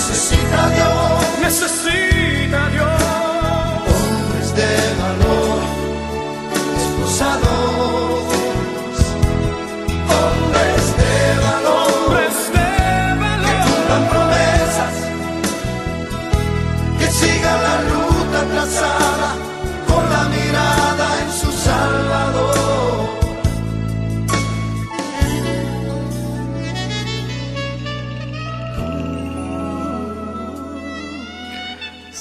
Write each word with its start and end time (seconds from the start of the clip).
necesita 0.00 0.70
Dios, 0.70 1.38
necesita 1.42 2.09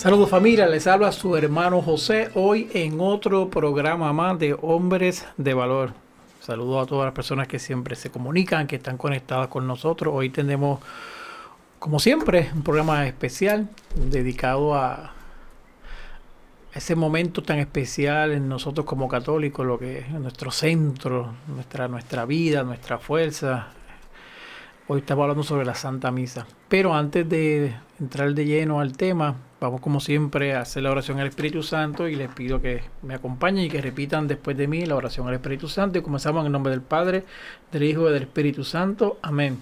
Saludos 0.10 0.32
familia, 0.32 0.66
les 0.66 0.88
habla 0.88 1.12
su 1.12 1.36
hermano 1.36 1.84
José 1.84 2.32
hoy 2.34 2.68
en 2.74 3.00
otro 3.00 3.48
programa 3.52 4.12
más 4.12 4.40
de 4.40 4.58
Hombres 4.60 5.28
de 5.38 5.54
Valor. 5.54 5.94
Saludos 6.40 6.82
a 6.82 6.90
todas 6.90 7.06
las 7.06 7.14
personas 7.14 7.48
que 7.48 7.60
siempre 7.60 7.96
se 7.96 8.10
comunican, 8.10 8.66
que 8.66 8.78
están 8.78 8.98
conectadas 8.98 9.50
con 9.50 9.68
nosotros. 9.68 10.12
Hoy 10.12 10.32
tenemos, 10.32 10.80
como 11.78 12.00
siempre, 12.00 12.50
un 12.56 12.64
programa 12.64 13.06
especial 13.06 13.70
dedicado 13.94 14.74
a 14.74 15.14
ese 16.74 16.96
momento 16.96 17.44
tan 17.44 17.60
especial 17.60 18.32
en 18.32 18.50
nosotros 18.50 18.88
como 18.88 19.08
católicos, 19.08 19.64
lo 19.64 19.78
que 19.78 20.00
es 20.00 20.10
nuestro 20.10 20.50
centro, 20.50 21.36
nuestra, 21.54 21.88
nuestra 21.88 22.26
vida, 22.26 22.64
nuestra 22.64 22.98
fuerza, 22.98 23.68
Hoy 24.92 25.02
estamos 25.02 25.22
hablando 25.22 25.44
sobre 25.44 25.68
la 25.68 25.76
Santa 25.76 26.10
Misa. 26.10 26.48
Pero 26.68 26.96
antes 26.96 27.30
de 27.30 27.76
entrar 28.00 28.34
de 28.34 28.46
lleno 28.46 28.80
al 28.80 28.96
tema, 28.96 29.36
vamos 29.60 29.82
como 29.82 30.00
siempre 30.00 30.54
a 30.54 30.62
hacer 30.62 30.84
la 30.84 30.92
oración 30.92 31.20
al 31.20 31.28
Espíritu 31.28 31.64
Santo 31.64 32.08
y 32.08 32.16
les 32.16 32.30
pido 32.30 32.62
que 32.62 32.82
me 33.02 33.14
acompañen 33.14 33.66
y 33.66 33.70
que 33.70 33.82
repitan 33.82 34.28
después 34.28 34.58
de 34.58 34.68
mí 34.68 34.86
la 34.86 34.96
oración 34.96 35.28
al 35.28 35.34
Espíritu 35.34 35.68
Santo. 35.68 36.00
Y 36.00 36.02
comenzamos 36.02 36.42
en 36.42 36.48
el 36.48 36.52
nombre 36.52 36.72
del 36.72 36.82
Padre, 36.82 37.26
del 37.72 37.84
Hijo 37.84 38.10
y 38.10 38.14
del 38.14 38.24
Espíritu 38.24 38.64
Santo. 38.64 39.20
Amén. 39.22 39.62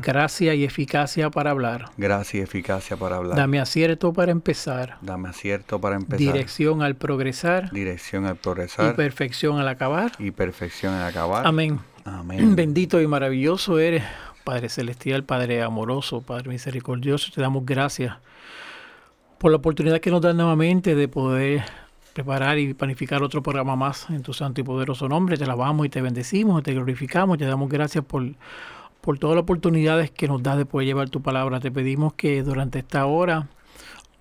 gracia 0.00 0.54
y 0.54 0.64
eficacia 0.64 1.30
para 1.30 1.50
hablar. 1.50 1.86
gracia 1.96 2.40
y 2.40 2.42
eficacia 2.42 2.96
para 2.96 3.16
hablar. 3.16 3.36
Dame 3.36 3.60
acierto 3.60 4.12
para 4.12 4.32
empezar, 4.32 4.96
Dame 5.02 5.28
acierto 5.28 5.80
para 5.80 5.96
empezar, 5.96 6.18
dirección 6.18 6.82
al 6.82 6.96
progresar 6.96 7.70
dirección 7.70 8.26
al 8.26 8.34
y 8.34 8.38
progresar 8.38 8.96
perfección 8.96 9.58
al 9.58 9.68
acabar. 9.68 10.12
y 10.18 10.30
perfección 10.30 10.94
al 10.94 11.04
acabar. 11.04 11.46
Amén. 11.46 11.80
Amén. 12.04 12.56
Bendito 12.56 13.00
y 13.00 13.06
maravilloso 13.06 13.78
eres, 13.78 14.02
Padre 14.44 14.68
Celestial, 14.68 15.24
Padre 15.24 15.62
amoroso, 15.62 16.20
Padre 16.22 16.48
misericordioso. 16.48 17.30
Te 17.32 17.40
damos 17.40 17.64
gracias 17.64 18.16
por 19.38 19.50
la 19.50 19.58
oportunidad 19.58 20.00
que 20.00 20.10
nos 20.10 20.20
da 20.20 20.32
nuevamente 20.32 20.94
de 20.94 21.08
poder 21.08 21.62
preparar 22.12 22.58
y 22.58 22.74
planificar 22.74 23.22
otro 23.22 23.42
programa 23.42 23.74
más 23.76 24.08
en 24.10 24.22
tu 24.22 24.32
santo 24.32 24.60
y 24.60 24.64
poderoso 24.64 25.08
nombre. 25.08 25.36
Te 25.36 25.44
alabamos 25.44 25.86
y 25.86 25.88
te 25.88 26.02
bendecimos, 26.02 26.62
te 26.62 26.74
glorificamos, 26.74 27.38
te 27.38 27.44
damos 27.44 27.68
gracias 27.68 28.04
por, 28.04 28.24
por 29.02 29.18
todas 29.18 29.34
las 29.36 29.42
oportunidades 29.42 30.10
que 30.10 30.28
nos 30.28 30.42
das 30.42 30.56
de 30.56 30.64
poder 30.64 30.86
llevar 30.86 31.10
tu 31.10 31.20
palabra. 31.20 31.60
Te 31.60 31.70
pedimos 31.70 32.14
que 32.14 32.42
durante 32.42 32.78
esta 32.78 33.04
hora 33.04 33.48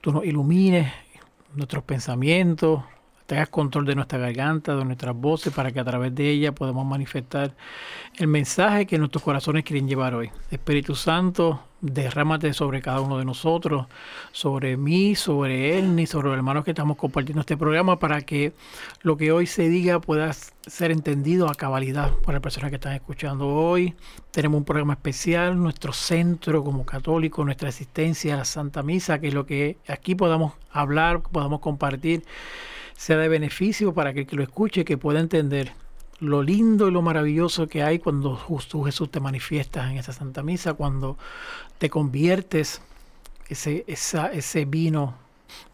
tú 0.01 0.11
nos 0.11 0.25
ilumines 0.25 0.91
nuestros 1.53 1.83
pensamientos, 1.83 2.81
tengas 3.27 3.49
control 3.49 3.85
de 3.85 3.95
nuestra 3.95 4.17
garganta, 4.17 4.75
de 4.75 4.83
nuestras 4.83 5.15
voces, 5.15 5.53
para 5.53 5.71
que 5.71 5.79
a 5.79 5.85
través 5.85 6.13
de 6.15 6.29
ella 6.29 6.53
podamos 6.53 6.85
manifestar 6.85 7.55
el 8.17 8.27
mensaje 8.27 8.87
que 8.87 8.97
nuestros 8.97 9.23
corazones 9.23 9.63
quieren 9.63 9.87
llevar 9.87 10.15
hoy. 10.15 10.31
Espíritu 10.49 10.95
Santo, 10.95 11.61
derrámate 11.81 12.53
sobre 12.53 12.81
cada 12.81 13.01
uno 13.01 13.17
de 13.17 13.25
nosotros, 13.25 13.87
sobre 14.31 14.77
mí, 14.77 15.15
sobre 15.15 15.77
él, 15.77 15.95
ni 15.95 16.05
sobre 16.05 16.29
los 16.29 16.37
hermanos 16.37 16.63
que 16.63 16.71
estamos 16.71 16.97
compartiendo 16.97 17.41
este 17.41 17.57
programa, 17.57 17.99
para 17.99 18.21
que 18.21 18.53
lo 19.01 19.17
que 19.17 19.31
hoy 19.31 19.47
se 19.47 19.67
diga 19.67 19.99
pueda 19.99 20.31
ser 20.33 20.91
entendido 20.91 21.49
a 21.49 21.55
cabalidad 21.55 22.13
por 22.17 22.33
las 22.33 22.41
personas 22.41 22.69
que 22.69 22.75
están 22.75 22.93
escuchando 22.93 23.47
hoy. 23.47 23.95
Tenemos 24.31 24.59
un 24.59 24.65
programa 24.65 24.93
especial, 24.93 25.61
nuestro 25.61 25.91
centro 25.91 26.63
como 26.63 26.85
católico, 26.85 27.43
nuestra 27.43 27.69
asistencia 27.69 28.35
a 28.35 28.37
la 28.37 28.45
Santa 28.45 28.83
Misa, 28.83 29.19
que 29.19 29.29
es 29.29 29.33
lo 29.33 29.45
que 29.45 29.77
aquí 29.87 30.15
podamos 30.15 30.53
hablar, 30.71 31.21
podamos 31.21 31.59
compartir 31.59 32.23
sea 32.95 33.17
de 33.17 33.29
beneficio 33.29 33.95
para 33.95 34.13
que 34.13 34.21
el 34.21 34.27
que 34.27 34.35
lo 34.35 34.43
escuche, 34.43 34.85
que 34.85 34.95
pueda 34.95 35.19
entender 35.19 35.73
lo 36.21 36.43
lindo 36.43 36.87
y 36.87 36.91
lo 36.91 37.01
maravilloso 37.01 37.67
que 37.67 37.83
hay 37.83 37.99
cuando 37.99 38.39
tú 38.69 38.83
Jesús 38.83 39.09
te 39.09 39.19
manifiestas 39.19 39.91
en 39.91 39.97
esa 39.97 40.13
Santa 40.13 40.43
Misa, 40.43 40.75
cuando 40.75 41.17
te 41.79 41.89
conviertes, 41.89 42.81
ese, 43.49 43.83
esa, 43.87 44.31
ese 44.31 44.65
vino 44.65 45.15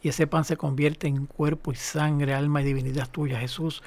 y 0.02 0.08
ese 0.10 0.26
pan 0.26 0.46
se 0.46 0.56
convierte 0.56 1.08
en 1.08 1.26
cuerpo 1.26 1.74
y 1.74 1.76
sangre, 1.76 2.34
alma 2.34 2.62
y 2.62 2.66
divinidad 2.66 3.10
tuya, 3.10 3.40
Jesús. 3.40 3.84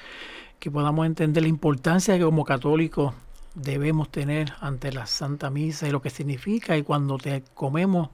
Que 0.59 0.71
podamos 0.71 1.07
entender 1.07 1.43
la 1.43 1.49
importancia 1.49 2.19
que 2.19 2.25
como 2.25 2.45
católicos 2.45 3.15
debemos 3.55 4.11
tener 4.11 4.53
ante 4.61 4.93
la 4.93 5.07
Santa 5.07 5.49
Misa 5.49 5.89
y 5.89 5.91
lo 5.91 6.03
que 6.03 6.11
significa 6.11 6.77
y 6.77 6.83
cuando 6.83 7.17
te 7.17 7.43
comemos 7.55 8.11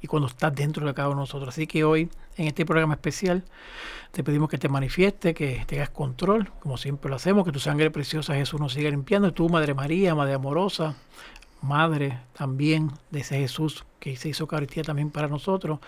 y 0.00 0.06
cuando 0.06 0.28
estás 0.28 0.54
dentro 0.54 0.86
de 0.86 0.94
cada 0.94 1.08
uno 1.08 1.18
de 1.18 1.22
nosotros. 1.22 1.50
Así 1.50 1.66
que 1.66 1.84
hoy, 1.84 2.08
en 2.36 2.46
este 2.46 2.64
programa 2.66 2.94
especial, 2.94 3.44
te 4.12 4.24
pedimos 4.24 4.48
que 4.48 4.58
te 4.58 4.68
manifieste, 4.68 5.34
que 5.34 5.64
tengas 5.66 5.90
control, 5.90 6.50
como 6.60 6.76
siempre 6.76 7.10
lo 7.10 7.16
hacemos, 7.16 7.44
que 7.44 7.52
tu 7.52 7.60
sangre 7.60 7.90
preciosa 7.90 8.34
Jesús 8.34 8.60
nos 8.60 8.72
siga 8.72 8.90
limpiando. 8.90 9.32
Tú, 9.32 9.48
Madre 9.48 9.74
María, 9.74 10.14
Madre 10.14 10.34
amorosa, 10.34 10.94
Madre 11.62 12.20
también 12.36 12.92
de 13.10 13.20
ese 13.20 13.38
Jesús 13.38 13.84
que 13.98 14.16
se 14.16 14.28
hizo 14.28 14.44
Eucaristía 14.44 14.84
también 14.84 15.10
para 15.10 15.26
nosotros, 15.26 15.80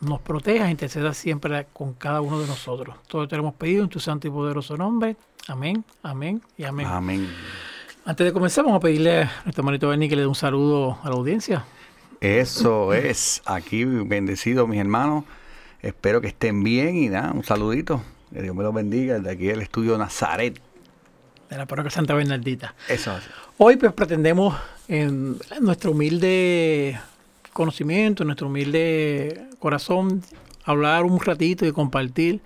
nos 0.00 0.20
proteja 0.20 0.70
interceda 0.70 1.12
siempre 1.12 1.66
con 1.72 1.94
cada 1.94 2.20
uno 2.20 2.40
de 2.40 2.46
nosotros. 2.46 2.96
Todo 3.08 3.26
te 3.26 3.36
lo 3.36 3.42
hemos 3.42 3.54
pedido 3.54 3.82
en 3.82 3.88
tu 3.88 3.98
santo 3.98 4.28
y 4.28 4.30
poderoso 4.30 4.76
nombre. 4.76 5.16
Amén, 5.48 5.84
amén 6.02 6.40
y 6.56 6.64
amén. 6.64 6.86
Amén. 6.86 7.28
Antes 8.06 8.26
de 8.26 8.32
comenzar, 8.32 8.64
vamos 8.64 8.78
a 8.78 8.80
pedirle 8.80 9.22
a 9.22 9.42
nuestro 9.44 9.62
hermanito 9.62 9.88
Bernie 9.88 10.08
que 10.08 10.16
le 10.16 10.22
dé 10.22 10.28
un 10.28 10.34
saludo 10.34 10.98
a 11.02 11.08
la 11.08 11.16
audiencia. 11.16 11.64
Eso 12.20 12.92
es. 12.92 13.42
Aquí 13.44 13.84
bendecido, 13.84 14.66
mis 14.66 14.78
hermanos. 14.80 15.24
Espero 15.84 16.22
que 16.22 16.28
estén 16.28 16.64
bien 16.64 16.96
y 16.96 17.10
nada, 17.10 17.30
un 17.32 17.44
saludito. 17.44 18.02
Que 18.32 18.40
Dios 18.40 18.56
me 18.56 18.62
los 18.62 18.72
bendiga 18.72 19.18
desde 19.18 19.30
aquí 19.30 19.44
del 19.44 19.60
estudio 19.60 19.98
Nazaret. 19.98 20.58
De 21.50 21.58
la 21.58 21.66
parroquia 21.66 21.90
Santa 21.90 22.14
Bernardita. 22.14 22.74
Eso 22.88 23.14
es. 23.14 23.24
Hoy 23.58 23.76
pues 23.76 23.92
pretendemos 23.92 24.56
en 24.88 25.36
nuestro 25.60 25.90
humilde 25.90 26.98
conocimiento, 27.52 28.22
en 28.22 28.28
nuestro 28.28 28.46
humilde 28.46 29.46
corazón, 29.58 30.22
hablar 30.64 31.04
un 31.04 31.20
ratito 31.20 31.66
y 31.66 31.72
compartir 31.72 32.40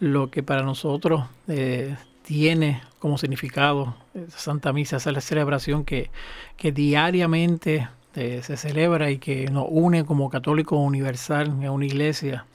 lo 0.00 0.30
que 0.30 0.42
para 0.42 0.62
nosotros 0.62 1.24
eh, 1.48 1.94
tiene 2.22 2.80
como 3.00 3.18
significado 3.18 3.96
Santa 4.34 4.72
Misa, 4.72 4.96
esa 4.96 5.10
es 5.10 5.14
la 5.14 5.20
celebración 5.20 5.84
que, 5.84 6.10
que 6.56 6.72
diariamente 6.72 7.86
eh, 8.14 8.40
se 8.42 8.56
celebra 8.56 9.10
y 9.10 9.18
que 9.18 9.46
nos 9.50 9.66
une 9.68 10.04
como 10.06 10.30
católico 10.30 10.76
universal 10.76 11.48
en 11.48 11.68
una 11.68 11.84
iglesia, 11.84 12.46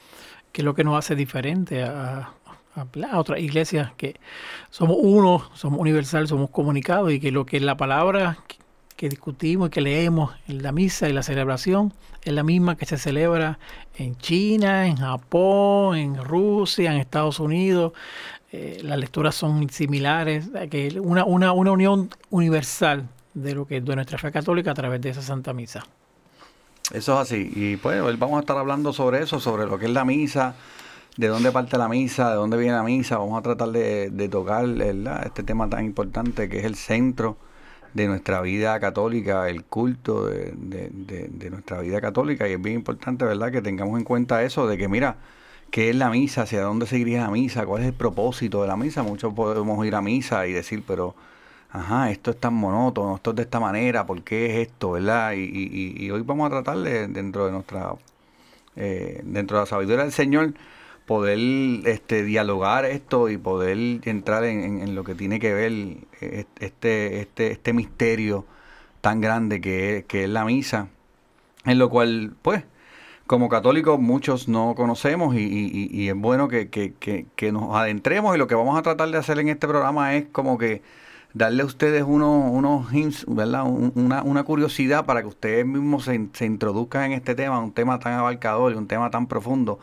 que 0.51 0.61
es 0.61 0.65
lo 0.65 0.73
que 0.73 0.83
nos 0.83 0.97
hace 0.97 1.15
diferente 1.15 1.83
a, 1.83 2.33
otras 3.15 3.39
iglesias, 3.39 3.91
que 3.97 4.19
somos 4.69 4.97
uno, 4.99 5.49
somos 5.55 5.79
universal, 5.79 6.27
somos 6.27 6.51
comunicados 6.51 7.11
y 7.11 7.19
que 7.19 7.31
lo 7.31 7.43
que 7.43 7.59
la 7.59 7.75
palabra 7.75 8.37
que, 8.47 8.57
que 8.95 9.09
discutimos 9.09 9.69
y 9.69 9.71
que 9.71 9.81
leemos 9.81 10.35
en 10.47 10.61
la 10.61 10.71
misa 10.71 11.09
y 11.09 11.13
la 11.13 11.23
celebración 11.23 11.91
es 12.23 12.33
la 12.33 12.43
misma 12.43 12.75
que 12.75 12.85
se 12.85 12.99
celebra 12.99 13.57
en 13.95 14.15
China, 14.17 14.85
en 14.85 14.97
Japón, 14.97 15.97
en 15.97 16.23
Rusia, 16.23 16.91
en 16.91 16.99
Estados 16.99 17.39
Unidos, 17.39 17.93
eh, 18.51 18.79
las 18.83 18.97
lecturas 18.97 19.35
son 19.35 19.69
similares, 19.69 20.49
que 20.71 20.99
una, 21.01 21.25
una, 21.25 21.51
una 21.51 21.71
unión 21.71 22.09
universal 22.29 23.07
de 23.33 23.53
lo 23.53 23.67
que 23.67 23.77
es 23.77 23.85
de 23.85 23.95
nuestra 23.95 24.17
fe 24.17 24.31
católica 24.31 24.71
a 24.71 24.73
través 24.73 25.01
de 25.01 25.09
esa 25.09 25.21
Santa 25.21 25.53
Misa. 25.53 25.83
Eso 26.93 27.13
es 27.13 27.19
así. 27.19 27.51
Y 27.53 27.77
pues 27.77 28.01
vamos 28.17 28.37
a 28.37 28.39
estar 28.41 28.57
hablando 28.57 28.93
sobre 28.93 29.21
eso, 29.21 29.39
sobre 29.39 29.65
lo 29.65 29.77
que 29.77 29.85
es 29.85 29.91
la 29.91 30.05
misa, 30.05 30.55
de 31.17 31.27
dónde 31.27 31.51
parte 31.51 31.77
la 31.77 31.89
misa, 31.89 32.29
de 32.29 32.35
dónde 32.35 32.57
viene 32.57 32.73
la 32.73 32.83
misa. 32.83 33.17
Vamos 33.17 33.39
a 33.39 33.41
tratar 33.41 33.69
de, 33.69 34.09
de 34.09 34.29
tocar 34.29 34.65
este 35.25 35.43
tema 35.43 35.69
tan 35.69 35.85
importante 35.85 36.47
que 36.47 36.59
es 36.59 36.65
el 36.65 36.75
centro 36.75 37.37
de 37.93 38.07
nuestra 38.07 38.41
vida 38.41 38.79
católica, 38.79 39.49
el 39.49 39.65
culto 39.65 40.27
de, 40.27 40.53
de, 40.55 41.49
nuestra 41.49 41.81
vida 41.81 41.99
católica. 41.99 42.47
Y 42.47 42.53
es 42.53 42.61
bien 42.61 42.75
importante, 42.75 43.25
¿verdad?, 43.25 43.51
que 43.51 43.61
tengamos 43.61 43.97
en 43.97 44.05
cuenta 44.05 44.43
eso, 44.43 44.67
de 44.67 44.77
que 44.77 44.87
mira, 44.87 45.17
¿qué 45.71 45.89
es 45.89 45.95
la 45.95 46.09
misa? 46.09 46.43
¿Hacia 46.43 46.61
dónde 46.61 46.85
seguiría 46.85 47.23
la 47.23 47.31
misa? 47.31 47.65
¿Cuál 47.65 47.81
es 47.81 47.87
el 47.89 47.93
propósito 47.93 48.61
de 48.61 48.67
la 48.67 48.77
misa? 48.77 49.03
Muchos 49.03 49.33
podemos 49.33 49.85
ir 49.85 49.95
a 49.95 50.01
misa 50.01 50.47
y 50.47 50.53
decir, 50.53 50.83
pero 50.87 51.15
ajá, 51.71 52.11
esto 52.11 52.31
es 52.31 52.39
tan 52.39 52.53
monótono, 52.53 53.15
esto 53.15 53.31
es 53.31 53.35
de 53.37 53.41
esta 53.43 53.59
manera, 53.59 54.05
¿por 54.05 54.23
qué 54.23 54.47
es 54.61 54.67
esto, 54.67 54.91
verdad? 54.91 55.33
Y, 55.33 55.95
y, 55.97 56.11
hoy 56.11 56.21
vamos 56.21 56.47
a 56.47 56.49
tratar 56.49 56.77
de, 56.79 57.07
dentro 57.07 57.45
de 57.45 57.51
nuestra, 57.51 57.95
eh, 58.75 59.21
dentro 59.23 59.57
de 59.57 59.63
la 59.63 59.67
sabiduría 59.67 60.03
del 60.03 60.11
Señor, 60.13 60.53
poder 61.05 61.39
este, 61.85 62.23
dialogar 62.23 62.85
esto 62.85 63.29
y 63.29 63.37
poder 63.37 63.77
entrar 64.05 64.43
en, 64.43 64.95
lo 64.95 65.03
que 65.03 65.15
tiene 65.15 65.39
que 65.39 65.53
ver 65.53 65.71
este, 66.59 67.21
este, 67.21 67.51
este 67.51 67.73
misterio 67.73 68.45
tan 69.01 69.21
grande 69.21 69.61
que, 69.61 70.05
que 70.07 70.25
es 70.25 70.29
la 70.29 70.45
misa, 70.45 70.89
en 71.65 71.79
lo 71.79 71.89
cual, 71.89 72.35
pues, 72.41 72.63
como 73.27 73.49
católicos 73.49 73.99
muchos 73.99 74.47
no 74.47 74.73
conocemos 74.75 75.35
y, 75.35 75.89
y, 75.91 76.09
es 76.09 76.15
bueno 76.15 76.47
que, 76.47 76.69
que, 76.69 76.93
que, 77.35 77.51
nos 77.51 77.75
adentremos 77.75 78.35
y 78.35 78.39
lo 78.39 78.47
que 78.47 78.55
vamos 78.55 78.79
a 78.79 78.81
tratar 78.81 79.09
de 79.09 79.17
hacer 79.17 79.39
en 79.39 79.49
este 79.49 79.67
programa 79.67 80.15
es 80.15 80.25
como 80.31 80.57
que 80.57 80.81
darle 81.37 81.63
a 81.63 81.65
ustedes 81.65 82.03
unos, 82.03 82.51
unos 82.51 82.91
hints, 82.93 83.25
¿verdad? 83.27 83.65
Una, 83.65 84.23
una, 84.23 84.43
curiosidad 84.43 85.05
para 85.05 85.21
que 85.21 85.27
ustedes 85.27 85.65
mismos 85.65 86.05
se, 86.05 86.45
introduzcan 86.45 87.05
en 87.05 87.11
este 87.13 87.35
tema, 87.35 87.59
un 87.59 87.73
tema 87.73 87.99
tan 87.99 88.13
abarcador 88.13 88.73
y 88.73 88.75
un 88.75 88.87
tema 88.87 89.11
tan 89.11 89.27
profundo, 89.27 89.79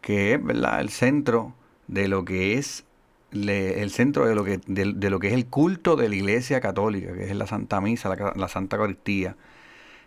que 0.00 0.34
es 0.34 0.44
¿verdad? 0.44 0.80
el 0.80 0.90
centro 0.90 1.54
de 1.88 2.08
lo 2.08 2.24
que 2.24 2.54
es 2.58 2.84
el 3.32 3.90
centro 3.90 4.26
de 4.26 4.34
lo 4.36 4.44
que 4.44 4.60
de, 4.66 5.10
lo 5.10 5.18
que 5.18 5.28
es 5.28 5.34
el 5.34 5.46
culto 5.46 5.96
de 5.96 6.08
la 6.08 6.14
Iglesia 6.14 6.60
Católica, 6.60 7.12
que 7.14 7.24
es 7.24 7.36
la 7.36 7.46
Santa 7.46 7.80
Misa, 7.80 8.08
la, 8.08 8.32
la 8.36 8.48
Santa 8.48 8.76
Eucaristía. 8.76 9.36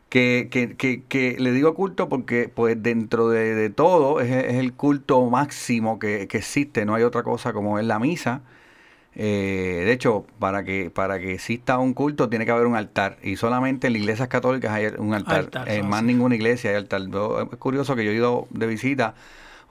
Que, 0.09 0.47
que, 0.49 1.35
le 1.37 1.51
digo 1.51 1.75
culto 1.75 2.07
porque 2.07 2.47
pues 2.47 2.81
dentro 2.81 3.27
de, 3.29 3.55
de 3.55 3.69
todo 3.69 4.21
es, 4.21 4.31
el 4.31 4.73
culto 4.73 5.29
máximo 5.29 5.99
que, 5.99 6.21
existe, 6.31 6.85
no 6.85 6.95
hay 6.95 7.03
otra 7.03 7.23
cosa 7.23 7.51
como 7.51 7.77
es 7.77 7.85
la 7.85 7.99
misa, 7.99 8.41
eh, 9.19 9.81
de 9.83 9.91
hecho, 9.91 10.27
para 10.37 10.63
que 10.63 10.91
para 10.91 11.17
que 11.19 11.33
exista 11.33 11.79
un 11.79 11.95
culto 11.95 12.29
tiene 12.29 12.45
que 12.45 12.51
haber 12.51 12.67
un 12.67 12.75
altar 12.75 13.17
y 13.23 13.35
solamente 13.35 13.87
en 13.87 13.93
las 13.93 14.03
iglesias 14.03 14.27
católicas 14.27 14.71
hay 14.71 14.85
un 14.95 15.15
altar. 15.15 15.49
en 15.65 15.89
más 15.89 16.03
ninguna 16.03 16.35
iglesia 16.35 16.69
hay 16.69 16.75
altar. 16.75 17.01
Es 17.01 17.57
curioso 17.57 17.95
que 17.95 18.05
yo 18.05 18.11
he 18.11 18.13
ido 18.13 18.47
de 18.51 18.67
visita 18.67 19.15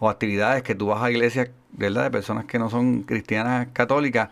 o 0.00 0.10
actividades 0.10 0.64
que 0.64 0.74
tú 0.74 0.86
vas 0.86 1.00
a 1.00 1.12
iglesias, 1.12 1.50
¿verdad? 1.70 2.02
De 2.02 2.10
personas 2.10 2.46
que 2.46 2.58
no 2.58 2.70
son 2.70 3.04
cristianas 3.04 3.68
católicas 3.72 4.30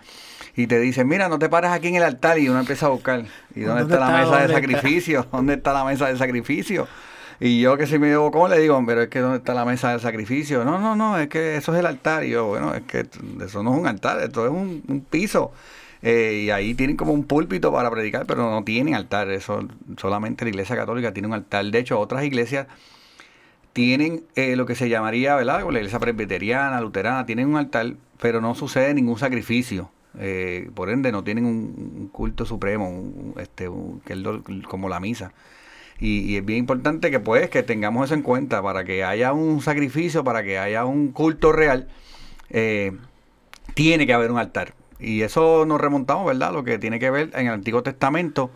y 0.57 0.67
te 0.67 0.81
dicen, 0.81 1.07
mira, 1.07 1.29
no 1.29 1.39
te 1.39 1.49
pares 1.49 1.71
aquí 1.71 1.89
en 1.89 1.95
el 1.95 2.03
altar 2.03 2.41
y 2.41 2.49
uno 2.49 2.59
empieza 2.59 2.87
a 2.87 2.89
buscar. 2.89 3.25
¿Y 3.55 3.61
dónde, 3.61 3.83
está, 3.85 4.01
la 4.01 4.19
mesa 4.19 4.47
de 4.49 4.53
sacrificio? 4.53 5.29
¿Dónde 5.33 5.55
está 5.55 5.73
la 5.73 5.85
mesa 5.85 6.09
de 6.09 6.17
sacrificio? 6.17 6.89
Y 7.41 7.61
yo 7.61 7.77
que 7.77 7.87
si 7.87 7.99
me 7.99 8.09
digo, 8.09 8.31
¿cómo 8.31 8.49
le 8.49 8.59
digo? 8.59 8.83
Pero 8.87 9.03
es 9.03 9.09
que 9.09 9.21
¿dónde 9.21 9.39
está 9.39 9.55
la 9.55 9.65
mesa 9.65 9.91
del 9.91 10.01
sacrificio? 10.01 10.65
No, 10.65 10.79
no, 10.79 10.95
no, 10.97 11.19
es 11.19 11.29
que 11.29 11.57
eso 11.57 11.73
es 11.75 11.81
el 11.81 11.87
altar. 11.87 12.25
Y 12.25 12.31
yo, 12.31 12.47
bueno, 12.47 12.75
es 12.75 12.83
que 12.83 13.07
eso 13.45 13.63
no 13.63 13.75
es 13.75 13.81
un 13.81 13.87
altar, 13.87 14.21
esto 14.21 14.45
es 14.47 14.53
un, 14.53 15.07
piso. 15.11 15.53
Eh, 16.03 16.45
y 16.47 16.51
ahí 16.51 16.75
tienen 16.75 16.97
como 16.97 17.13
un 17.13 17.25
púlpito 17.25 17.73
para 17.73 17.91
predicar, 17.91 18.27
pero 18.27 18.51
no 18.51 18.63
tienen 18.65 18.95
altar. 18.95 19.31
Eso 19.31 19.67
solamente 19.97 20.45
la 20.45 20.51
iglesia 20.51 20.77
católica 20.77 21.13
tiene 21.13 21.29
un 21.29 21.35
altar. 21.35 21.65
De 21.65 21.79
hecho, 21.79 21.99
otras 21.99 22.25
iglesias 22.25 22.67
tienen 23.73 24.25
eh, 24.37 24.57
lo 24.57 24.67
que 24.67 24.77
se 24.77 24.89
llamaría, 24.89 25.35
¿verdad? 25.35 25.69
La 25.71 25.79
iglesia 25.79 25.99
presbiteriana, 25.99 26.81
luterana, 26.81 27.27
tienen 27.27 27.49
un 27.49 27.57
altar, 27.57 27.95
pero 28.21 28.41
no 28.41 28.55
sucede 28.55 28.95
ningún 28.95 29.19
sacrificio. 29.19 29.91
Eh, 30.19 30.71
por 30.75 30.91
ende, 30.91 31.11
no 31.11 31.25
tienen 31.25 31.45
un, 31.45 32.09
culto 32.13 32.45
supremo, 32.47 33.35
este, 33.37 33.69
que 34.05 34.13
es 34.13 34.67
como 34.69 34.89
la 34.89 35.01
misa. 35.01 35.33
Y, 36.01 36.37
es 36.37 36.45
bien 36.45 36.61
importante 36.61 37.11
que 37.11 37.21
pues 37.21 37.49
que 37.51 37.63
tengamos 37.63 38.07
eso 38.07 38.15
en 38.15 38.23
cuenta 38.23 38.63
para 38.63 38.85
que 38.85 39.05
haya 39.05 39.33
un 39.33 39.61
sacrificio, 39.63 40.25
para 40.25 40.43
que 40.43 40.59
haya 40.59 40.85
un 40.85 41.13
culto 41.13 41.53
real, 41.53 41.89
eh, 42.51 42.93
tiene 43.75 44.07
que 44.07 44.15
haber 44.15 44.31
un 44.31 44.39
altar. 44.39 44.75
Y 44.99 45.23
eso 45.23 45.65
nos 45.67 45.81
remontamos, 45.81 46.27
¿verdad? 46.27 46.53
Lo 46.53 46.65
que 46.65 46.79
tiene 46.79 46.99
que 46.99 47.11
ver 47.11 47.31
en 47.35 47.47
el 47.47 47.53
Antiguo 47.53 47.83
Testamento. 47.83 48.51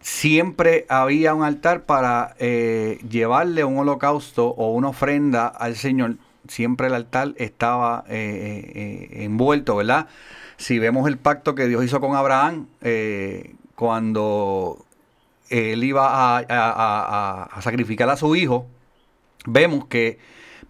Siempre 0.00 0.86
había 0.88 1.34
un 1.34 1.44
altar 1.44 1.84
para 1.84 2.34
eh, 2.38 2.98
llevarle 3.08 3.64
un 3.64 3.78
holocausto 3.78 4.48
o 4.48 4.72
una 4.72 4.88
ofrenda 4.88 5.46
al 5.48 5.76
Señor. 5.76 6.16
Siempre 6.48 6.86
el 6.86 6.94
altar 6.94 7.34
estaba 7.36 8.04
eh, 8.08 9.08
envuelto, 9.12 9.76
¿verdad? 9.76 10.08
Si 10.56 10.78
vemos 10.78 11.06
el 11.08 11.18
pacto 11.18 11.54
que 11.54 11.68
Dios 11.68 11.84
hizo 11.84 12.00
con 12.00 12.16
Abraham, 12.16 12.66
cuando 13.74 14.84
él 15.50 15.84
iba 15.84 16.38
a, 16.38 17.60
sacrificar 17.60 18.08
a 18.08 18.16
su 18.16 18.34
hijo, 18.36 18.66
vemos 19.44 19.86
que 19.86 20.18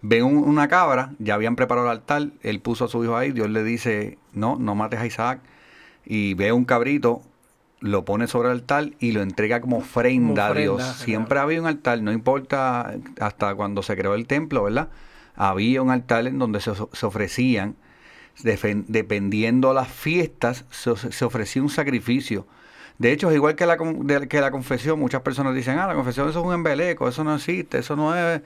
ven 0.01 0.25
una 0.25 0.67
cabra, 0.67 1.13
ya 1.19 1.35
habían 1.35 1.55
preparado 1.55 1.87
el 1.87 1.91
altar, 1.91 2.29
él 2.41 2.59
puso 2.59 2.85
a 2.85 2.87
su 2.87 3.03
hijo 3.03 3.15
ahí, 3.15 3.31
Dios 3.31 3.49
le 3.49 3.63
dice, 3.63 4.17
no, 4.33 4.57
no 4.57 4.75
mates 4.75 4.99
a 4.99 5.05
Isaac, 5.05 5.39
y 6.03 6.33
ve 6.33 6.51
un 6.51 6.65
cabrito, 6.65 7.21
lo 7.79 8.05
pone 8.05 8.27
sobre 8.27 8.49
el 8.49 8.53
altar 8.55 8.91
y 8.99 9.11
lo 9.11 9.21
entrega 9.21 9.61
como 9.61 9.77
ofrenda, 9.77 10.47
a 10.47 10.53
Dios. 10.53 10.83
Siempre 10.83 11.39
había 11.39 11.61
un 11.61 11.67
altar, 11.67 12.01
no 12.01 12.11
importa 12.11 12.95
hasta 13.19 13.55
cuando 13.55 13.83
se 13.83 13.95
creó 13.95 14.15
el 14.15 14.27
templo, 14.27 14.63
¿verdad? 14.63 14.89
Había 15.35 15.81
un 15.81 15.91
altar 15.91 16.27
en 16.27 16.39
donde 16.39 16.59
se, 16.59 16.71
ofrecían, 17.05 17.75
dependiendo 18.43 19.73
las 19.73 19.87
fiestas, 19.87 20.65
se 20.69 21.25
ofrecía 21.25 21.61
un 21.61 21.69
sacrificio 21.69 22.45
de 23.01 23.11
hecho, 23.11 23.31
es 23.31 23.35
igual 23.35 23.55
que 23.55 23.65
la, 23.65 23.77
que 24.29 24.41
la 24.41 24.51
confesión, 24.51 24.99
muchas 24.99 25.21
personas 25.21 25.55
dicen, 25.55 25.79
ah, 25.79 25.87
la 25.87 25.95
confesión 25.95 26.29
eso 26.29 26.41
es 26.41 26.45
un 26.45 26.53
embeleco, 26.53 27.07
eso 27.07 27.23
no 27.23 27.33
existe, 27.33 27.79
eso 27.79 27.95
no 27.95 28.15
es... 28.15 28.43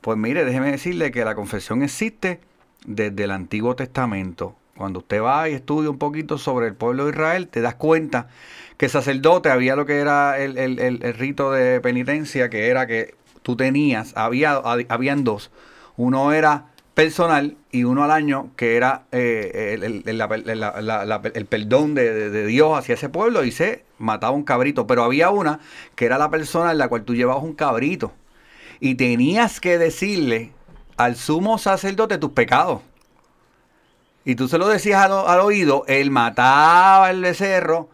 Pues 0.00 0.16
mire, 0.16 0.46
déjeme 0.46 0.70
decirle 0.70 1.10
que 1.10 1.26
la 1.26 1.34
confesión 1.34 1.82
existe 1.82 2.40
desde 2.86 3.24
el 3.24 3.32
Antiguo 3.32 3.76
Testamento. 3.76 4.56
Cuando 4.78 5.00
usted 5.00 5.20
va 5.20 5.50
y 5.50 5.52
estudia 5.52 5.90
un 5.90 5.98
poquito 5.98 6.38
sobre 6.38 6.68
el 6.68 6.74
pueblo 6.74 7.04
de 7.04 7.10
Israel, 7.10 7.48
te 7.48 7.60
das 7.60 7.74
cuenta 7.74 8.28
que 8.78 8.86
el 8.86 8.90
sacerdote 8.90 9.50
había 9.50 9.76
lo 9.76 9.84
que 9.84 9.98
era 9.98 10.38
el, 10.38 10.56
el 10.56 11.14
rito 11.14 11.52
de 11.52 11.78
penitencia, 11.82 12.48
que 12.48 12.68
era 12.68 12.86
que 12.86 13.14
tú 13.42 13.56
tenías, 13.56 14.16
había, 14.16 14.54
habían 14.88 15.22
dos. 15.22 15.50
Uno 15.98 16.32
era 16.32 16.68
personal 16.98 17.56
y 17.70 17.84
uno 17.84 18.02
al 18.02 18.10
año 18.10 18.50
que 18.56 18.74
era 18.74 19.04
eh, 19.12 19.78
el, 19.80 21.46
perdón 21.46 21.94
de, 21.94 22.44
Dios 22.44 22.76
hacia 22.76 22.96
ese 22.96 23.08
pueblo 23.08 23.44
y 23.44 23.52
se 23.52 23.84
mataba 23.98 24.32
un 24.32 24.42
cabrito. 24.42 24.88
Pero 24.88 25.04
había 25.04 25.30
una 25.30 25.60
que 25.94 26.06
era 26.06 26.18
la 26.18 26.28
persona 26.28 26.72
en 26.72 26.78
la 26.78 26.88
cual 26.88 27.04
tú 27.04 27.14
llevabas 27.14 27.44
un 27.44 27.54
cabrito 27.54 28.10
y 28.80 28.96
tenías 28.96 29.60
que 29.60 29.78
decirle 29.78 30.50
al 30.96 31.14
sumo 31.14 31.58
sacerdote 31.58 32.18
tus 32.18 32.32
pecados. 32.32 32.80
Y 34.24 34.34
tú 34.34 34.48
se 34.48 34.58
lo 34.58 34.66
decías 34.66 35.00
al, 35.00 35.12
al 35.12 35.38
oído, 35.38 35.84
él 35.86 36.10
mataba 36.10 37.10
el 37.10 37.20
becerro 37.20 37.90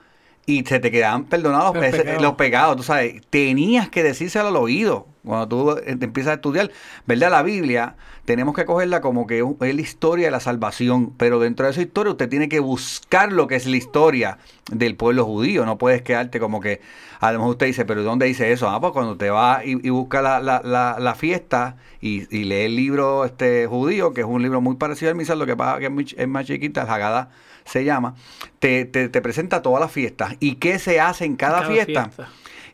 y 0.47 0.65
se 0.65 0.81
te 0.81 0.91
quedaban 0.91 1.27
perdonados 1.27 1.77
los, 2.23 2.35
pecados. 2.37 2.77
Tú 2.79 2.83
sabes, 2.83 3.21
tenías 3.29 3.91
que 3.91 4.03
decírselo 4.03 4.49
al 4.49 4.57
oído 4.57 5.09
cuando 5.25 5.49
tú 5.49 5.71
eh, 5.73 5.97
empiezas 6.01 6.33
a 6.33 6.35
estudiar, 6.35 6.71
¿verdad? 7.07 7.31
La 7.31 7.43
Biblia 7.43 7.97
tenemos 8.25 8.55
que 8.55 8.65
cogerla 8.65 9.01
como 9.01 9.27
que 9.27 9.39
es 9.39 9.75
la 9.75 9.81
historia 9.81 10.27
de 10.27 10.31
la 10.31 10.41
salvación, 10.41 11.13
pero 11.17 11.41
dentro 11.41 11.67
de 11.67 11.73
esa 11.73 11.83
historia 11.83 12.13
usted 12.13 12.29
tiene 12.29 12.49
que 12.49 12.61
buscar 12.61 13.33
lo 13.33 13.47
que 13.47 13.57
es 13.57 13.67
la 13.67 13.77
historia 13.77 14.39
del 14.71 14.97
pueblo 14.97 15.25
judío, 15.25 15.67
no 15.67 15.79
puedes 15.79 16.03
quedarte 16.03 16.41
como 16.41 16.61
que, 16.61 16.81
a 17.21 17.33
lo 17.33 17.39
mejor 17.39 17.53
usted 17.53 17.67
dice, 17.67 17.85
pero 17.85 18.03
¿dónde 18.03 18.27
dice 18.27 18.51
eso? 18.53 18.69
Ah, 18.69 18.81
pues 18.81 18.93
cuando 18.93 19.17
te 19.17 19.31
va 19.31 19.63
y, 19.65 19.75
busca 19.91 20.23
la, 20.23 20.41
la, 20.41 20.97
la, 20.99 21.15
fiesta 21.15 21.77
y, 22.01 22.27
lee 22.27 22.63
el 22.63 22.77
libro 22.77 23.25
este 23.25 23.67
judío, 23.67 24.13
que 24.15 24.23
es 24.23 24.27
un 24.27 24.43
libro 24.43 24.61
muy 24.61 24.77
parecido 24.77 25.11
al 25.11 25.17
misal, 25.17 25.39
lo 25.39 25.47
que 25.47 25.57
pasa 25.57 25.81
que 25.81 25.93
es, 26.17 26.29
más 26.29 26.47
chiquita, 26.47 26.83
el 26.83 26.89
Haggadah 26.89 27.29
se 27.65 27.85
llama, 27.85 28.15
te, 28.59 28.85
te, 28.85 29.09
presenta 29.23 29.63
todas 29.63 29.81
las 29.81 29.91
fiestas 29.91 30.37
y 30.39 30.57
qué 30.57 30.79
se 30.79 31.01
hace 31.01 31.25
en 31.25 31.37
cada, 31.37 31.63
fiesta 31.63 32.11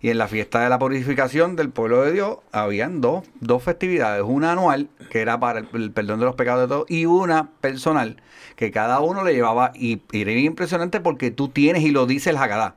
y 0.02 0.08
en 0.08 0.18
la 0.18 0.28
fiesta 0.28 0.60
de 0.60 0.68
la 0.70 0.78
purificación 0.78 1.56
del 1.56 1.70
pueblo 1.70 2.02
de 2.02 2.12
Dios 2.12 2.38
habían 2.52 3.00
dos, 3.00 3.24
dos 3.40 3.62
festividades, 3.62 4.22
una 4.26 4.52
anual, 4.52 4.88
que 5.10 5.20
era 5.20 5.38
para 5.38 5.60
el, 5.60 5.92
perdón 5.92 6.20
de 6.20 6.26
los 6.26 6.36
pecados 6.36 6.62
de 6.62 6.68
todos, 6.68 6.90
y 6.90 7.04
una 7.04 7.50
personal, 7.60 8.16
que 8.56 8.70
cada 8.70 9.00
uno 9.00 9.24
le 9.24 9.34
llevaba, 9.34 9.72
y, 9.74 10.00
era 10.12 10.32
impresionante 10.32 11.00
porque 11.00 11.30
tú 11.30 11.48
tienes 11.48 11.82
y 11.82 11.90
lo 11.90 12.06
dice 12.06 12.30
el 12.30 12.38
Haggadah. 12.38 12.76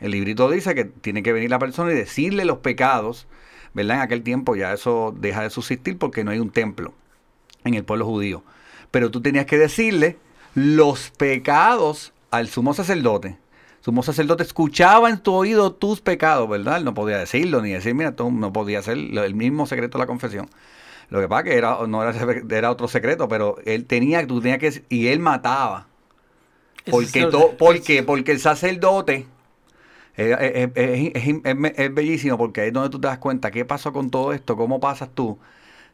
El 0.00 0.10
librito 0.10 0.50
dice 0.50 0.74
que 0.74 0.84
tiene 0.84 1.22
que 1.22 1.32
venir 1.32 1.50
la 1.50 1.58
persona 1.58 1.92
y 1.92 1.94
decirle 1.94 2.44
los 2.44 2.58
pecados, 2.58 3.28
¿verdad? 3.72 3.96
En 3.96 4.02
aquel 4.02 4.22
tiempo 4.22 4.56
ya 4.56 4.72
eso 4.72 5.14
deja 5.16 5.42
de 5.42 5.50
subsistir 5.50 5.98
porque 5.98 6.24
no 6.24 6.32
hay 6.32 6.38
un 6.38 6.50
templo 6.50 6.92
en 7.64 7.74
el 7.74 7.84
pueblo 7.84 8.04
judío. 8.04 8.42
Pero 8.90 9.10
tú 9.10 9.22
tenías 9.22 9.46
que 9.46 9.56
decirle 9.56 10.18
los 10.54 11.10
pecados 11.10 12.12
al 12.30 12.48
sumo 12.48 12.74
sacerdote. 12.74 13.38
Sumo 13.86 14.02
sacerdote 14.02 14.42
escuchaba 14.42 15.10
en 15.10 15.20
tu 15.20 15.32
oído 15.32 15.72
tus 15.72 16.00
pecados, 16.00 16.48
¿verdad? 16.48 16.78
Él 16.78 16.84
no 16.84 16.92
podía 16.92 17.18
decirlo 17.18 17.62
ni 17.62 17.70
decir, 17.70 17.94
mira, 17.94 18.16
tú 18.16 18.32
no 18.32 18.52
podía 18.52 18.80
hacer 18.80 18.98
el 18.98 19.34
mismo 19.36 19.64
secreto 19.66 19.96
de 19.96 20.02
la 20.02 20.08
confesión. 20.08 20.50
Lo 21.10 21.20
que 21.20 21.28
pasa 21.28 21.44
que 21.44 21.56
era, 21.56 21.78
no 21.86 22.02
era, 22.02 22.42
era 22.50 22.70
otro 22.72 22.88
secreto, 22.88 23.28
pero 23.28 23.58
él 23.66 23.86
tenía, 23.86 24.26
tú 24.26 24.40
tenías 24.40 24.58
que, 24.58 24.84
y 24.88 25.08
él 25.08 25.20
mataba. 25.20 25.88
Porque, 26.88 27.26
to- 27.26 27.56
porque, 27.58 28.02
porque 28.02 28.32
el 28.32 28.40
sacerdote 28.40 29.26
eh, 30.16 30.36
eh, 30.40 30.72
eh, 30.76 31.12
es, 31.14 31.24
es- 31.28 31.40
es- 31.44 31.78
es 31.78 31.94
bellísimo 31.94 32.38
porque 32.38 32.62
ahí 32.62 32.68
es 32.68 32.74
donde 32.74 32.90
tú 32.90 33.00
te 33.00 33.08
das 33.08 33.18
cuenta 33.18 33.50
qué 33.52 33.64
pasó 33.66 33.92
con 33.92 34.10
todo 34.10 34.32
esto, 34.32 34.56
cómo 34.56 34.80
pasas 34.80 35.10
tú 35.14 35.38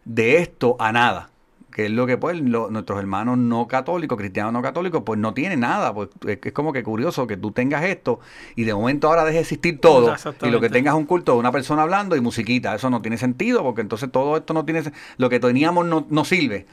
de 0.07 0.39
esto 0.39 0.77
a 0.81 0.93
nada. 0.93 1.32
Que 1.73 1.87
es 1.87 1.91
lo 1.91 2.07
que 2.07 2.19
pues 2.19 2.41
lo- 2.41 2.71
nuestros 2.71 2.99
hermanos 3.01 3.39
no 3.39 3.67
católicos, 3.67 4.19
cristianos 4.19 4.53
no 4.53 4.63
católicos, 4.63 5.03
pues 5.07 5.19
no 5.19 5.33
tienen 5.35 5.61
nada. 5.61 5.95
Pues 5.95 6.11
es, 6.27 6.39
es 6.43 6.53
como 6.53 6.73
que 6.73 6.83
curioso 6.83 7.27
que 7.27 7.37
tú 7.37 7.51
tengas 7.53 7.85
esto 7.85 8.21
y 8.57 8.65
de 8.65 8.75
momento 8.75 9.09
ahora 9.09 9.25
deje 9.25 9.37
de 9.37 9.41
existir 9.43 9.81
todo. 9.81 10.21
Y 10.43 10.51
lo 10.51 10.61
que 10.61 10.69
tengas 10.71 10.95
es 10.95 10.99
un 10.99 11.07
culto 11.07 11.33
de 11.33 11.39
una 11.39 11.51
persona 11.53 11.83
hablando 11.83 12.15
y 12.17 12.21
musiquita. 12.21 12.75
Eso 12.75 12.91
no 12.91 13.01
tiene 13.03 13.17
sentido 13.19 13.63
porque 13.63 13.81
entonces 13.81 14.11
todo 14.13 14.37
esto 14.37 14.55
no 14.55 14.65
tiene... 14.65 14.83
Lo 15.17 15.31
que 15.31 15.41
teníamos 15.41 15.87
no, 15.87 16.07
no 16.11 16.25
sirve. 16.25 16.67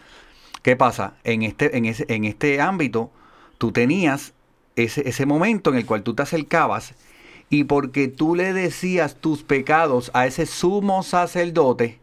¿Qué 0.61 0.75
pasa? 0.75 1.13
En 1.23 1.43
este, 1.43 1.77
en 1.77 1.85
ese, 1.85 2.05
en 2.09 2.25
este 2.25 2.59
ámbito, 2.61 3.11
tú 3.57 3.71
tenías 3.71 4.33
ese, 4.75 5.07
ese 5.07 5.25
momento 5.25 5.69
en 5.69 5.77
el 5.77 5.85
cual 5.85 6.03
tú 6.03 6.13
te 6.15 6.23
acercabas 6.23 6.95
y 7.49 7.63
porque 7.63 8.07
tú 8.09 8.35
le 8.35 8.53
decías 8.53 9.15
tus 9.15 9.43
pecados 9.43 10.11
a 10.13 10.27
ese 10.27 10.45
sumo 10.45 11.03
sacerdote, 11.03 11.99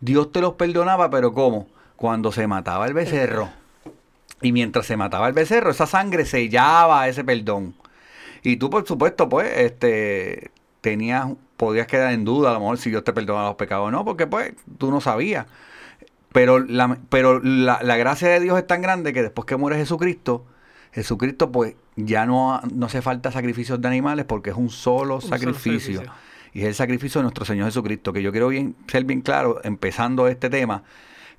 Dios 0.00 0.32
te 0.32 0.40
los 0.40 0.54
perdonaba, 0.54 1.10
pero 1.10 1.32
¿cómo? 1.32 1.68
Cuando 2.00 2.32
se 2.32 2.46
mataba 2.46 2.86
el 2.86 2.94
becerro. 2.94 3.50
Y 4.40 4.52
mientras 4.52 4.86
se 4.86 4.96
mataba 4.96 5.28
el 5.28 5.34
becerro, 5.34 5.70
esa 5.70 5.84
sangre 5.84 6.24
sellaba 6.24 7.06
ese 7.08 7.24
perdón. 7.24 7.74
Y 8.42 8.56
tú, 8.56 8.70
por 8.70 8.86
supuesto, 8.86 9.28
pues, 9.28 9.52
este, 9.54 10.50
tenías, 10.80 11.26
podías 11.58 11.86
quedar 11.86 12.14
en 12.14 12.24
duda 12.24 12.48
a 12.48 12.54
lo 12.54 12.60
mejor 12.60 12.78
si 12.78 12.88
Dios 12.88 13.04
te 13.04 13.12
perdonaba 13.12 13.48
los 13.48 13.56
pecados 13.56 13.88
o 13.88 13.90
no, 13.90 14.02
porque 14.02 14.26
pues 14.26 14.54
tú 14.78 14.90
no 14.90 15.02
sabías. 15.02 15.44
Pero, 16.32 16.58
la, 16.58 16.96
pero 17.10 17.38
la, 17.40 17.80
la 17.82 17.96
gracia 17.98 18.28
de 18.28 18.40
Dios 18.40 18.56
es 18.56 18.66
tan 18.66 18.80
grande 18.80 19.12
que 19.12 19.20
después 19.20 19.44
que 19.44 19.58
muere 19.58 19.76
Jesucristo, 19.76 20.46
Jesucristo 20.92 21.52
pues 21.52 21.74
ya 21.96 22.24
no, 22.24 22.62
no 22.72 22.86
hace 22.86 23.02
falta 23.02 23.30
sacrificios 23.30 23.78
de 23.78 23.88
animales 23.88 24.24
porque 24.24 24.48
es 24.48 24.56
un 24.56 24.70
solo 24.70 25.16
Un 25.16 25.20
solo 25.20 25.36
sacrificio. 25.36 26.00
sacrificio. 26.00 26.12
Y 26.54 26.62
es 26.62 26.68
el 26.68 26.74
sacrificio 26.74 27.18
de 27.18 27.24
nuestro 27.24 27.44
Señor 27.44 27.66
Jesucristo, 27.66 28.14
que 28.14 28.22
yo 28.22 28.30
quiero 28.32 28.48
bien, 28.48 28.74
ser 28.86 29.04
bien 29.04 29.20
claro, 29.20 29.60
empezando 29.64 30.28
este 30.28 30.48
tema, 30.48 30.82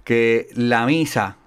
que 0.03 0.47
la 0.53 0.85
misa 0.85 1.37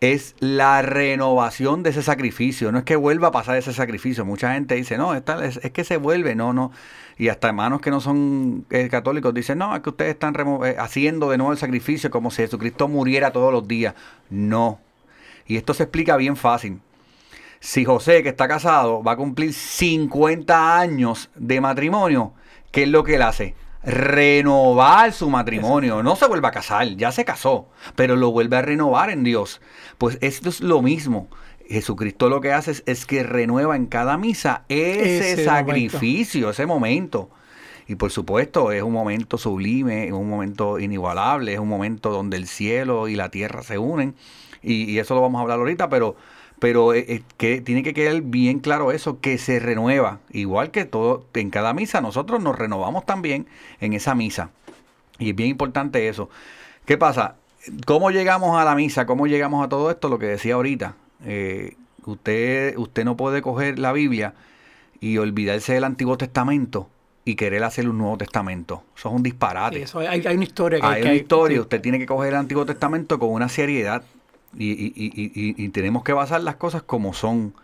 es 0.00 0.36
la 0.38 0.82
renovación 0.82 1.82
de 1.82 1.90
ese 1.90 2.02
sacrificio. 2.02 2.70
No 2.70 2.78
es 2.78 2.84
que 2.84 2.96
vuelva 2.96 3.28
a 3.28 3.32
pasar 3.32 3.56
ese 3.56 3.72
sacrificio. 3.72 4.24
Mucha 4.24 4.54
gente 4.54 4.76
dice, 4.76 4.96
no, 4.96 5.14
es, 5.14 5.24
que 5.72 5.84
se 5.84 5.96
vuelve, 5.96 6.34
no, 6.34 6.52
no. 6.52 6.70
Y 7.16 7.28
hasta 7.28 7.48
hermanos 7.48 7.80
que 7.80 7.90
no 7.90 8.00
son 8.00 8.64
eh, 8.70 8.88
católicos 8.88 9.34
dicen, 9.34 9.58
no, 9.58 9.74
es 9.74 9.82
que 9.82 9.90
ustedes 9.90 10.12
están 10.12 10.34
eh, 10.64 10.76
haciendo 10.78 11.30
de 11.30 11.38
nuevo 11.38 11.52
el 11.52 11.58
sacrificio 11.58 12.10
como 12.10 12.30
si 12.30 12.42
Jesucristo 12.42 12.86
muriera 12.86 13.32
todos 13.32 13.52
los 13.52 13.66
días. 13.66 13.94
No. 14.30 14.78
Y 15.46 15.56
esto 15.56 15.74
se 15.74 15.84
explica 15.84 16.16
bien 16.16 16.36
fácil. 16.36 16.80
Si 17.60 17.84
José, 17.84 18.22
que 18.22 18.28
está 18.28 18.46
casado, 18.46 19.02
va 19.02 19.12
a 19.12 19.16
cumplir 19.16 19.52
50 19.52 20.78
años 20.78 21.28
de 21.34 21.60
matrimonio, 21.60 22.32
¿qué 22.70 22.84
es 22.84 22.88
lo 22.88 23.02
que 23.02 23.16
él 23.16 23.22
hace? 23.22 23.56
Renovar 23.82 25.12
su 25.12 25.30
matrimonio. 25.30 26.02
No 26.02 26.16
se 26.16 26.26
vuelve 26.26 26.48
a 26.48 26.52
casar, 26.52 26.88
ya 26.96 27.12
se 27.12 27.24
casó, 27.24 27.68
pero 27.94 28.16
lo 28.16 28.30
vuelve 28.30 28.56
a 28.56 28.62
renovar 28.62 29.10
en 29.10 29.24
Dios. 29.24 29.60
Pues 29.98 30.18
esto 30.20 30.48
es 30.48 30.60
lo 30.60 30.82
mismo. 30.82 31.28
Jesucristo 31.68 32.28
lo 32.28 32.40
que 32.40 32.52
hace 32.52 32.70
es, 32.70 32.82
es 32.86 33.06
que 33.06 33.22
renueva 33.22 33.76
en 33.76 33.86
cada 33.86 34.16
misa 34.16 34.64
ese, 34.68 35.32
Ese 35.32 35.44
sacrificio, 35.44 36.50
ese 36.50 36.66
momento. 36.66 37.30
Y 37.86 37.94
por 37.94 38.10
supuesto 38.10 38.72
es 38.72 38.82
un 38.82 38.92
momento 38.92 39.38
sublime, 39.38 40.06
es 40.06 40.12
un 40.12 40.28
momento 40.28 40.78
inigualable, 40.78 41.54
es 41.54 41.58
un 41.58 41.68
momento 41.68 42.10
donde 42.10 42.36
el 42.36 42.46
cielo 42.46 43.08
y 43.08 43.16
la 43.16 43.30
tierra 43.30 43.62
se 43.62 43.78
unen. 43.78 44.14
Y, 44.62 44.90
y 44.90 44.98
eso 44.98 45.14
lo 45.14 45.22
vamos 45.22 45.38
a 45.38 45.42
hablar 45.42 45.58
ahorita, 45.58 45.88
pero, 45.88 46.16
pero 46.58 46.94
eh, 46.94 47.04
eh, 47.08 47.22
que 47.36 47.60
tiene 47.60 47.82
que 47.82 47.94
quedar 47.94 48.20
bien 48.22 48.58
claro 48.58 48.92
eso, 48.92 49.20
que 49.20 49.38
se 49.38 49.60
renueva. 49.60 50.20
Igual 50.32 50.70
que 50.70 50.84
todo, 50.84 51.24
en 51.34 51.50
cada 51.50 51.72
misa 51.72 52.00
nosotros 52.00 52.42
nos 52.42 52.58
renovamos 52.58 53.06
también 53.06 53.46
en 53.80 53.92
esa 53.92 54.14
misa. 54.14 54.50
Y 55.18 55.30
es 55.30 55.36
bien 55.36 55.50
importante 55.50 56.08
eso. 56.08 56.28
¿Qué 56.84 56.96
pasa? 56.96 57.36
¿Cómo 57.86 58.10
llegamos 58.10 58.58
a 58.58 58.64
la 58.64 58.74
misa? 58.74 59.06
¿Cómo 59.06 59.26
llegamos 59.26 59.64
a 59.64 59.68
todo 59.68 59.90
esto? 59.90 60.08
Lo 60.08 60.18
que 60.18 60.26
decía 60.26 60.54
ahorita. 60.54 60.94
Eh, 61.24 61.76
usted, 62.04 62.76
usted 62.76 63.04
no 63.04 63.16
puede 63.16 63.42
coger 63.42 63.78
la 63.78 63.92
Biblia 63.92 64.34
y 65.00 65.18
olvidarse 65.18 65.74
del 65.74 65.84
Antiguo 65.84 66.16
Testamento 66.16 66.88
y 67.24 67.34
querer 67.34 67.62
hacer 67.62 67.88
un 67.88 67.98
Nuevo 67.98 68.16
Testamento. 68.16 68.82
Eso 68.96 69.10
es 69.10 69.14
un 69.14 69.22
disparate. 69.22 69.76
Sí, 69.76 69.82
eso, 69.82 69.98
hay, 69.98 70.24
hay 70.26 70.34
una 70.34 70.44
historia 70.44 70.80
que 70.80 70.86
Hay 70.86 71.02
que 71.02 71.08
una 71.08 71.16
historia, 71.16 71.60
usted 71.60 71.80
tiene 71.80 71.98
que 71.98 72.06
coger 72.06 72.32
el 72.32 72.38
Antiguo 72.38 72.64
Testamento 72.64 73.18
con 73.18 73.30
una 73.30 73.48
seriedad 73.48 74.02
y, 74.58 74.72
y- 74.72 74.92
y- 74.96 75.64
y- 75.64 75.68
tenemos 75.70 76.02
que 76.04 76.12
basar 76.12 76.42
las 76.42 76.56
cosas 76.56 76.82
como 76.82 77.14
son. 77.14 77.54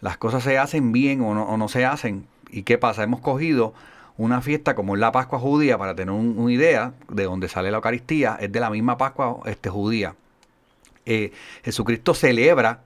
Las 0.00 0.16
cosas 0.16 0.42
se 0.42 0.58
hacen 0.58 0.92
bien 0.92 1.20
o 1.20 1.56
no, 1.56 1.68
se 1.68 1.84
hacen. 1.84 2.26
¿Y 2.50 2.62
qué 2.62 2.78
pasa? 2.78 3.02
Hemos 3.02 3.20
cogido 3.20 3.74
una 4.16 4.40
fiesta 4.40 4.74
como 4.74 4.94
es 4.94 5.00
la 5.00 5.12
Pascua 5.12 5.38
judía, 5.38 5.78
para 5.78 5.94
tener 5.94 6.12
un- 6.14 6.38
una 6.38 6.52
idea 6.52 6.94
de 7.08 7.24
dónde 7.24 7.48
sale 7.48 7.70
la 7.70 7.76
Eucaristía, 7.78 8.36
es 8.40 8.50
de 8.50 8.60
la 8.60 8.70
misma 8.70 8.96
Pascua 8.98 9.40
este, 9.44 9.68
judía. 9.70 10.14
Eh, 11.06 11.32
Jesucristo 11.64 12.14
celebra 12.14 12.82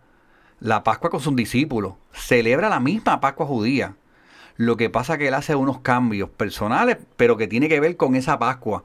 la 0.60 0.82
Pascua 0.84 1.10
con 1.10 1.20
sus 1.20 1.34
discípulos, 1.36 1.94
celebra 2.12 2.68
la 2.68 2.80
misma 2.80 3.20
Pascua 3.20 3.46
judía. 3.46 3.94
Lo 4.56 4.76
que 4.76 4.88
pasa 4.90 5.18
que 5.18 5.28
él 5.28 5.34
hace 5.34 5.54
unos 5.56 5.80
cambios 5.80 6.30
personales, 6.30 6.98
pero 7.16 7.36
que 7.36 7.48
tiene 7.48 7.68
que 7.68 7.80
ver 7.80 7.96
con 7.96 8.14
esa 8.14 8.38
Pascua. 8.38 8.84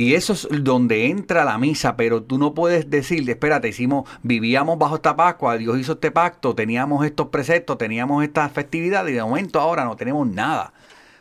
Y 0.00 0.14
eso 0.14 0.32
es 0.32 0.48
donde 0.64 1.08
entra 1.08 1.44
la 1.44 1.58
misa, 1.58 1.94
pero 1.94 2.22
tú 2.22 2.38
no 2.38 2.54
puedes 2.54 2.88
decir, 2.88 3.28
espérate, 3.28 3.68
hicimos, 3.68 4.08
vivíamos 4.22 4.78
bajo 4.78 4.94
esta 4.94 5.14
Pascua, 5.14 5.58
Dios 5.58 5.78
hizo 5.78 5.92
este 5.92 6.10
pacto, 6.10 6.54
teníamos 6.54 7.04
estos 7.04 7.26
preceptos, 7.26 7.76
teníamos 7.76 8.24
estas 8.24 8.50
festividades 8.50 9.12
y 9.12 9.16
de 9.16 9.22
momento 9.22 9.60
ahora 9.60 9.84
no 9.84 9.96
tenemos 9.96 10.26
nada. 10.26 10.72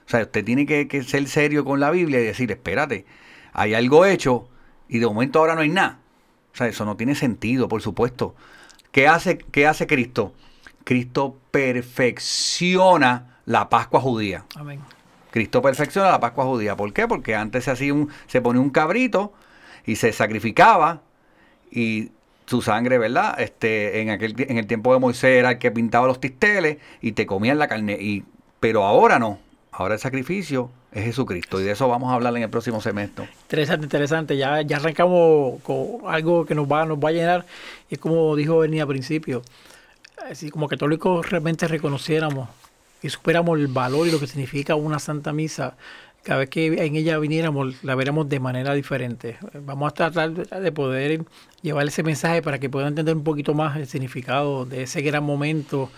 O 0.07 0.09
sea, 0.09 0.21
usted 0.21 0.45
tiene 0.45 0.65
que, 0.65 0.87
que 0.87 1.03
ser 1.03 1.27
serio 1.27 1.65
con 1.65 1.81
la 1.81 1.91
Biblia 1.91 2.21
y 2.21 2.23
decir, 2.23 2.49
espérate, 2.53 3.05
hay 3.51 3.73
algo 3.73 4.05
hecho 4.05 4.47
y 4.87 4.99
de 4.99 5.07
momento 5.07 5.39
ahora 5.39 5.55
no 5.55 5.61
hay 5.61 5.69
nada. 5.69 5.99
O 6.53 6.55
sea, 6.55 6.67
eso 6.67 6.85
no 6.85 6.95
tiene 6.95 7.15
sentido, 7.15 7.67
por 7.67 7.81
supuesto. 7.81 8.33
¿Qué 8.93 9.09
hace, 9.09 9.39
qué 9.39 9.67
hace 9.67 9.87
Cristo? 9.87 10.31
Cristo 10.85 11.35
perfecciona 11.51 13.39
la 13.43 13.67
Pascua 13.67 13.99
judía. 13.99 14.45
Amén. 14.55 14.79
Cristo 15.39 15.61
perfecciona 15.61 16.11
la 16.11 16.19
Pascua 16.19 16.43
judía. 16.43 16.75
¿Por 16.75 16.91
qué? 16.91 17.07
Porque 17.07 17.33
antes 17.33 17.63
se 17.63 17.71
hacía 17.71 17.93
un, 17.93 18.09
se 18.27 18.41
ponía 18.41 18.61
un 18.61 18.71
cabrito 18.71 19.31
y 19.85 19.95
se 19.95 20.11
sacrificaba 20.11 21.01
y 21.71 22.11
su 22.45 22.61
sangre, 22.61 22.97
¿verdad? 22.97 23.39
Este, 23.39 24.01
en 24.01 24.09
aquel 24.09 24.35
en 24.37 24.57
el 24.57 24.67
tiempo 24.67 24.93
de 24.93 24.99
Moisés 24.99 25.39
era 25.39 25.51
el 25.51 25.57
que 25.57 25.71
pintaba 25.71 26.07
los 26.07 26.19
tisteles 26.19 26.77
y 27.01 27.13
te 27.13 27.25
comían 27.25 27.57
la 27.57 27.69
carne. 27.69 27.93
Y, 27.93 28.25
pero 28.59 28.83
ahora 28.83 29.17
no. 29.17 29.39
Ahora 29.71 29.93
el 29.93 30.01
sacrificio 30.01 30.71
es 30.91 31.05
Jesucristo. 31.05 31.61
Y 31.61 31.63
de 31.63 31.71
eso 31.71 31.87
vamos 31.87 32.11
a 32.11 32.15
hablar 32.15 32.35
en 32.35 32.43
el 32.43 32.49
próximo 32.49 32.81
semestre. 32.81 33.29
Interesante, 33.43 33.85
interesante. 33.85 34.35
Ya, 34.35 34.61
ya 34.61 34.75
arrancamos 34.75 35.61
con 35.61 36.01
algo 36.05 36.45
que 36.45 36.53
nos 36.53 36.69
va, 36.69 36.85
nos 36.85 36.97
va 36.97 37.09
a 37.09 37.13
llenar. 37.13 37.45
Y 37.89 37.93
es 37.93 37.99
como 38.01 38.35
dijo 38.35 38.57
Bernie 38.57 38.81
al 38.81 38.89
principio. 38.89 39.41
Así 40.29 40.49
como 40.49 40.67
católicos 40.67 41.29
realmente 41.29 41.65
reconociéramos 41.65 42.49
y 43.01 43.09
superamos 43.09 43.59
el 43.59 43.67
valor 43.67 44.07
y 44.07 44.11
lo 44.11 44.19
que 44.19 44.27
significa 44.27 44.75
una 44.75 44.99
santa 44.99 45.33
misa. 45.33 45.75
Cada 46.23 46.39
vez 46.39 46.49
que 46.49 46.65
en 46.85 46.95
ella 46.95 47.17
viniéramos, 47.17 47.81
la 47.83 47.95
veremos 47.95 48.27
de 48.27 48.39
manera 48.39 48.73
diferente. 48.73 49.37
Vamos 49.65 49.91
a 49.91 49.93
tratar 49.93 50.31
de 50.33 50.71
poder 50.71 51.23
llevar 51.61 51.87
ese 51.87 52.03
mensaje 52.03 52.41
para 52.41 52.59
que 52.59 52.69
puedan 52.69 52.89
entender 52.89 53.15
un 53.15 53.23
poquito 53.23 53.53
más 53.53 53.77
el 53.77 53.87
significado 53.87 54.65
de 54.65 54.83
ese 54.83 55.01
gran 55.01 55.23
momento, 55.23 55.89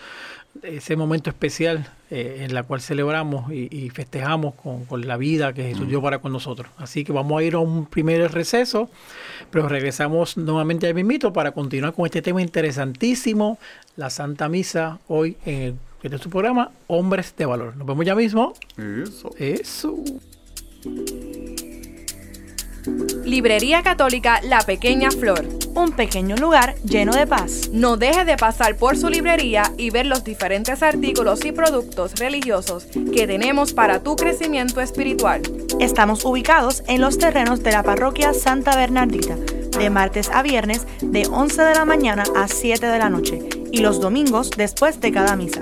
de 0.53 0.77
ese 0.77 0.96
momento 0.96 1.31
especial 1.31 1.89
eh, 2.12 2.41
en 2.41 2.53
la 2.53 2.62
cual 2.62 2.81
celebramos 2.81 3.51
y, 3.51 3.67
y 3.75 3.89
festejamos 3.89 4.53
con, 4.53 4.86
con 4.86 5.08
la 5.08 5.17
vida 5.17 5.53
que 5.53 5.63
Jesús 5.63 5.88
dio 5.88 6.03
para 6.03 6.20
con 6.20 6.31
nosotros. 6.31 6.70
Así 6.77 7.03
que 7.03 7.12
vamos 7.12 7.39
a 7.39 7.43
ir 7.43 7.55
a 7.55 7.60
un 7.60 7.88
primer 7.88 8.31
receso, 8.31 8.91
pero 9.50 9.67
regresamos 9.67 10.38
nuevamente 10.38 10.86
al 10.86 10.93
mismito 10.93 11.34
para 11.34 11.51
continuar 11.51 11.93
con 11.93 12.05
este 12.05 12.22
tema 12.22 12.43
interesantísimo, 12.43 13.58
la 13.96 14.12
Santa 14.12 14.50
Misa, 14.50 15.00
hoy 15.08 15.36
en 15.46 15.62
el 15.62 15.75
este 16.03 16.15
es 16.15 16.22
tu 16.22 16.29
programa, 16.29 16.72
Hombres 16.88 17.34
de 17.38 17.46
Valor. 17.46 17.75
Nos 17.75 17.88
vemos 17.88 18.05
ya 18.05 18.15
mismo. 18.15 18.53
Eso. 18.77 19.29
Eso. 19.38 20.03
Librería 23.24 23.84
Católica 23.84 24.41
La 24.41 24.62
Pequeña 24.62 25.12
Flor. 25.12 25.48
Un 25.75 25.91
pequeño 25.91 26.36
lugar 26.36 26.75
lleno 26.84 27.13
de 27.13 27.27
paz. 27.27 27.70
No 27.72 27.98
deje 27.98 28.25
de 28.25 28.36
pasar 28.36 28.75
por 28.77 28.98
su 28.98 29.10
librería 29.10 29.72
y 29.77 29.91
ver 29.91 30.08
los 30.08 30.24
diferentes 30.24 30.81
artículos 30.81 31.46
y 31.46 31.51
productos 31.51 32.15
religiosos 32.20 32.88
que 33.13 33.27
tenemos 33.27 33.74
para 33.74 34.01
tu 34.01 34.15
crecimiento 34.15 34.81
espiritual. 34.81 35.41
Estamos 35.79 36.25
ubicados 36.25 36.84
en 36.88 37.01
los 37.01 37.20
terrenos 37.20 37.62
de 37.62 37.72
la 37.72 37.84
parroquia 37.84 38.34
Santa 38.34 38.75
Bernardita, 38.75 39.36
de 39.36 39.89
martes 39.89 40.29
a 40.29 40.41
viernes 40.41 40.88
de 41.01 41.27
11 41.27 41.62
de 41.62 41.75
la 41.75 41.86
mañana 41.86 42.24
a 42.36 42.48
7 42.48 42.86
de 42.86 43.00
la 43.00 43.10
noche 43.10 43.39
y 43.72 43.79
los 43.79 44.01
domingos 44.01 44.50
después 44.58 45.00
de 45.00 45.12
cada 45.12 45.36
misa. 45.36 45.62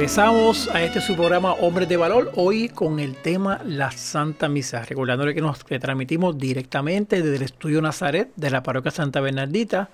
Regresamos 0.00 0.66
a 0.68 0.82
este 0.82 1.02
su 1.02 1.14
programa 1.14 1.52
Hombres 1.52 1.86
de 1.86 1.98
Valor, 1.98 2.32
hoy 2.34 2.70
con 2.70 3.00
el 3.00 3.16
tema 3.16 3.60
La 3.66 3.90
Santa 3.90 4.48
Misa. 4.48 4.82
Recordándole 4.82 5.34
que 5.34 5.42
nos 5.42 5.62
transmitimos 5.62 6.38
directamente 6.38 7.20
desde 7.20 7.36
el 7.36 7.42
Estudio 7.42 7.82
Nazaret 7.82 8.30
de 8.34 8.48
la 8.48 8.62
Parroquia 8.62 8.90
Santa 8.90 9.20
Bernardita, 9.20 9.90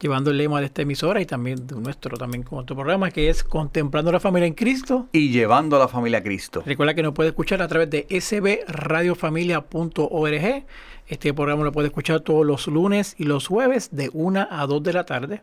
llevando 0.00 0.30
el 0.30 0.38
lema 0.38 0.60
de 0.60 0.66
esta 0.66 0.80
emisora 0.80 1.20
y 1.20 1.26
también 1.26 1.66
de 1.66 1.76
nuestro, 1.76 2.16
también 2.16 2.44
con 2.44 2.60
otro 2.60 2.74
programa 2.74 3.10
que 3.10 3.28
es 3.28 3.44
Contemplando 3.44 4.10
la 4.10 4.20
Familia 4.20 4.46
en 4.46 4.54
Cristo. 4.54 5.08
Y 5.12 5.28
llevando 5.28 5.76
a 5.76 5.80
la 5.80 5.88
familia 5.88 6.20
a 6.20 6.22
Cristo. 6.22 6.62
Recuerda 6.64 6.94
que 6.94 7.02
nos 7.02 7.12
puede 7.12 7.28
escuchar 7.28 7.60
a 7.60 7.68
través 7.68 7.90
de 7.90 8.06
sbradiofamilia.org. 8.08 10.64
Este 11.08 11.34
programa 11.34 11.64
lo 11.64 11.72
puede 11.72 11.88
escuchar 11.88 12.20
todos 12.20 12.46
los 12.46 12.68
lunes 12.68 13.16
y 13.18 13.24
los 13.24 13.48
jueves 13.48 13.90
de 13.92 14.08
1 14.14 14.48
a 14.50 14.66
2 14.66 14.82
de 14.82 14.92
la 14.94 15.04
tarde. 15.04 15.42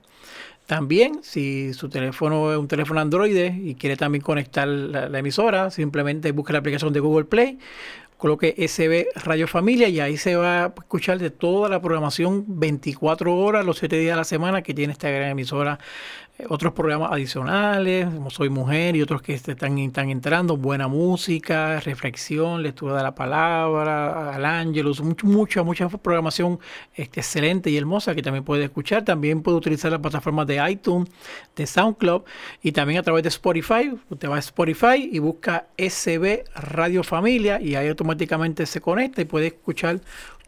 También, 0.70 1.24
si 1.24 1.74
su 1.74 1.90
teléfono 1.90 2.52
es 2.52 2.60
un 2.60 2.68
teléfono 2.68 3.00
Android 3.00 3.36
y 3.56 3.74
quiere 3.74 3.98
también 3.98 4.22
conectar 4.22 4.68
la, 4.68 5.18
emisora, 5.18 5.72
simplemente 5.72 6.32
busque 6.32 6.54
la 6.54 6.60
aplicación 6.60 6.94
de 6.94 7.00
Google 7.00 7.26
Play, 7.26 7.58
coloque 8.18 8.54
SB 8.68 9.08
Radio 9.26 9.48
Familia 9.48 9.90
y 9.90 10.00
ahí 10.00 10.16
se 10.16 10.36
va 10.36 10.66
a 10.66 10.68
escuchar 10.68 11.18
de 11.18 11.32
toda 11.32 11.70
la 11.70 11.82
programación 11.82 12.46
24 12.48 13.36
horas, 13.36 13.66
los 13.66 13.80
7 13.80 13.98
días 13.98 14.12
de 14.14 14.18
la 14.18 14.24
semana 14.24 14.62
que 14.62 14.76
tiene 14.76 14.94
esta 14.94 15.10
gran 15.10 15.30
emisora. 15.30 15.80
Otros 16.48 16.72
programas 16.72 17.12
adicionales, 17.12 18.06
como 18.06 18.30
Soy 18.30 18.50
Mujer 18.50 18.96
y 18.96 19.02
otros 19.02 19.22
que 19.22 19.38
se 19.38 19.52
están, 19.52 19.78
están 19.78 20.10
entrando, 20.10 20.56
buena 20.56 20.88
música, 20.88 21.82
reflexión, 21.82 22.64
lectura 22.64 22.96
de 22.96 23.04
la 23.04 23.14
palabra, 23.14 24.34
al 24.34 24.46
ángelus, 24.46 25.02
mucha, 25.24 25.64
mucha 25.64 25.90
programación 25.90 26.58
este, 26.96 27.20
excelente 27.20 27.70
y 27.70 27.76
hermosa 27.76 28.16
que 28.16 28.22
también 28.22 28.46
puede 28.46 28.64
escuchar. 28.64 29.04
También 29.04 29.42
puede 29.42 29.58
utilizar 29.58 29.92
las 29.92 30.00
plataformas 30.00 30.48
de 30.48 30.66
iTunes, 30.72 31.10
de 31.58 31.68
SoundCloud 31.68 32.22
y 32.64 32.72
también 32.72 33.00
a 33.00 33.04
través 33.04 33.24
de 33.24 33.30
Spotify. 33.30 33.92
Usted 34.10 34.30
va 34.30 34.38
a 34.38 34.40
Spotify 34.40 35.10
y 35.12 35.20
busca 35.20 35.68
SB 35.78 36.46
Radio 36.56 37.04
Familia 37.04 37.60
y 37.60 37.76
ahí 37.76 37.90
automáticamente 37.90 38.66
se 38.66 38.80
conecta 38.80 39.22
y 39.22 39.26
puede 39.26 39.48
escuchar 39.48 40.00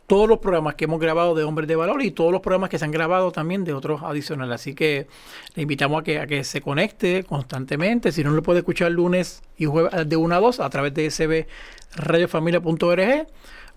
todos 0.08 0.28
los 0.28 0.40
programas 0.40 0.76
que 0.76 0.86
hemos 0.86 1.00
grabado 1.00 1.36
de 1.36 1.44
Hombres 1.44 1.68
de 1.68 1.76
Valor 1.76 2.04
y 2.04 2.12
todos 2.12 2.32
los 2.32 2.42
programas 2.42 2.70
que 2.70 2.78
se 2.78 2.86
han 2.86 2.92
grabado 2.92 3.32
también 3.32 3.64
de 3.64 3.74
otros 3.74 4.02
adicionales. 4.04 4.56
Así 4.56 4.76
que 4.76 5.08
le 5.56 5.62
invitamos 5.62 6.02
a 6.02 6.04
que, 6.04 6.20
a 6.20 6.28
que 6.28 6.44
se 6.44 6.62
conecte 6.62 7.24
constantemente. 7.24 8.12
Si 8.12 8.24
no 8.24 8.32
lo 8.32 8.44
puede 8.44 8.60
escuchar 8.60 8.92
lunes 8.92 9.42
y 9.58 9.66
jueves 9.66 10.08
de 10.08 10.16
1 10.16 10.36
a 10.36 10.40
2 10.40 10.60
a 10.60 10.70
través 10.70 10.94
de 10.94 11.10
sbradiofamilia.org, 11.10 13.28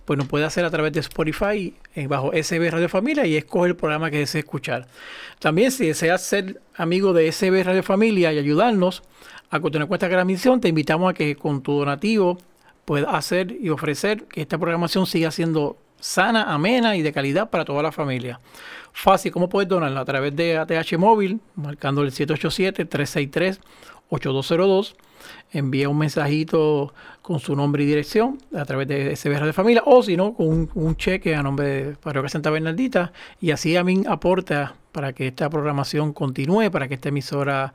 pues 0.04 0.18
nos 0.18 0.28
puede 0.28 0.44
hacer 0.44 0.64
a 0.64 0.70
través 0.70 0.92
de 0.92 1.00
Spotify 1.00 1.74
eh, 1.94 2.06
bajo 2.06 2.32
SB 2.32 2.70
Radio 2.70 2.88
Familia 2.88 3.26
y 3.26 3.36
escoge 3.36 3.68
el 3.68 3.76
programa 3.76 4.10
que 4.10 4.18
desee 4.18 4.40
escuchar. 4.40 4.86
También 5.38 5.70
si 5.70 5.86
deseas 5.86 6.22
ser 6.22 6.60
amigo 6.74 7.12
de 7.12 7.30
SB 7.30 7.64
Radio 7.64 7.82
Familia 7.82 8.32
y 8.32 8.38
ayudarnos 8.38 9.02
a 9.50 9.60
continuar 9.60 9.88
con 9.88 9.94
esta 9.94 10.08
gran 10.08 10.26
misión, 10.26 10.60
te 10.60 10.68
invitamos 10.68 11.10
a 11.10 11.14
que 11.14 11.36
con 11.36 11.62
tu 11.62 11.78
donativo 11.78 12.38
puedas 12.84 13.14
hacer 13.14 13.52
y 13.52 13.70
ofrecer 13.70 14.24
que 14.24 14.42
esta 14.42 14.58
programación 14.58 15.06
siga 15.06 15.30
siendo 15.30 15.78
sana, 16.04 16.52
amena 16.52 16.96
y 16.96 17.02
de 17.02 17.14
calidad 17.14 17.48
para 17.48 17.64
toda 17.64 17.82
la 17.82 17.90
familia. 17.90 18.38
Fácil, 18.92 19.32
¿cómo 19.32 19.48
puedes 19.48 19.70
donarla? 19.70 20.00
A 20.00 20.04
través 20.04 20.36
de 20.36 20.58
ATH 20.58 20.98
Móvil, 20.98 21.40
marcando 21.56 22.02
el 22.02 22.12
787-363-8202. 22.12 24.96
Envía 25.50 25.88
un 25.88 25.96
mensajito 25.96 26.92
con 27.22 27.40
su 27.40 27.56
nombre 27.56 27.84
y 27.84 27.86
dirección 27.86 28.36
a 28.54 28.66
través 28.66 28.86
de 28.86 29.16
SB 29.16 29.46
de 29.46 29.54
Familia 29.54 29.82
o 29.86 30.02
si 30.02 30.18
no, 30.18 30.34
con 30.34 30.46
un, 30.46 30.70
un 30.74 30.94
cheque 30.96 31.34
a 31.34 31.42
nombre 31.42 31.66
de 31.66 31.96
Parroquia 31.96 32.28
Santa 32.28 32.50
Bernardita 32.50 33.14
y 33.40 33.52
así 33.52 33.74
a 33.78 33.82
mí 33.82 34.02
aporta 34.06 34.74
para 34.92 35.14
que 35.14 35.28
esta 35.28 35.48
programación 35.48 36.12
continúe, 36.12 36.70
para 36.70 36.86
que 36.86 36.92
esta 36.94 37.08
emisora 37.08 37.72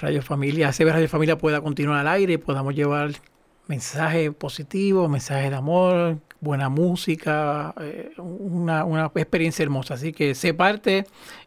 Radio 0.00 0.22
Familia, 0.22 0.72
SB 0.72 0.90
Radio 0.90 1.08
Familia 1.08 1.36
pueda 1.36 1.60
continuar 1.60 1.98
al 1.98 2.08
aire 2.08 2.32
y 2.32 2.38
podamos 2.38 2.74
llevar 2.74 3.10
mensajes 3.76 4.34
positivos, 4.34 5.08
mensajes 5.08 5.48
de 5.48 5.56
amor, 5.56 6.18
buena 6.40 6.68
música, 6.68 7.72
eh, 7.80 8.10
una, 8.18 8.84
una 8.84 9.10
experiencia 9.14 9.62
hermosa. 9.62 9.94
Así 9.94 10.12
que 10.12 10.34
sé 10.34 10.52
parte 10.52 11.06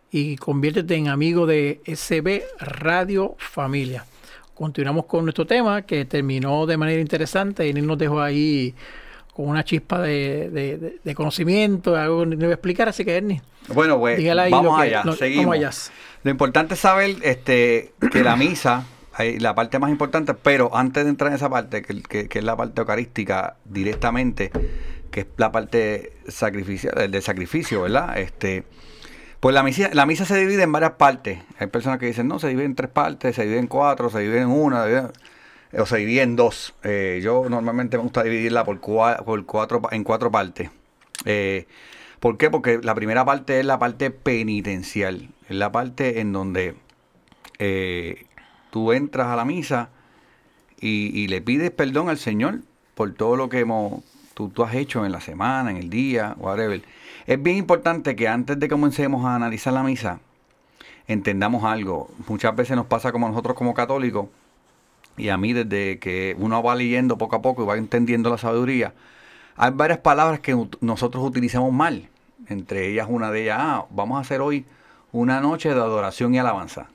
y 0.10 0.36
conviértete 0.38 0.96
en 0.96 1.08
amigo 1.08 1.46
de 1.46 1.82
SB 1.86 2.42
Radio 2.60 3.36
Familia. 3.38 4.06
Continuamos 4.56 5.06
con 5.06 5.24
nuestro 5.26 5.46
tema 5.46 5.84
que 5.84 6.06
terminó 6.06 6.66
de 6.66 6.78
manera 6.78 7.00
interesante 7.00 7.68
y 7.68 7.74
nos 7.74 7.96
dejó 8.00 8.20
ahí 8.22 8.74
con 9.36 9.48
una 9.50 9.64
chispa 9.64 10.02
de, 10.02 10.50
de- 10.50 10.78
de- 10.78 11.00
de 11.04 11.14
conocimiento, 11.16 11.96
algo 11.96 12.22
que 12.22 12.26
no 12.28 12.38
voy 12.38 12.50
a 12.50 12.54
explicar, 12.54 12.90
así 12.90 13.06
que 13.06 13.18
Ernie, 13.18 13.42
Bueno, 13.68 14.00
pues 14.00 14.18
vamos 14.50 14.78
que- 14.78 14.84
allá, 14.88 15.04
lo- 15.04 15.14
seguimos. 15.14 15.46
vamos 15.46 15.58
allá. 15.58 15.72
Lo 16.24 16.32
importante 16.32 16.74
es 16.74 16.80
saber 16.80 17.18
este, 17.22 17.94
que 18.12 18.24
la 18.24 18.36
misa, 18.36 18.84
hay 19.18 19.40
la 19.40 19.56
parte 19.56 19.80
más 19.80 19.90
importante, 19.92 20.34
pero 20.34 20.76
antes 20.76 21.06
de 21.06 21.10
entrar 21.10 21.32
en 21.32 21.36
esa 21.36 21.50
parte, 21.50 21.82
que, 21.82 22.28
es 22.30 22.44
la 22.44 22.58
parte 22.58 22.82
eucarística 22.82 23.56
directamente, 23.64 24.52
que 25.10 25.22
es 25.22 25.28
la 25.38 25.52
parte 25.52 26.12
sacrificio, 26.28 26.92
del 26.92 27.22
sacrificio, 27.22 27.84
¿verdad? 27.84 28.18
Este, 28.18 28.66
pues 29.40 29.56
la 29.56 29.64
misa, 29.64 29.90
la 29.94 30.06
misa 30.06 30.26
se 30.26 30.38
divide 30.38 30.64
en 30.64 30.72
varias 30.72 30.94
partes. 30.94 31.40
Hay 31.60 31.68
personas 31.68 32.00
que 32.00 32.08
dicen, 32.08 32.28
no, 32.28 32.40
se 32.40 32.50
divide 32.50 32.66
en 32.66 32.76
tres 32.76 32.90
partes, 32.90 33.36
se 33.36 33.44
divide 33.44 33.60
en 33.60 33.68
cuatro, 33.68 34.10
se 34.10 34.20
divide 34.20 34.42
en 34.42 34.50
una, 34.50 35.12
o 35.78 35.86
se 35.86 35.98
divide 35.98 36.22
en 36.22 36.36
dos. 36.36 36.74
Eh, 36.84 37.22
yo 37.24 37.48
normalmente 37.50 37.98
me 37.98 38.04
gusta 38.04 38.22
dividirla 38.24 38.66
por, 38.66 38.82
cua- 38.82 39.24
por 39.24 39.46
cuatro, 39.46 39.82
en 39.92 40.04
cuatro 40.04 40.30
partes. 40.30 40.72
Eh, 41.24 41.68
¿Por 42.20 42.38
qué? 42.38 42.50
Porque 42.50 42.80
la 42.82 42.96
primera 42.96 43.24
parte 43.24 43.60
es 43.60 43.66
la 43.66 43.80
parte 43.80 44.12
penitencial. 44.12 45.30
Es 45.48 45.56
la 45.56 45.72
parte 45.72 46.20
en 46.20 46.34
donde 46.34 46.76
eh, 47.60 48.26
tú 48.76 48.92
entras 48.92 49.28
a 49.28 49.38
la 49.38 49.46
misa 49.46 49.88
y, 50.82 51.28
le 51.30 51.40
pides 51.40 51.72
perdón 51.72 52.10
al 52.10 52.18
Señor 52.18 52.60
por 52.94 53.14
todo 53.14 53.38
lo 53.38 53.48
que 53.48 53.60
hemos, 53.60 54.04
tú, 54.34 54.50
tú 54.50 54.66
has 54.66 54.76
hecho 54.76 55.06
en 55.06 55.14
la 55.14 55.22
semana, 55.22 55.72
en 55.72 55.78
el 55.78 55.90
día, 55.90 56.36
whatever. 56.38 56.84
Es 57.26 57.42
bien 57.42 57.56
importante 57.56 58.18
que 58.18 58.28
antes 58.28 58.60
de 58.60 58.68
que 58.68 58.74
comencemos 58.74 59.24
a 59.26 59.34
analizar 59.34 59.72
la 59.72 59.82
misa, 59.82 60.20
entendamos 61.08 61.64
algo. 61.64 62.10
Muchas 62.28 62.54
veces 62.54 62.76
nos 62.76 62.86
pasa 62.88 63.14
como 63.14 63.30
nosotros 63.30 63.56
como 63.56 63.74
católicos, 63.74 64.28
y 65.16 65.30
a 65.30 65.38
mí 65.38 65.54
desde 65.54 65.98
que 65.98 66.36
uno 66.38 66.62
va 66.62 66.76
leyendo 66.76 67.18
poco 67.18 67.38
a 67.38 67.42
poco 67.42 67.64
y 67.64 67.68
va 67.68 67.78
entendiendo 67.78 68.30
la 68.30 68.38
sabiduría, 68.38 68.94
hay 69.56 69.72
varias 69.72 70.00
palabras 70.00 70.42
que 70.42 70.54
nosotros 70.82 71.24
utilizamos 71.24 71.72
mal. 71.72 72.10
Entre 72.50 72.92
ellas 72.92 73.08
una 73.10 73.32
de 73.32 73.44
ellas, 73.44 73.58
ah, 73.58 73.86
vamos 73.90 74.18
a 74.18 74.20
hacer 74.20 74.42
hoy 74.42 74.66
una 75.14 75.40
noche 75.40 75.70
de 75.74 75.80
adoración 75.80 76.36
y 76.36 76.40
alabanza. 76.40 76.90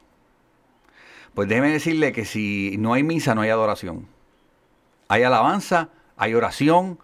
Pues 1.34 1.48
déjeme 1.48 1.70
decirle 1.70 2.12
que 2.12 2.24
si 2.24 2.76
no 2.78 2.92
hay 2.94 3.02
misa, 3.02 3.34
no 3.34 3.40
hay 3.42 3.50
adoración. 3.50 4.06
Hay 5.08 5.22
alabanza, 5.22 5.88
hay 6.16 6.34
oración, 6.34 6.98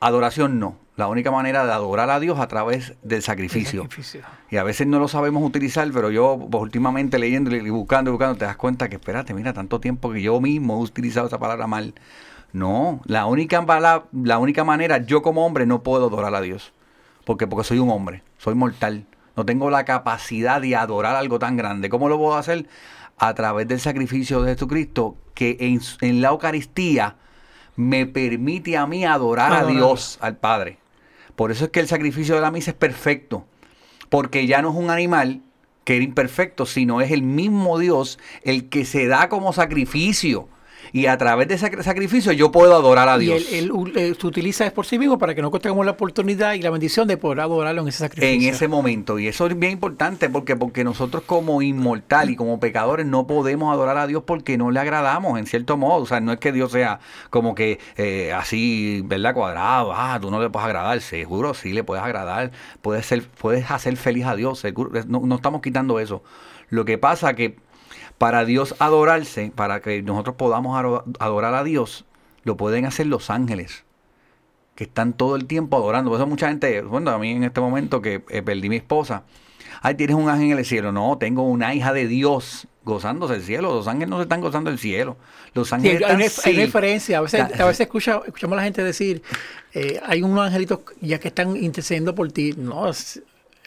adoración 0.00 0.58
no. 0.58 0.76
La 0.96 1.08
única 1.08 1.30
manera 1.30 1.66
de 1.66 1.72
adorar 1.72 2.08
a 2.08 2.18
Dios 2.20 2.38
a 2.40 2.48
través 2.48 2.94
del 3.02 3.20
sacrificio. 3.22 3.82
Sacrificio. 3.82 4.22
Y 4.50 4.56
a 4.56 4.62
veces 4.62 4.86
no 4.86 4.98
lo 4.98 5.08
sabemos 5.08 5.42
utilizar, 5.42 5.86
pero 5.92 6.10
yo 6.10 6.38
pues, 6.50 6.62
últimamente 6.62 7.18
leyendo 7.18 7.54
y 7.54 7.68
buscando 7.68 8.10
y 8.10 8.12
buscando, 8.12 8.38
te 8.38 8.46
das 8.46 8.56
cuenta 8.56 8.88
que, 8.88 8.96
espérate, 8.96 9.34
mira, 9.34 9.52
tanto 9.52 9.78
tiempo 9.78 10.10
que 10.10 10.22
yo 10.22 10.40
mismo 10.40 10.78
he 10.78 10.82
utilizado 10.82 11.26
esa 11.26 11.38
palabra 11.38 11.66
mal. 11.66 11.94
No, 12.54 13.02
la 13.04 13.26
única, 13.26 13.64
pala- 13.66 14.04
la 14.12 14.38
única 14.38 14.64
manera, 14.64 14.98
yo 14.98 15.20
como 15.20 15.44
hombre 15.44 15.66
no 15.66 15.82
puedo 15.82 16.06
adorar 16.06 16.34
a 16.34 16.40
Dios. 16.40 16.72
Porque, 17.26 17.46
porque 17.46 17.64
soy 17.64 17.78
un 17.78 17.90
hombre, 17.90 18.22
soy 18.38 18.54
mortal. 18.54 19.04
No 19.36 19.44
tengo 19.44 19.68
la 19.68 19.84
capacidad 19.84 20.62
de 20.62 20.76
adorar 20.76 21.14
algo 21.16 21.38
tan 21.38 21.58
grande. 21.58 21.90
¿Cómo 21.90 22.08
lo 22.08 22.16
puedo 22.16 22.36
hacer? 22.36 22.66
A 23.18 23.34
través 23.34 23.68
del 23.68 23.80
sacrificio 23.80 24.42
de 24.42 24.52
Jesucristo 24.52 25.16
que 25.34 25.56
en, 25.60 25.80
en 26.00 26.20
la 26.20 26.28
Eucaristía 26.28 27.16
me 27.76 28.06
permite 28.06 28.76
a 28.76 28.86
mí 28.86 29.04
adorar 29.04 29.52
a. 29.52 29.66
Dios, 29.66 30.18
al 30.20 30.36
Padre. 30.36 30.78
Por 31.36 31.50
eso 31.50 31.66
es 31.66 31.70
que 31.70 31.80
el 31.80 31.88
sacrificio 31.88 32.34
de 32.34 32.40
la 32.40 32.50
misa 32.50 32.70
es 32.70 32.76
perfecto, 32.76 33.44
porque 34.08 34.46
ya 34.46 34.62
no 34.62 34.70
es 34.70 34.76
un 34.76 34.90
animal 34.90 35.42
que 35.84 35.96
era 35.96 36.04
imperfecto, 36.04 36.66
sino 36.66 37.00
es 37.00 37.12
el 37.12 37.22
mismo 37.22 37.78
Dios 37.78 38.18
el 38.42 38.68
que 38.68 38.84
se 38.84 39.06
da 39.06 39.28
como 39.28 39.52
sacrificio. 39.52 40.48
Y 40.96 41.06
a 41.08 41.18
través 41.18 41.46
de 41.48 41.54
ese 41.56 41.66
sacri- 41.70 41.82
sacrificio 41.82 42.32
yo 42.32 42.50
puedo 42.50 42.74
adorar 42.74 43.06
a 43.08 43.16
Y 43.16 43.26
Dios. 43.26 43.46
él, 43.52 43.70
él, 43.70 43.92
eh, 43.96 44.14
se 44.18 44.26
utiliza 44.26 44.64
es 44.64 44.72
por 44.72 44.86
sí 44.86 44.98
mismo 44.98 45.18
para 45.18 45.34
que 45.34 45.42
nosotros 45.42 45.60
tengamos 45.62 45.84
la 45.84 45.92
oportunidad 45.92 46.54
y 46.54 46.62
la 46.62 46.70
bendición 46.70 47.06
de 47.06 47.18
poder 47.18 47.40
adorarlo 47.40 47.82
en 47.82 47.88
ese 47.88 48.04
en 48.04 48.10
sacrificio. 48.10 48.50
ese 48.50 48.68
momento. 48.68 49.18
Y 49.18 49.28
eso 49.28 49.46
es 49.46 49.58
bien 49.58 49.72
importante 49.72 50.30
porque, 50.30 50.56
porque 50.56 50.84
nosotros 50.84 51.22
como 51.26 51.60
inmortal 51.60 52.30
y 52.30 52.36
como 52.36 52.58
pecadores 52.60 53.04
no 53.04 53.26
podemos 53.26 53.72
adorar 53.74 53.98
a 53.98 54.06
Dios 54.06 54.22
porque 54.26 54.56
no 54.56 54.70
le 54.70 54.80
agradamos 54.80 55.38
en 55.38 55.44
cierto 55.46 55.76
modo. 55.76 56.02
O 56.02 56.06
sea, 56.06 56.20
no 56.20 56.32
es 56.32 56.38
que 56.38 56.50
Dios 56.50 56.72
sea 56.72 57.00
como 57.28 57.54
que 57.54 57.78
eh, 57.98 58.32
así, 58.32 59.02
¿verdad? 59.04 59.34
Cuadrado. 59.34 59.92
Ah, 59.94 60.18
tú 60.20 60.30
no 60.30 60.40
le 60.40 60.48
puedes 60.48 60.66
agradar. 60.66 60.98
Seguro 61.02 61.52
sí 61.52 61.74
le 61.74 61.84
puedes 61.84 62.02
agradar. 62.02 62.52
Puedes, 62.80 63.04
ser, 63.04 63.22
puedes 63.28 63.70
hacer 63.70 63.98
feliz 63.98 64.24
a 64.24 64.34
Dios. 64.34 64.60
Seguro, 64.60 64.90
no, 65.06 65.20
no 65.20 65.34
estamos 65.34 65.60
quitando 65.60 66.00
eso. 66.00 66.22
Lo 66.68 66.84
que 66.84 66.98
pasa 66.98 67.34
que 67.34 67.56
para 68.18 68.44
Dios 68.44 68.74
adorarse, 68.78 69.52
para 69.54 69.80
que 69.80 70.02
nosotros 70.02 70.36
podamos 70.36 71.02
adorar 71.18 71.54
a 71.54 71.64
Dios, 71.64 72.04
lo 72.44 72.56
pueden 72.56 72.86
hacer 72.86 73.06
los 73.06 73.30
ángeles 73.30 73.84
que 74.74 74.84
están 74.84 75.12
todo 75.14 75.36
el 75.36 75.46
tiempo 75.46 75.76
adorando. 75.76 76.10
Por 76.10 76.18
eso 76.20 76.26
mucha 76.26 76.48
gente, 76.48 76.82
bueno, 76.82 77.10
a 77.10 77.18
mí 77.18 77.30
en 77.32 77.44
este 77.44 77.60
momento 77.60 78.02
que 78.02 78.22
eh, 78.28 78.42
perdí 78.42 78.68
mi 78.68 78.76
esposa, 78.76 79.22
ay, 79.80 79.94
tienes 79.94 80.16
un 80.16 80.28
ángel 80.28 80.52
en 80.52 80.58
el 80.58 80.64
cielo. 80.64 80.92
No, 80.92 81.16
tengo 81.18 81.42
una 81.42 81.74
hija 81.74 81.92
de 81.92 82.06
Dios 82.06 82.66
gozándose 82.84 83.34
el 83.34 83.42
cielo. 83.42 83.74
Los 83.74 83.88
ángeles 83.88 84.08
no 84.10 84.16
se 84.16 84.24
están 84.24 84.40
gozando 84.40 84.70
el 84.70 84.78
cielo. 84.78 85.16
Los 85.54 85.68
Sí, 85.68 85.74
ángeles 85.76 86.02
hay, 86.06 86.22
están 86.22 86.52
hay 86.52 86.56
diferencia. 86.66 87.18
A 87.18 87.20
veces, 87.22 87.40
Está- 87.40 87.62
a 87.64 87.66
veces 87.66 87.80
escucha, 87.80 88.20
escuchamos 88.26 88.52
a 88.52 88.56
la 88.56 88.62
gente 88.64 88.84
decir, 88.84 89.22
eh, 89.72 89.98
hay 90.04 90.22
unos 90.22 90.46
angelitos 90.46 90.80
ya 91.00 91.18
que 91.18 91.28
están 91.28 91.56
intercediendo 91.56 92.14
por 92.14 92.30
ti. 92.30 92.54
No, 92.56 92.90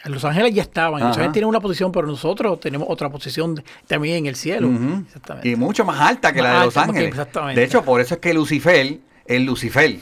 los 0.04 0.24
ángeles 0.24 0.54
ya 0.54 0.62
estaban. 0.62 1.00
Los 1.00 1.10
ángeles 1.16 1.32
tienen 1.32 1.48
una 1.48 1.60
posición, 1.60 1.92
pero 1.92 2.06
nosotros 2.06 2.58
tenemos 2.60 2.88
otra 2.90 3.08
posición 3.10 3.62
también 3.86 4.16
en 4.18 4.26
el 4.26 4.36
cielo. 4.36 4.68
Exactamente. 5.06 5.48
Y 5.48 5.56
mucho 5.56 5.84
más 5.84 6.00
alta 6.00 6.32
que 6.32 6.40
la 6.42 6.60
de 6.60 6.64
los 6.66 6.76
ángeles. 6.76 7.08
exactamente. 7.10 7.60
De 7.60 7.66
hecho, 7.66 7.82
por 7.84 8.00
eso 8.00 8.14
es 8.14 8.20
que 8.20 8.32
Lucifer 8.34 8.98
es 9.26 9.40
Lucifer. 9.42 9.96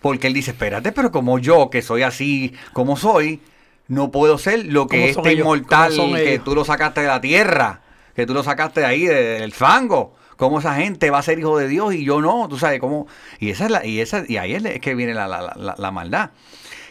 Porque 0.00 0.26
él 0.26 0.34
dice, 0.34 0.50
espérate, 0.50 0.92
pero 0.92 1.10
como 1.10 1.38
yo, 1.38 1.70
que 1.70 1.80
soy 1.80 2.02
así 2.02 2.52
como 2.74 2.96
soy, 2.96 3.40
no 3.88 4.10
puedo 4.10 4.36
ser 4.38 4.66
lo 4.66 4.86
que 4.86 5.00
¿Cómo 5.00 5.14
son 5.14 5.26
este 5.26 5.40
inmortal 5.40 5.96
¿Cómo 5.96 6.08
son 6.08 6.16
que 6.16 6.38
tú 6.38 6.54
lo 6.54 6.64
sacaste 6.64 7.00
de 7.02 7.06
la 7.06 7.20
tierra, 7.20 7.80
que 8.14 8.26
tú 8.26 8.34
lo 8.34 8.42
sacaste 8.42 8.80
de 8.80 8.86
ahí, 8.86 9.06
de- 9.06 9.40
del 9.40 9.52
fango. 9.52 10.14
¿Cómo 10.36 10.58
esa 10.58 10.74
gente 10.74 11.10
va 11.10 11.18
a 11.18 11.22
ser 11.22 11.38
hijo 11.38 11.56
de 11.58 11.68
Dios 11.68 11.94
y 11.94 12.04
yo 12.04 12.20
no? 12.20 12.48
Tú 12.48 12.58
sabes 12.58 12.80
cómo. 12.80 13.06
Y 13.38 13.50
esa 13.50 13.66
es 13.66 13.70
la, 13.70 13.86
y 13.86 14.00
esa, 14.00 14.24
y 14.26 14.36
ahí 14.36 14.54
es 14.54 14.80
que 14.80 14.94
viene 14.94 15.14
la, 15.14 15.28
la- 15.28 15.54
la- 15.56 15.74
la 15.78 15.90
maldad. 15.90 16.30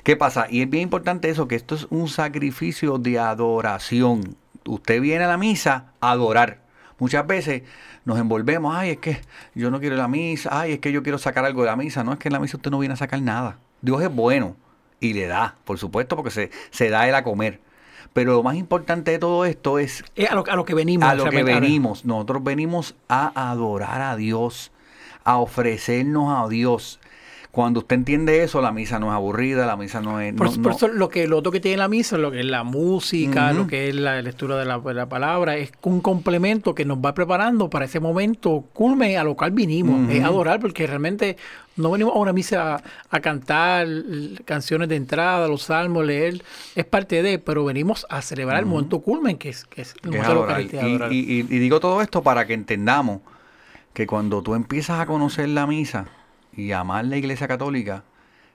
¿Qué 0.03 0.17
pasa? 0.17 0.47
Y 0.49 0.61
es 0.61 0.69
bien 0.69 0.83
importante 0.83 1.29
eso, 1.29 1.47
que 1.47 1.55
esto 1.55 1.75
es 1.75 1.87
un 1.89 2.09
sacrificio 2.09 2.97
de 2.97 3.19
adoración. 3.19 4.35
Usted 4.65 5.01
viene 5.01 5.23
a 5.23 5.27
la 5.27 5.37
misa 5.37 5.93
a 6.01 6.11
adorar. 6.11 6.59
Muchas 6.99 7.25
veces 7.25 7.63
nos 8.05 8.19
envolvemos, 8.19 8.75
ay, 8.75 8.91
es 8.91 8.97
que 8.97 9.21
yo 9.55 9.71
no 9.71 9.79
quiero 9.79 9.95
la 9.95 10.07
misa, 10.07 10.49
ay, 10.51 10.73
es 10.73 10.79
que 10.79 10.91
yo 10.91 11.03
quiero 11.03 11.17
sacar 11.17 11.45
algo 11.45 11.61
de 11.61 11.67
la 11.67 11.75
misa. 11.75 12.03
No, 12.03 12.13
es 12.13 12.19
que 12.19 12.27
en 12.27 12.33
la 12.33 12.39
misa 12.39 12.57
usted 12.57 12.69
no 12.69 12.79
viene 12.79 12.93
a 12.93 12.97
sacar 12.97 13.21
nada. 13.21 13.57
Dios 13.81 14.01
es 14.01 14.13
bueno 14.13 14.55
y 14.99 15.13
le 15.13 15.25
da, 15.27 15.55
por 15.63 15.77
supuesto, 15.79 16.15
porque 16.15 16.31
se, 16.31 16.51
se 16.69 16.89
da 16.89 17.07
él 17.07 17.15
a 17.15 17.23
comer. 17.23 17.61
Pero 18.11 18.33
lo 18.33 18.43
más 18.43 18.55
importante 18.55 19.11
de 19.11 19.19
todo 19.19 19.43
esto 19.45 19.79
es 19.79 20.03
Es 20.15 20.29
a, 20.29 20.35
lo, 20.35 20.43
a 20.47 20.55
lo 20.55 20.65
que 20.65 20.73
venimos. 20.75 21.07
a 21.09 21.15
lo 21.15 21.29
que 21.29 21.43
venimos. 21.43 22.05
Nosotros 22.05 22.43
venimos 22.43 22.95
a 23.09 23.51
adorar 23.51 24.01
a 24.01 24.15
Dios, 24.15 24.71
a 25.23 25.37
ofrecernos 25.37 26.45
a 26.45 26.47
Dios. 26.49 26.99
Cuando 27.53 27.81
usted 27.81 27.97
entiende 27.97 28.41
eso, 28.43 28.63
la 28.63 28.71
misa 28.71 28.97
no 28.97 29.09
es 29.09 29.13
aburrida, 29.13 29.67
la 29.67 29.77
misa 29.77 30.01
no 30.01 30.19
es... 30.19 30.33
Por, 30.33 30.47
no- 30.47 30.63
por 30.63 30.71
no- 30.71 30.75
eso 30.75 30.87
lo 30.87 31.07
que 31.07 31.27
lo 31.27 31.37
otro 31.37 31.51
que 31.51 31.59
tiene 31.59 31.77
la 31.77 31.87
misa, 31.87 32.17
lo 32.17 32.31
que 32.31 32.39
es 32.39 32.45
la 32.47 32.63
música, 32.63 33.53
lo 33.53 33.67
que 33.67 33.89
es 33.89 33.95
la 33.95 34.19
lectura 34.23 34.57
de 34.57 34.65
la, 34.65 34.79
de 34.79 34.93
la 34.95 35.07
palabra, 35.07 35.55
es 35.57 35.71
un 35.83 36.01
complemento 36.01 36.73
que 36.73 36.83
nos 36.83 36.97
va 36.97 37.13
preparando 37.13 37.69
para 37.69 37.85
ese 37.85 37.99
momento 37.99 38.65
culme 38.73 39.17
a 39.19 39.23
lo 39.23 39.35
cual 39.35 39.51
vinimos, 39.51 40.09
es 40.09 40.23
adorar, 40.23 40.59
porque 40.59 40.87
realmente 40.87 41.37
no 41.75 41.91
venimos 41.91 42.15
a 42.15 42.17
una 42.17 42.33
misa 42.33 42.73
a, 42.77 42.83
a 43.11 43.19
cantar 43.19 43.87
canciones 44.45 44.89
de 44.89 44.95
entrada, 44.95 45.47
los 45.47 45.61
salmos, 45.61 46.03
leer, 46.07 46.41
es 46.73 46.85
parte 46.85 47.21
de, 47.21 47.37
pero 47.37 47.63
venimos 47.65 48.07
a 48.09 48.23
celebrar 48.23 48.61
el 48.61 48.65
momento 48.65 48.99
culmen, 49.01 49.37
que 49.37 49.49
es, 49.49 49.65
que 49.65 49.83
es 49.83 49.93
el 50.03 50.09
momento 50.09 50.27
de 50.29 50.33
la 50.35 50.41
adorar. 50.41 50.61
Y, 50.61 50.77
adorar. 50.77 51.13
y- 51.13 51.19
y- 51.19 51.39
y 51.41 51.59
digo 51.59 51.79
todo 51.79 52.01
esto 52.01 52.23
para 52.23 52.47
que 52.47 52.55
entendamos 52.55 53.21
que 53.93 54.07
cuando 54.07 54.41
tú 54.41 54.55
empiezas 54.55 54.99
a 54.99 55.05
conocer 55.05 55.49
la 55.49 55.67
misa 55.67 56.07
y 56.55 56.71
amar 56.71 57.05
la 57.05 57.17
iglesia 57.17 57.47
católica, 57.47 58.03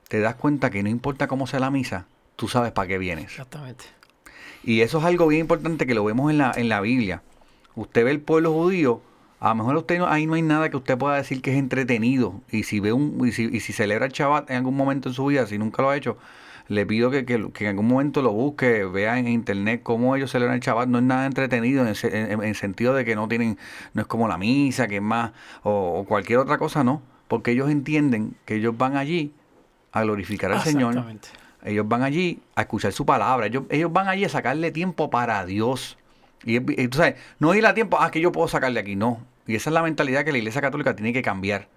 te 0.09 0.21
das 0.21 0.35
cuenta 0.37 0.71
que 0.71 0.83
no 0.83 0.89
importa 0.89 1.27
cómo 1.29 1.47
sea 1.47 1.61
la 1.61 1.71
misa, 1.71 2.07
tú 2.37 2.49
sabes 2.49 2.73
para 2.73 2.89
qué 2.89 2.99
vienes. 2.99 3.25
Exactamente. 3.27 3.85
Y 4.65 4.81
eso 4.81 4.99
es 4.99 5.05
algo 5.05 5.27
bien 5.29 5.41
importante 5.43 5.87
que 5.87 5.95
lo 5.95 6.05
vemos 6.05 6.31
en 6.31 6.39
la, 6.39 6.53
en 6.57 6.69
la 6.69 6.81
Biblia. 6.81 7.23
Usted 7.75 8.05
ve 8.05 8.11
el 8.11 8.21
pueblo 8.21 8.53
judío, 8.53 9.01
a 9.41 9.51
lo 9.51 9.55
mejor 9.57 9.77
usted 9.77 9.99
no- 9.99 10.09
ahí 10.09 10.27
no 10.27 10.35
hay 10.35 10.43
nada 10.43 10.69
que 10.69 10.77
usted 10.77 10.99
pueda 10.99 11.17
decir 11.17 11.41
que 11.43 11.53
es 11.53 11.59
entretenido. 11.59 12.41
Y 12.51 12.65
si 12.65 12.81
ve 12.81 12.93
un, 12.93 13.21
y 13.27 13.33
si, 13.33 13.45
y 13.45 13.61
si 13.61 13.73
celebra 13.73 14.07
el 14.07 14.13
Shabbat 14.13 14.51
en 14.51 14.57
algún 14.57 14.77
momento 14.77 15.09
en 15.09 15.15
su 15.15 15.27
vida, 15.27 15.47
si 15.47 15.59
nunca 15.59 15.83
lo 15.83 15.91
ha 15.91 15.97
hecho, 15.97 16.17
le 16.67 16.85
pido 16.85 17.11
que, 17.11 17.25
que- 17.25 17.51
que 17.53 17.65
en 17.65 17.71
algún 17.71 17.87
momento 17.87 18.21
lo 18.21 18.33
busque, 18.33 18.85
vea 18.85 19.19
en 19.19 19.29
internet 19.29 19.81
cómo 19.85 20.17
ellos 20.17 20.31
celebran 20.33 20.57
el 20.57 20.61
Shabbat. 20.61 20.89
No 20.89 20.99
es 20.99 21.05
nada 21.05 21.25
entretenido 21.27 21.87
en, 21.87 21.95
en- 22.13 22.43
en 22.43 22.55
sentido 22.57 22.95
de 22.95 23.05
que 23.05 23.15
no 23.15 23.29
tienen, 23.29 23.59
no 23.95 24.03
es 24.03 24.09
como 24.09 24.27
la 24.27 24.39
misa, 24.39 24.89
que 24.89 24.97
es 24.97 25.03
más, 25.03 25.33
o, 25.63 26.01
o 26.01 26.05
cualquier 26.05 26.41
otra 26.41 26.59
cosa, 26.59 26.83
no. 26.83 27.01
Porque 27.29 27.53
ellos 27.53 27.71
entienden 27.71 28.35
que 28.45 28.57
ellos 28.57 28.77
van 28.77 28.97
allí 28.97 29.33
a 29.93 30.03
glorificar 30.03 30.51
al 30.51 30.59
Señor. 30.73 30.95
Ellos 31.65 31.87
van 31.89 32.03
allí 32.03 32.41
a 32.55 32.63
escuchar 32.63 32.93
su 32.93 33.05
palabra. 33.05 33.47
Ellos, 33.47 33.65
ellos 33.71 33.93
van 33.93 34.09
allí 34.09 34.25
a 34.25 34.29
sacarle 34.29 34.71
tiempo 34.71 35.11
para 35.11 35.45
Dios. 35.45 35.99
Y, 36.45 36.57
es- 36.57 36.63
y 36.67 36.89
tú 36.89 36.99
sabes, 36.99 37.17
no 37.39 37.55
ir 37.55 37.67
a 37.67 37.75
tiempo, 37.75 37.99
ah, 38.01 38.11
que 38.11 38.21
yo 38.21 38.33
puedo 38.33 38.49
sacarle 38.49 38.81
aquí. 38.81 38.97
No. 38.97 39.21
Y 39.47 39.55
esa 39.57 39.71
es 39.71 39.75
la 39.75 39.83
mentalidad 39.83 40.25
que 40.25 40.33
la 40.33 40.39
Iglesia 40.39 40.61
Católica 40.61 40.95
tiene 40.97 41.13
que 41.13 41.23
cambiar. 41.23 41.69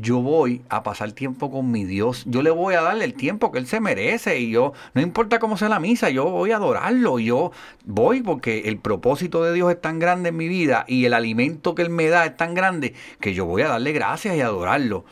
Yo 0.00 0.20
voy 0.20 0.62
a 0.68 0.84
pasar 0.84 1.10
tiempo 1.10 1.50
con 1.50 1.72
mi 1.72 1.84
Dios. 1.84 2.22
Yo 2.26 2.42
le 2.42 2.50
voy 2.50 2.76
a 2.76 2.82
darle 2.82 3.04
el 3.04 3.14
tiempo 3.14 3.50
que 3.50 3.58
Él 3.58 3.66
se 3.66 3.80
merece. 3.80 4.38
Y 4.38 4.50
yo, 4.50 4.72
no 4.94 5.02
importa 5.02 5.40
cómo 5.40 5.56
sea 5.56 5.68
la 5.68 5.80
misa, 5.80 6.08
yo 6.08 6.30
voy 6.30 6.52
a 6.52 6.56
adorarlo. 6.56 7.18
Yo 7.18 7.50
voy 7.84 8.22
porque 8.22 8.68
el 8.68 8.78
propósito 8.78 9.42
de 9.42 9.52
Dios 9.52 9.72
es 9.72 9.80
tan 9.80 9.98
grande 9.98 10.28
en 10.28 10.36
mi 10.36 10.46
vida 10.46 10.84
y 10.86 11.04
el 11.04 11.14
alimento 11.14 11.74
que 11.74 11.82
Él 11.82 11.90
me 11.90 12.06
da 12.06 12.24
es 12.26 12.36
tan 12.36 12.54
grande 12.54 12.94
que 13.20 13.34
yo 13.34 13.44
voy 13.44 13.62
a 13.62 13.68
darle 13.68 13.92
gracias 13.92 14.36
y 14.36 14.40
adorarlo. 14.40 15.04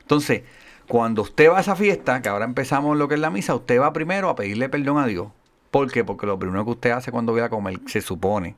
Entonces, 0.00 0.42
cuando 0.88 1.22
usted 1.22 1.48
va 1.48 1.58
a 1.58 1.60
esa 1.60 1.76
fiesta, 1.76 2.20
que 2.20 2.28
ahora 2.28 2.44
empezamos 2.44 2.96
lo 2.96 3.06
que 3.06 3.14
es 3.14 3.20
la 3.20 3.30
misa, 3.30 3.54
usted 3.54 3.80
va 3.80 3.92
primero 3.92 4.28
a 4.28 4.34
pedirle 4.34 4.68
perdón 4.68 4.98
a 4.98 5.06
Dios. 5.06 5.28
¿Por 5.70 5.90
qué? 5.92 6.04
Porque 6.04 6.26
lo 6.26 6.36
primero 6.36 6.64
que 6.64 6.72
usted 6.72 6.90
hace 6.90 7.12
cuando 7.12 7.32
va 7.32 7.44
a 7.44 7.48
comer, 7.48 7.78
se 7.86 8.00
supone, 8.00 8.56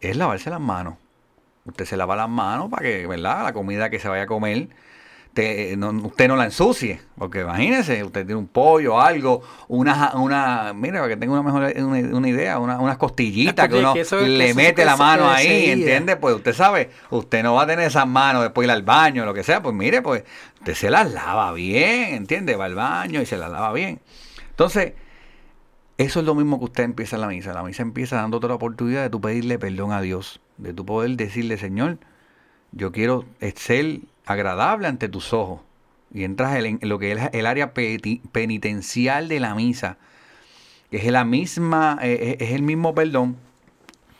es 0.00 0.16
lavarse 0.16 0.48
las 0.48 0.60
manos. 0.60 0.94
Usted 1.66 1.84
se 1.84 1.96
lava 1.96 2.16
las 2.16 2.28
manos 2.28 2.70
para 2.70 2.82
que, 2.82 3.06
¿verdad? 3.06 3.44
La 3.44 3.52
comida 3.52 3.90
que 3.90 3.98
se 3.98 4.08
vaya 4.08 4.24
a 4.24 4.26
comer, 4.26 4.68
te- 5.34 5.76
no- 5.76 5.90
usted 6.06 6.28
no 6.28 6.36
la 6.36 6.44
ensucie. 6.46 7.00
Porque 7.18 7.42
imagínese, 7.42 8.02
usted 8.02 8.24
tiene 8.24 8.36
un 8.40 8.46
pollo, 8.46 9.00
algo, 9.00 9.42
una, 9.68 10.12
una 10.14 10.72
mira, 10.74 11.00
para 11.00 11.08
que 11.08 11.16
tenga 11.18 11.32
una 11.34 11.42
mejor 11.42 11.72
una, 11.82 12.16
una 12.16 12.28
idea, 12.28 12.58
una- 12.58 12.78
unas 12.80 12.96
costillitas 12.96 13.68
que 13.68 13.78
uno 13.78 13.92
que 13.94 14.00
eso- 14.00 14.18
que 14.18 14.28
le 14.28 14.46
eso 14.50 14.56
mete 14.56 14.84
la 14.84 14.96
mano 14.96 15.28
ahí. 15.28 15.70
¿entiende? 15.70 16.16
Pues 16.16 16.34
usted 16.36 16.54
sabe, 16.54 16.90
usted 17.10 17.42
no 17.42 17.54
va 17.54 17.64
a 17.64 17.66
tener 17.66 17.86
esas 17.86 18.06
manos 18.06 18.42
después 18.42 18.64
ir 18.66 18.70
al 18.72 18.82
baño, 18.82 19.24
lo 19.26 19.34
que 19.34 19.42
sea, 19.42 19.62
pues 19.62 19.74
mire, 19.74 20.00
pues 20.00 20.24
usted 20.60 20.74
se 20.74 20.88
las 20.90 21.12
lava 21.12 21.52
bien, 21.52 22.14
¿entiende? 22.14 22.56
Va 22.56 22.64
al 22.64 22.74
baño 22.74 23.20
y 23.20 23.26
se 23.26 23.36
las 23.36 23.50
lava 23.50 23.72
bien. 23.72 24.00
Entonces, 24.50 24.94
eso 25.98 26.20
es 26.20 26.26
lo 26.26 26.34
mismo 26.34 26.58
que 26.58 26.64
usted 26.64 26.84
empieza 26.84 27.16
en 27.16 27.22
la 27.22 27.28
misa. 27.28 27.52
La 27.52 27.62
misa 27.62 27.82
empieza 27.82 28.16
dándote 28.16 28.48
la 28.48 28.54
oportunidad 28.54 29.02
de 29.02 29.10
tú 29.10 29.20
pedirle 29.20 29.58
perdón 29.58 29.92
a 29.92 30.00
Dios, 30.00 30.40
de 30.58 30.72
tú 30.72 30.84
poder 30.84 31.10
decirle, 31.16 31.56
Señor, 31.58 31.98
yo 32.72 32.90
quiero 32.92 33.24
ser 33.54 34.00
agradable 34.26 34.88
ante 34.88 35.08
tus 35.08 35.32
ojos. 35.32 35.60
Y 36.12 36.24
entras 36.24 36.56
en 36.56 36.78
lo 36.82 36.98
que 36.98 37.12
es 37.12 37.18
el 37.32 37.46
área 37.46 37.72
penitencial 37.74 39.28
de 39.28 39.40
la 39.40 39.54
misa, 39.54 39.96
es 40.90 41.04
la 41.10 41.24
misma, 41.24 41.98
eh, 42.02 42.36
es 42.38 42.52
el 42.52 42.62
mismo 42.62 42.94
perdón 42.94 43.36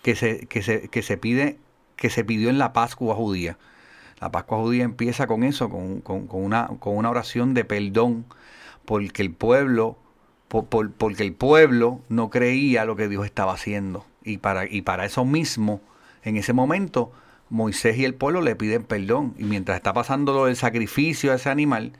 que 0.02 0.16
se, 0.16 0.46
que 0.46 0.62
se, 0.62 0.88
que 0.88 1.02
se 1.02 1.16
pide, 1.16 1.58
que 1.96 2.10
se 2.10 2.24
pidió 2.24 2.50
en 2.50 2.58
la 2.58 2.72
Pascua 2.72 3.14
judía. 3.14 3.58
La 4.20 4.32
Pascua 4.32 4.58
judía 4.58 4.82
empieza 4.84 5.26
con 5.26 5.44
eso, 5.44 5.68
con, 5.70 6.00
con- 6.00 6.26
con 6.26 6.42
una, 6.42 6.68
con 6.80 6.96
una 6.96 7.10
oración 7.10 7.54
de 7.54 7.64
perdón, 7.64 8.24
porque 8.84 9.22
el 9.22 9.30
pueblo, 9.30 9.96
por- 10.48 10.66
por- 10.66 10.90
porque 10.90 11.22
el 11.22 11.32
pueblo 11.32 12.00
no 12.08 12.28
creía 12.30 12.84
lo 12.84 12.96
que 12.96 13.08
Dios 13.08 13.24
estaba 13.24 13.52
haciendo. 13.54 14.04
Y 14.24 14.38
para, 14.38 14.66
y 14.68 14.82
para 14.82 15.04
eso 15.04 15.24
mismo, 15.24 15.80
en 16.24 16.36
ese 16.36 16.52
momento, 16.52 17.12
Moisés 17.50 17.96
y 17.98 18.04
el 18.04 18.14
pueblo 18.14 18.40
le 18.42 18.56
piden 18.56 18.82
perdón. 18.84 19.34
Y 19.38 19.44
mientras 19.44 19.76
está 19.76 19.92
pasando 19.92 20.46
del 20.46 20.56
sacrificio 20.56 21.32
a 21.32 21.36
ese 21.36 21.50
animal, 21.50 21.92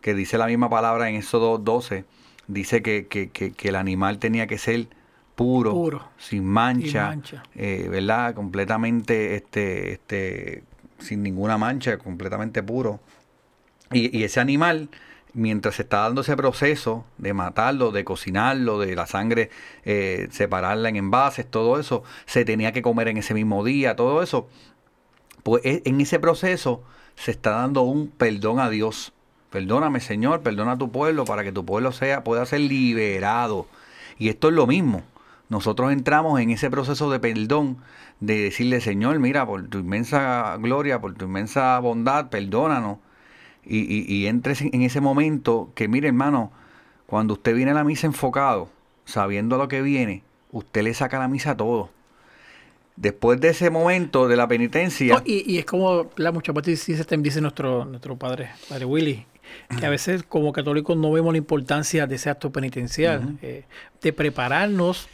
que 0.00 0.14
dice 0.14 0.38
la 0.38 0.46
misma 0.46 0.68
palabra 0.68 1.08
en 1.08 1.16
Éxodo 1.16 1.58
12, 1.58 2.04
dice 2.46 2.82
que, 2.82 3.06
que- 3.06 3.30
que- 3.30 3.52
que 3.52 3.68
el 3.70 3.76
animal 3.76 4.18
tenía 4.18 4.46
que 4.46 4.58
ser 4.58 4.86
puro, 5.34 5.72
Puro. 5.72 6.08
sin 6.18 6.44
mancha, 6.44 7.08
eh, 7.56 7.88
¿verdad? 7.90 8.34
Completamente, 8.34 9.34
este, 9.34 9.92
este, 9.92 10.62
sin 10.98 11.22
ninguna 11.22 11.58
mancha, 11.58 11.98
completamente 11.98 12.62
puro. 12.62 13.00
Y, 13.92 14.16
y 14.16 14.24
ese 14.24 14.38
animal, 14.40 14.90
mientras 15.32 15.74
se 15.76 15.82
está 15.82 15.98
dando 16.00 16.20
ese 16.20 16.36
proceso 16.36 17.04
de 17.18 17.32
matarlo, 17.34 17.90
de 17.90 18.04
cocinarlo, 18.04 18.78
de 18.78 18.94
la 18.94 19.06
sangre, 19.06 19.50
eh, 19.84 20.28
separarla 20.30 20.88
en 20.88 20.96
envases, 20.96 21.50
todo 21.50 21.80
eso, 21.80 22.04
se 22.26 22.44
tenía 22.44 22.70
que 22.72 22.82
comer 22.82 23.08
en 23.08 23.16
ese 23.16 23.34
mismo 23.34 23.64
día, 23.64 23.96
todo 23.96 24.22
eso, 24.22 24.48
pues 25.44 25.64
e- 25.64 25.82
en 25.84 26.00
ese 26.00 26.18
proceso 26.18 26.82
se 27.14 27.30
está 27.30 27.50
dando 27.52 27.82
un 27.82 28.08
perdón 28.08 28.58
a 28.58 28.68
Dios. 28.68 29.12
Perdóname, 29.50 30.00
Señor, 30.00 30.42
perdona 30.42 30.72
a 30.72 30.78
tu 30.78 30.90
pueblo 30.90 31.24
para 31.24 31.44
que 31.44 31.52
tu 31.52 31.64
pueblo 31.64 31.92
sea, 31.92 32.24
pueda 32.24 32.44
ser 32.46 32.60
liberado. 32.60 33.68
Y 34.18 34.28
esto 34.30 34.48
es 34.48 34.54
lo 34.54 34.66
mismo. 34.66 35.04
Nosotros 35.48 35.92
entramos 35.92 36.40
en 36.40 36.50
ese 36.50 36.70
proceso 36.70 37.10
de 37.10 37.20
perdón, 37.20 37.78
de 38.18 38.40
decirle, 38.40 38.80
Señor, 38.80 39.18
mira, 39.20 39.46
por 39.46 39.68
tu 39.68 39.78
inmensa 39.78 40.56
gloria, 40.58 41.00
por 41.00 41.14
tu 41.14 41.26
inmensa 41.26 41.78
bondad, 41.78 42.30
perdónanos. 42.30 42.98
Y, 43.64 43.78
y, 43.80 44.04
y 44.12 44.26
entres 44.26 44.60
en 44.62 44.70
en 44.74 44.82
ese 44.82 45.00
momento 45.00 45.70
que, 45.74 45.88
mire, 45.88 46.08
hermano, 46.08 46.50
cuando 47.06 47.34
usted 47.34 47.54
viene 47.54 47.70
a 47.70 47.74
la 47.74 47.84
misa 47.84 48.06
enfocado, 48.06 48.70
sabiendo 49.04 49.56
lo 49.58 49.68
que 49.68 49.82
viene, 49.82 50.24
usted 50.50 50.82
le 50.82 50.94
saca 50.94 51.18
la 51.18 51.28
misa 51.28 51.52
a 51.52 51.56
todo. 51.56 51.90
Después 52.96 53.40
de 53.40 53.48
ese 53.48 53.70
momento 53.70 54.28
de 54.28 54.36
la 54.36 54.46
penitencia, 54.46 55.16
No, 55.16 55.22
y, 55.24 55.50
y 55.52 55.58
es 55.58 55.64
como 55.64 56.10
la 56.16 56.30
muchas 56.30 56.54
veces 56.54 56.86
dice, 56.86 57.16
dice 57.18 57.40
nuestro, 57.40 57.84
nuestro 57.84 58.16
padre, 58.16 58.50
padre 58.68 58.84
Willy, 58.84 59.26
que 59.78 59.84
a 59.86 59.90
veces 59.90 60.22
como 60.22 60.52
católicos 60.52 60.96
no 60.96 61.10
vemos 61.10 61.32
la 61.32 61.38
importancia 61.38 62.06
de 62.06 62.14
ese 62.14 62.30
acto 62.30 62.50
penitencial, 62.50 63.36
eh, 63.42 63.64
de 64.00 64.12
prepararnos 64.12 65.08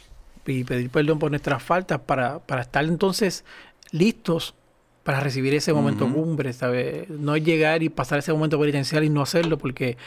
y 0.45 0.63
pedir 0.63 0.89
perdón 0.89 1.19
por 1.19 1.31
nuestras 1.31 1.61
faltas 1.63 1.99
para, 1.99 2.39
para 2.39 2.61
estar 2.61 2.83
entonces 2.85 3.45
listos 3.91 4.53
para 5.03 5.19
recibir 5.19 5.53
ese 5.55 5.73
momento 5.73 6.05
Ujú. 6.05 6.13
cumbre, 6.13 6.53
¿sabes? 6.53 7.09
No 7.09 7.35
es 7.35 7.43
llegar 7.43 7.81
y 7.81 7.89
pasar 7.89 8.19
ese 8.19 8.31
momento 8.33 8.59
penitencial 8.59 9.03
y 9.03 9.09
no 9.09 9.23
hacerlo 9.23 9.57
porque 9.57 9.97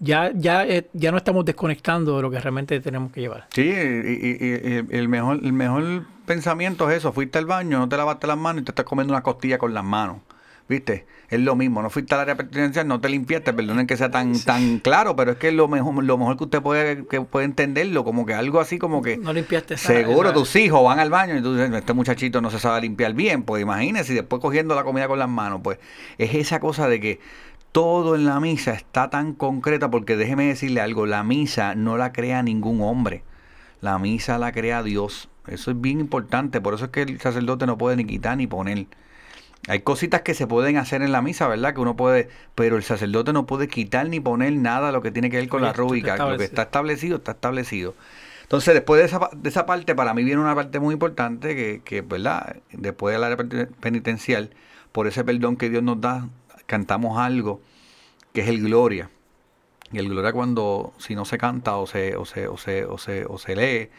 ya, 0.00 0.32
ya, 0.34 0.66
eh, 0.66 0.88
ya 0.92 1.10
no 1.12 1.18
estamos 1.18 1.44
desconectando 1.44 2.16
de 2.16 2.22
lo 2.22 2.30
que 2.30 2.40
realmente 2.40 2.80
tenemos 2.80 3.12
que 3.12 3.20
llevar. 3.20 3.46
Sí, 3.54 3.62
y, 3.62 3.68
y- 3.70 4.38
y- 4.40 4.86
y 4.90 4.96
el 4.96 5.08
mejor, 5.08 5.38
el 5.42 5.52
mejor 5.52 6.04
pensamiento 6.26 6.90
es 6.90 6.98
eso, 6.98 7.12
fuiste 7.12 7.38
al 7.38 7.46
baño, 7.46 7.78
no 7.78 7.88
te 7.88 7.96
lavaste 7.96 8.26
las 8.26 8.36
manos 8.38 8.62
y 8.62 8.64
te 8.64 8.70
estás 8.72 8.84
comiendo 8.84 9.12
una 9.12 9.22
costilla 9.22 9.58
con 9.58 9.72
las 9.74 9.84
manos. 9.84 10.18
¿Viste? 10.68 11.04
Es 11.28 11.40
lo 11.40 11.56
mismo, 11.56 11.82
no 11.82 11.90
fuiste 11.90 12.14
al 12.14 12.20
área 12.20 12.36
penitencial, 12.36 12.86
no 12.86 13.00
te 13.00 13.08
limpiaste, 13.08 13.52
perdonen 13.52 13.88
que 13.88 13.96
sea 13.96 14.12
tan, 14.12 14.38
tan 14.38 14.78
claro, 14.78 15.16
pero 15.16 15.32
es 15.32 15.36
que 15.36 15.48
es 15.48 15.54
lo 15.54 15.66
mejor, 15.66 16.04
lo 16.04 16.16
mejor 16.16 16.36
que 16.36 16.44
usted 16.44 16.62
puede, 16.62 17.06
que 17.08 17.20
puede 17.22 17.46
entenderlo, 17.46 18.04
como 18.04 18.24
que 18.24 18.34
algo 18.34 18.60
así 18.60 18.78
como 18.78 19.02
que 19.02 19.16
No 19.16 19.32
limpiaste 19.32 19.76
seguro 19.76 20.28
esa- 20.28 20.34
tus 20.34 20.54
hijos 20.54 20.84
van 20.84 21.00
al 21.00 21.10
baño 21.10 21.36
y 21.36 21.42
tú 21.42 21.56
dices, 21.56 21.72
este 21.74 21.92
muchachito 21.92 22.40
no 22.40 22.52
se 22.52 22.60
sabe 22.60 22.82
limpiar 22.82 23.14
bien, 23.14 23.42
pues 23.42 23.60
imagínese, 23.62 24.12
y 24.12 24.14
después 24.14 24.40
cogiendo 24.40 24.76
la 24.76 24.84
comida 24.84 25.08
con 25.08 25.18
las 25.18 25.28
manos, 25.28 25.60
pues 25.64 25.80
es 26.18 26.32
esa 26.36 26.60
cosa 26.60 26.86
de 26.88 27.00
que 27.00 27.20
todo 27.72 28.14
en 28.14 28.24
la 28.26 28.40
misa 28.40 28.72
está 28.72 29.10
tan 29.10 29.32
concreta, 29.34 29.90
porque 29.90 30.16
déjeme 30.16 30.46
decirle 30.46 30.80
algo, 30.80 31.06
la 31.06 31.22
misa 31.22 31.74
no 31.74 31.96
la 31.96 32.12
crea 32.12 32.42
ningún 32.42 32.80
hombre. 32.82 33.22
La 33.80 33.98
misa 33.98 34.38
la 34.38 34.52
crea 34.52 34.82
Dios. 34.82 35.28
Eso 35.46 35.70
es 35.70 35.80
bien 35.80 36.00
importante. 36.00 36.60
Por 36.60 36.74
eso 36.74 36.86
es 36.86 36.90
que 36.90 37.02
el 37.02 37.20
sacerdote 37.20 37.66
no 37.66 37.78
puede 37.78 37.96
ni 37.96 38.04
quitar 38.04 38.36
ni 38.36 38.46
poner. 38.46 38.86
Hay 39.68 39.80
cositas 39.80 40.22
que 40.22 40.34
se 40.34 40.46
pueden 40.46 40.76
hacer 40.76 41.02
en 41.02 41.12
la 41.12 41.22
misa, 41.22 41.46
¿verdad? 41.48 41.74
Que 41.74 41.80
uno 41.80 41.96
puede, 41.96 42.28
pero 42.54 42.76
el 42.76 42.82
sacerdote 42.82 43.32
no 43.32 43.46
puede 43.46 43.68
quitar 43.68 44.08
ni 44.08 44.20
poner 44.20 44.52
nada 44.54 44.88
de 44.88 44.92
lo 44.92 45.02
que 45.02 45.10
tiene 45.10 45.30
que 45.30 45.36
ver 45.36 45.48
con 45.48 45.62
la 45.62 45.72
rúbrica. 45.72 46.16
Lo 46.16 46.38
que 46.38 46.44
está 46.44 46.62
establecido, 46.62 47.16
está 47.16 47.32
establecido. 47.32 47.94
Entonces, 48.42 48.74
después 48.74 49.00
de 49.00 49.06
esa, 49.06 49.30
de 49.34 49.48
esa 49.48 49.66
parte, 49.66 49.94
para 49.94 50.12
mí 50.12 50.24
viene 50.24 50.40
una 50.40 50.54
parte 50.54 50.80
muy 50.80 50.94
importante 50.94 51.54
que, 51.54 51.82
que 51.84 52.00
¿verdad? 52.00 52.56
Después 52.72 53.14
del 53.14 53.22
área 53.22 53.36
peniten- 53.36 53.68
penitencial, 53.80 54.50
por 54.92 55.06
ese 55.06 55.22
perdón 55.24 55.56
que 55.56 55.70
Dios 55.70 55.82
nos 55.82 56.00
da, 56.00 56.28
cantamos 56.70 57.18
algo 57.18 57.60
que 58.32 58.40
es 58.42 58.48
el 58.48 58.62
gloria. 58.62 59.10
Y 59.92 59.98
el 59.98 60.08
gloria 60.08 60.32
cuando, 60.32 60.92
si 60.98 61.14
no 61.16 61.24
se 61.24 61.36
canta 61.36 61.76
o 61.76 61.86
se, 61.86 62.16
o 62.16 62.24
se, 62.24 62.46
o 62.46 62.56
se, 62.56 62.84
o 62.84 62.96
se, 62.96 63.24
o 63.26 63.38
se 63.38 63.56
lee, 63.56 63.90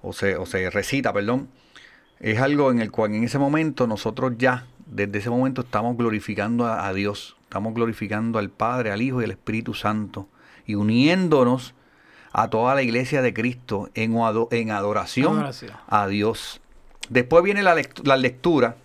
o 0.00 0.12
se, 0.12 0.36
o 0.36 0.46
se 0.46 0.70
recita, 0.70 1.12
perdón, 1.12 1.48
es 2.20 2.38
algo 2.40 2.70
en 2.70 2.80
el 2.80 2.90
cual 2.92 3.14
en 3.14 3.24
ese 3.24 3.38
momento 3.38 3.86
nosotros 3.88 4.34
ya, 4.38 4.66
desde 4.86 5.18
ese 5.18 5.30
momento 5.30 5.62
estamos 5.62 5.96
glorificando 5.96 6.66
a, 6.66 6.86
a 6.86 6.92
Dios, 6.94 7.36
estamos 7.42 7.74
glorificando 7.74 8.38
al 8.38 8.48
Padre, 8.50 8.92
al 8.92 9.02
Hijo 9.02 9.20
y 9.20 9.24
al 9.24 9.32
Espíritu 9.32 9.74
Santo, 9.74 10.28
y 10.66 10.76
uniéndonos 10.76 11.74
a 12.32 12.48
toda 12.48 12.74
la 12.76 12.82
iglesia 12.82 13.20
de 13.22 13.34
Cristo 13.34 13.90
en, 13.94 14.12
ado- 14.18 14.48
en 14.52 14.70
adoración, 14.70 15.34
Adoración. 15.34 15.72
a 15.88 16.06
Dios. 16.06 16.60
Después 17.08 17.42
viene 17.44 17.62
la, 17.62 17.74
lect- 17.74 18.04
la 18.06 18.16
lectura, 18.16 18.76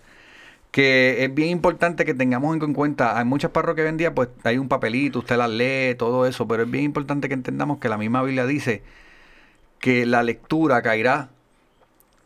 que 0.70 1.24
es 1.24 1.34
bien 1.34 1.48
importante 1.50 2.04
que 2.04 2.14
tengamos 2.14 2.56
en 2.56 2.74
cuenta, 2.74 3.18
hay 3.18 3.24
muchas 3.24 3.50
parroquias 3.50 3.84
hoy 3.86 3.90
en 3.90 3.96
día, 3.96 4.14
pues 4.14 4.28
hay 4.44 4.56
un 4.58 4.68
papelito, 4.68 5.18
usted 5.18 5.36
las 5.36 5.50
lee, 5.50 5.94
todo 5.96 6.26
eso, 6.26 6.46
pero 6.46 6.62
es 6.62 6.70
bien 6.70 6.84
importante 6.84 7.28
que 7.28 7.34
entendamos 7.34 7.78
que 7.78 7.88
la 7.88 7.98
misma 7.98 8.22
Biblia 8.22 8.46
dice 8.46 8.82
que 9.80 10.06
la 10.06 10.22
lectura 10.22 10.80
caerá 10.82 11.30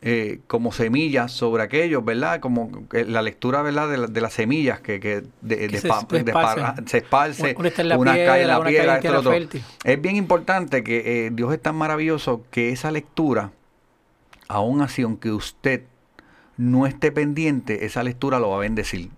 eh, 0.07 0.41
como 0.47 0.71
semillas 0.73 1.33
sobre 1.33 1.63
aquellos, 1.63 2.05
¿verdad? 2.05 2.39
Como 2.41 2.87
que 2.91 3.07
la 3.07 3.23
lectura, 3.23 3.63
¿verdad? 3.63 3.89
De, 3.89 3.97
la- 3.97 4.07
de 4.09 4.21
las 4.21 4.35
semillas 4.35 4.81
que, 4.81 5.01
que 5.01 5.23
de- 5.41 5.57
Que 5.57 5.69
de- 5.69 5.79
se 5.79 5.89
esparcen. 5.89 6.87
se 6.89 6.99
esparce, 6.99 7.55
Una 7.57 7.69
está 7.69 7.81
en 7.81 7.89
la 7.89 7.97
una 7.99 8.13
piedra, 8.13 8.33
cae 8.33 8.43
en 8.43 8.49
la 8.49 8.59
una 8.59 8.65
cae 8.65 8.73
piedra, 8.75 8.93
en 8.99 9.05
esto, 9.07 9.19
otro. 9.19 9.33
Es 9.85 10.03
bien 10.03 10.17
importante 10.17 10.85
que 10.85 11.27
eh, 11.27 11.31
Dios 11.33 11.55
es 11.55 11.63
tan 11.63 11.77
maravilloso 11.77 12.45
que 12.51 12.69
esa 12.69 12.91
lectura, 12.91 13.53
aún 14.49 14.83
así, 14.83 15.01
aunque 15.01 15.31
usted 15.31 15.85
no 16.57 16.87
esté 16.87 17.13
pendiente, 17.13 17.85
esa 17.87 18.03
lectura 18.03 18.39
lo 18.39 18.51
va 18.51 18.57
a 18.57 18.61
bendecir. 18.61 19.11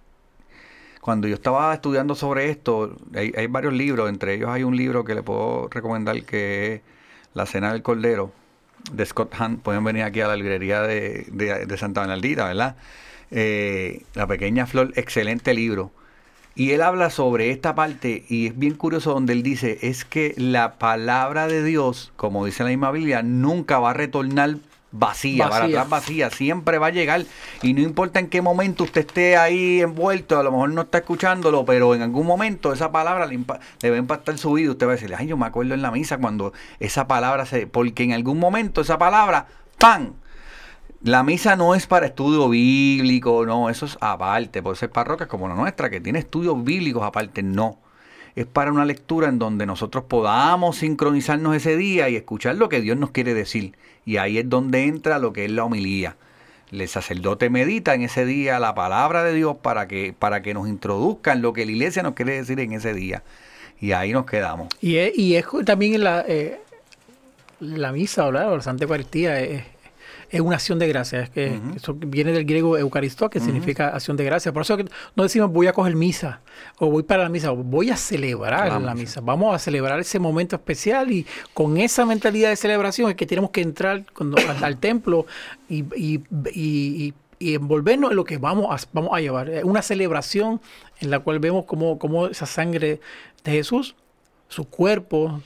Cuando 1.01 1.29
yo 1.29 1.35
estaba 1.37 1.73
estudiando 1.73 2.15
sobre 2.17 2.51
esto, 2.51 2.97
hay, 3.15 3.47
varios 3.47 3.73
libros, 3.73 4.09
entre 4.09 4.35
ellos 4.35 4.49
hay 4.51 4.65
un 4.65 4.77
libro 4.77 5.05
que 5.05 5.15
le 5.15 5.23
puedo 5.23 5.69
recomendar 5.71 6.25
que 6.25 6.75
es 6.75 6.81
La 7.33 7.47
Cena 7.47 7.73
del 7.73 7.83
Cordero, 7.83 8.33
de 8.93 9.07
Scott 9.07 9.33
Hunt. 9.41 9.63
Pueden 9.63 9.85
venir 9.85 10.03
aquí 10.03 10.21
a 10.21 10.27
la 10.29 10.35
librería 10.37 10.83
de, 10.83 11.27
de- 11.31 11.67
de 11.67 11.77
Santa 11.77 12.01
Bernardita, 12.01 12.47
¿verdad? 12.47 12.77
Eh, 13.31 14.03
la 14.15 14.27
Pequeña 14.27 14.67
Flor, 14.67 14.93
excelente 14.97 15.55
libro. 15.55 15.93
Y 16.57 16.71
él 16.71 16.83
habla 16.83 17.11
sobre 17.11 17.51
esta 17.51 17.75
parte 17.75 18.25
y 18.29 18.47
es 18.47 18.59
bien 18.59 18.75
curioso 18.75 19.13
donde 19.13 19.35
él 19.35 19.43
dice, 19.43 19.79
es 19.83 20.05
que 20.05 20.35
la 20.39 20.79
palabra 20.79 21.47
de 21.49 21.63
Dios, 21.63 22.13
como 22.17 22.47
dice 22.47 22.65
la 22.65 22.71
misma 22.71 22.91
Biblia, 22.91 23.23
nunca 23.23 23.79
va 23.79 23.91
a 23.91 23.95
retornar 23.95 24.57
vacía, 24.99 25.49
para 25.49 25.61
Vacía. 25.65 25.81
atrás 25.81 25.91
vacía, 25.91 26.31
siempre 26.31 26.79
va 26.79 26.89
a 26.89 26.91
llegar 26.91 27.25
y 27.63 27.73
no 27.75 27.81
importa 27.81 28.21
en 28.21 28.29
qué 28.29 28.43
momento 28.43 28.85
usted 28.85 29.03
esté 29.03 29.37
ahí 29.37 29.81
envuelto, 29.81 30.39
a 30.39 30.43
lo 30.43 30.51
mejor 30.53 30.71
no 30.71 30.83
está 30.83 30.99
escuchándolo, 30.99 31.65
pero 31.65 31.95
en 31.95 32.03
algún 32.03 32.27
momento 32.27 32.73
esa 32.73 32.93
palabra 32.93 33.27
le, 33.27 33.39
le 33.83 33.91
va 33.91 33.97
a 33.97 33.99
impactar 33.99 34.39
su 34.39 34.53
vida, 34.53 34.71
usted 34.71 34.87
va 34.87 34.93
a 34.93 34.95
decirle, 34.95 35.17
ay, 35.19 35.27
yo 35.27 35.37
me 35.37 35.47
acuerdo 35.47 35.75
en 35.75 35.83
la 35.83 35.91
misa 35.91 36.19
cuando 36.19 36.53
esa 36.81 37.07
palabra 37.07 37.47
se, 37.47 37.67
porque 37.67 38.05
en 38.05 38.13
algún 38.13 38.39
momento 38.39 38.81
esa 38.81 38.99
palabra, 38.99 39.47
¡pam! 39.79 40.15
La 41.03 41.23
misa 41.23 41.55
no 41.57 41.75
es 41.75 41.87
para 41.87 42.07
estudio 42.07 42.49
bíblico, 42.49 43.45
no, 43.47 43.69
eso 43.71 43.87
es 43.87 43.97
aparte. 44.01 44.63
Por 44.63 44.77
ser 44.77 44.91
parroquias 44.91 45.29
como 45.29 45.47
la 45.47 45.55
nuestra, 45.55 45.91
que 45.91 46.01
tiene 46.01 46.19
estudios 46.19 46.65
bíblicos 46.65 47.05
aparte, 47.05 47.43
no. 47.43 47.79
Es 48.37 48.47
para 48.47 48.71
una 48.71 48.85
lectura 48.85 49.29
en 49.29 49.39
donde 49.39 49.67
nosotros 49.67 50.05
podamos 50.05 50.77
sincronizarnos 50.77 51.57
ese 51.57 51.77
día 51.77 52.09
y 52.09 52.17
escuchar 52.17 52.57
lo 52.57 52.69
que 52.69 52.81
Dios 52.81 52.99
nos 52.99 53.11
quiere 53.11 53.35
decir. 53.35 53.75
Y 54.05 54.19
ahí 54.19 54.39
es 54.39 54.49
donde 54.49 54.85
entra 54.85 55.19
lo 55.19 55.33
que 55.33 55.47
es 55.47 55.51
la 55.51 55.65
homilía. 55.65 56.17
El 56.71 56.87
sacerdote 56.87 57.49
medita 57.49 57.95
en 57.95 58.03
ese 58.03 58.27
día 58.27 58.61
la 58.61 58.75
palabra 58.75 59.25
de 59.25 59.33
Dios 59.33 59.57
para 59.57 59.89
que, 59.89 60.15
para 60.17 60.43
que 60.43 60.53
nos 60.53 60.69
introduzcan 60.69 61.41
lo 61.41 61.53
que 61.53 61.65
la 61.65 61.73
iglesia 61.73 62.03
nos 62.03 62.15
quiere 62.15 62.35
decir 62.35 62.61
en 62.61 62.73
ese 62.73 62.93
día. 62.93 63.23
Y 63.81 63.93
ahí 63.93 64.13
nos 64.13 64.27
quedamos. 64.27 64.69
Y 64.81 64.97
es, 64.97 65.17
y 65.17 65.37
es 65.37 65.47
también 65.65 66.05
la, 66.05 66.25
eh, 66.29 66.61
la 67.61 67.93
misa, 67.93 68.27
¿verdad? 68.27 68.53
O 68.53 68.57
la 68.57 68.63
Santa 68.63 68.85
Eucaristía 68.85 69.41
es, 69.41 69.63
es 70.31 70.41
una 70.41 70.57
acción 70.57 70.79
de 70.79 70.89
gracia. 70.89 71.21
Es 71.21 71.31
que 71.31 71.59
eso 71.77 71.95
viene 71.95 72.33
del 72.33 72.45
griego 72.45 72.77
eucaristó, 72.79 73.31
que 73.31 73.41
significa 73.41 73.89
acción 73.89 74.17
de 74.17 74.25
gracia. 74.25 74.53
Por 74.53 74.63
eso 74.63 74.77
que 74.77 74.85
no 75.15 75.23
decimos 75.23 75.53
voy 75.53 75.67
a 75.67 75.73
coger 75.73 75.95
misa 75.97 76.41
o 76.79 76.91
voy 76.91 77.03
para 77.03 77.23
la 77.25 77.29
misa, 77.29 77.51
voy 77.51 77.91
a 77.91 77.97
celebrar 77.97 78.69
La 78.69 78.79
la 78.81 78.95
misa. 78.95 79.21
Vamos 79.21 79.55
a 79.55 79.59
celebrar 79.59 80.01
ese 80.01 80.19
momento 80.19 80.57
especial 80.57 81.11
y 81.13 81.27
con 81.55 81.77
esa 81.79 82.05
mentalidad 82.07 82.51
de 82.51 82.57
celebración 82.57 83.11
es 83.11 83.17
que 83.17 83.27
tenemos 83.27 83.51
que 83.51 83.61
entrar 83.61 84.05
cuando, 84.15 84.37
al, 84.63 84.77
templo 84.79 85.27
y, 85.69 85.85
y- 85.95 86.23
y- 86.53 87.05
y- 87.07 87.15
y 87.39 87.55
envolvernos 87.55 88.11
en 88.13 88.17
lo 88.17 88.25
que 88.25 88.39
vamos 88.39 88.67
a, 88.71 88.89
vamos 88.95 89.11
a 89.13 89.21
llevar. 89.21 89.51
Una 89.65 89.83
celebración 89.83 90.59
en 91.01 91.11
la 91.11 91.19
cual 91.19 91.39
vemos 91.39 91.67
cómo, 91.67 91.99
cómo 91.99 92.29
esa 92.29 92.47
sangre 92.47 92.99
de 93.45 93.53
Jesús, 93.53 93.95
su 94.49 94.65
cuerpo, 94.65 95.43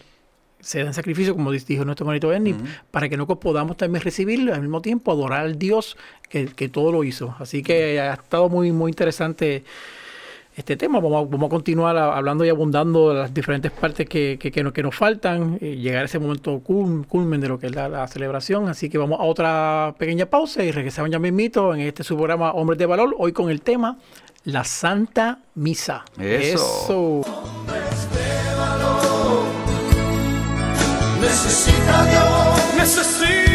se 0.61 0.81
da 0.81 0.87
en 0.87 0.95
sacrificio, 0.95 1.35
como 1.35 1.51
dijo 1.53 1.85
nuestro 1.85 2.05
hermanito 2.05 2.33
Ernie, 2.33 2.55
para 2.91 3.09
que 3.09 3.17
nosotros 3.17 3.39
podamos 3.39 3.77
también 3.77 4.03
recibirlo 4.05 4.53
y 4.53 4.55
al 4.55 4.61
mismo 4.63 4.81
tiempo 4.83 5.13
adorar 5.13 5.41
al 5.41 5.59
Dios 5.59 5.97
que, 6.29 6.47
que 6.47 6.69
todo 6.69 6.93
lo 6.93 7.03
hizo. 7.05 7.35
Así 7.39 7.63
que 7.63 8.01
ha 8.01 8.15
estado 8.15 8.49
muy, 8.49 8.71
muy 8.73 8.91
interesante 8.91 9.65
este 10.57 10.77
tema. 10.77 11.01
Vamos 11.01 11.25
a, 11.27 11.31
vamos 11.31 11.47
a 11.47 11.51
continuar 11.51 11.97
hablando 11.97 12.45
y 12.45 12.51
abundando 12.51 13.11
de 13.11 13.21
las 13.21 13.33
diferentes 13.33 13.71
partes 13.71 14.07
que, 14.09 14.37
que, 14.39 14.51
que 14.51 14.63
nos, 14.63 14.73
que 14.73 14.83
nos 14.83 14.95
faltan, 14.95 15.57
eh, 15.61 15.77
llegar 15.77 16.03
a 16.03 16.05
ese 16.07 16.19
momento 16.19 16.61
cul- 16.61 17.07
culmen 17.07 17.41
de 17.41 17.49
lo 17.49 17.59
que 17.59 17.69
es 17.69 17.75
la, 17.75 17.89
la 17.89 18.07
celebración. 18.09 18.69
Así 18.69 18.91
que 18.91 18.99
vamos 18.99 19.19
a 19.21 19.23
otra 19.23 19.95
pequeña 19.97 20.27
pausa 20.27 20.63
y 20.63 20.71
regresamos 20.73 21.11
ya 21.11 21.19
mismito 21.19 21.73
en 21.75 21.81
este 21.81 22.05
su 22.05 22.17
programa 22.17 22.51
Hombres 22.53 22.79
de 22.79 22.87
Valor, 22.87 23.15
hoy 23.17 23.33
con 23.33 23.49
el 23.49 23.63
tema 23.63 23.97
La 24.45 24.65
Santa 24.65 25.39
Misa. 25.55 26.05
Eso. 26.19 27.23
Necesita 31.31 32.07
Dios. 32.07 32.75
Necesita 32.77 33.50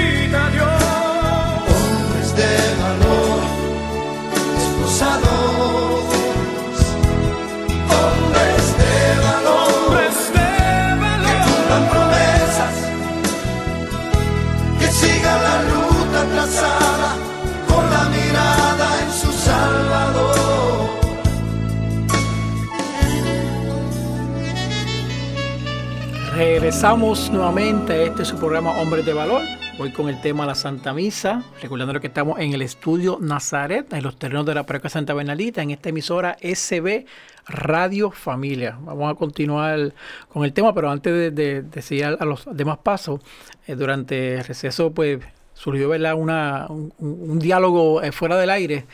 Regresamos 26.86 27.32
nuevamente 27.32 28.06
este 28.06 28.24
su 28.26 28.38
programa 28.38 28.80
Hombres 28.80 29.04
de 29.08 29.14
Valor. 29.14 29.42
Hoy 29.80 29.92
con 29.92 30.08
el 30.08 30.22
tema 30.22 30.46
La 30.46 30.54
Santa 30.54 30.94
Misa. 30.94 31.42
Recordando 31.60 32.00
que 32.00 32.06
estamos 32.06 32.38
en 32.40 32.54
el 32.54 32.62
estudio 32.62 33.18
Nazaret, 33.20 33.92
en 33.92 34.04
los 34.04 34.20
terrenos 34.20 34.46
de 34.46 34.54
la 34.54 34.68
parroquia 34.68 34.92
Santa 34.92 35.16
Bernalita, 35.16 35.64
en 35.64 35.72
esta 35.72 35.90
emisora 35.90 36.38
SB 36.44 37.06
Radio 37.48 38.12
Familia. 38.12 38.78
Vamos 38.82 39.12
a 39.12 39.16
continuar 39.16 39.94
con 40.30 40.46
el 40.46 40.54
tema, 40.54 40.76
pero 40.76 40.92
antes 40.92 41.12
de, 41.12 41.32
de- 41.32 41.62
de 41.64 41.82
seguir 41.82 42.06
a 42.06 42.24
los 42.24 42.46
demás 42.56 42.78
pasos, 42.78 43.20
eh, 43.66 43.74
durante 43.74 44.36
el 44.36 44.44
receso, 44.46 44.92
pues 44.92 45.18
surgió 45.56 45.90
¿verdad? 45.90 46.14
Una, 46.14 46.68
un, 46.70 46.94
un- 47.00 47.40
diálogo 47.40 48.04
eh, 48.04 48.12
fuera 48.12 48.38
del 48.38 48.52
aire 48.52 48.86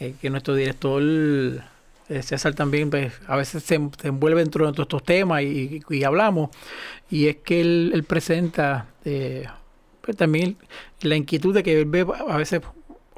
eh, 0.00 0.14
que 0.20 0.30
nuestro 0.30 0.56
director 0.56 1.00
César 2.08 2.54
también 2.54 2.90
pues, 2.90 3.12
a 3.26 3.36
veces 3.36 3.62
se, 3.62 3.80
se 4.00 4.08
envuelve 4.08 4.40
dentro 4.40 4.66
de 4.66 4.72
todos 4.72 4.84
estos 4.86 5.02
temas 5.04 5.42
y, 5.42 5.82
y 5.88 6.04
hablamos. 6.04 6.50
Y 7.10 7.28
es 7.28 7.36
que 7.36 7.60
él, 7.60 7.90
él 7.94 8.04
presenta 8.04 8.86
eh, 9.04 9.46
pues, 10.02 10.16
también 10.16 10.56
la 11.02 11.16
inquietud 11.16 11.54
de 11.54 11.62
que 11.62 11.80
él 11.80 11.86
ve 11.86 12.06
a 12.28 12.36
veces 12.36 12.60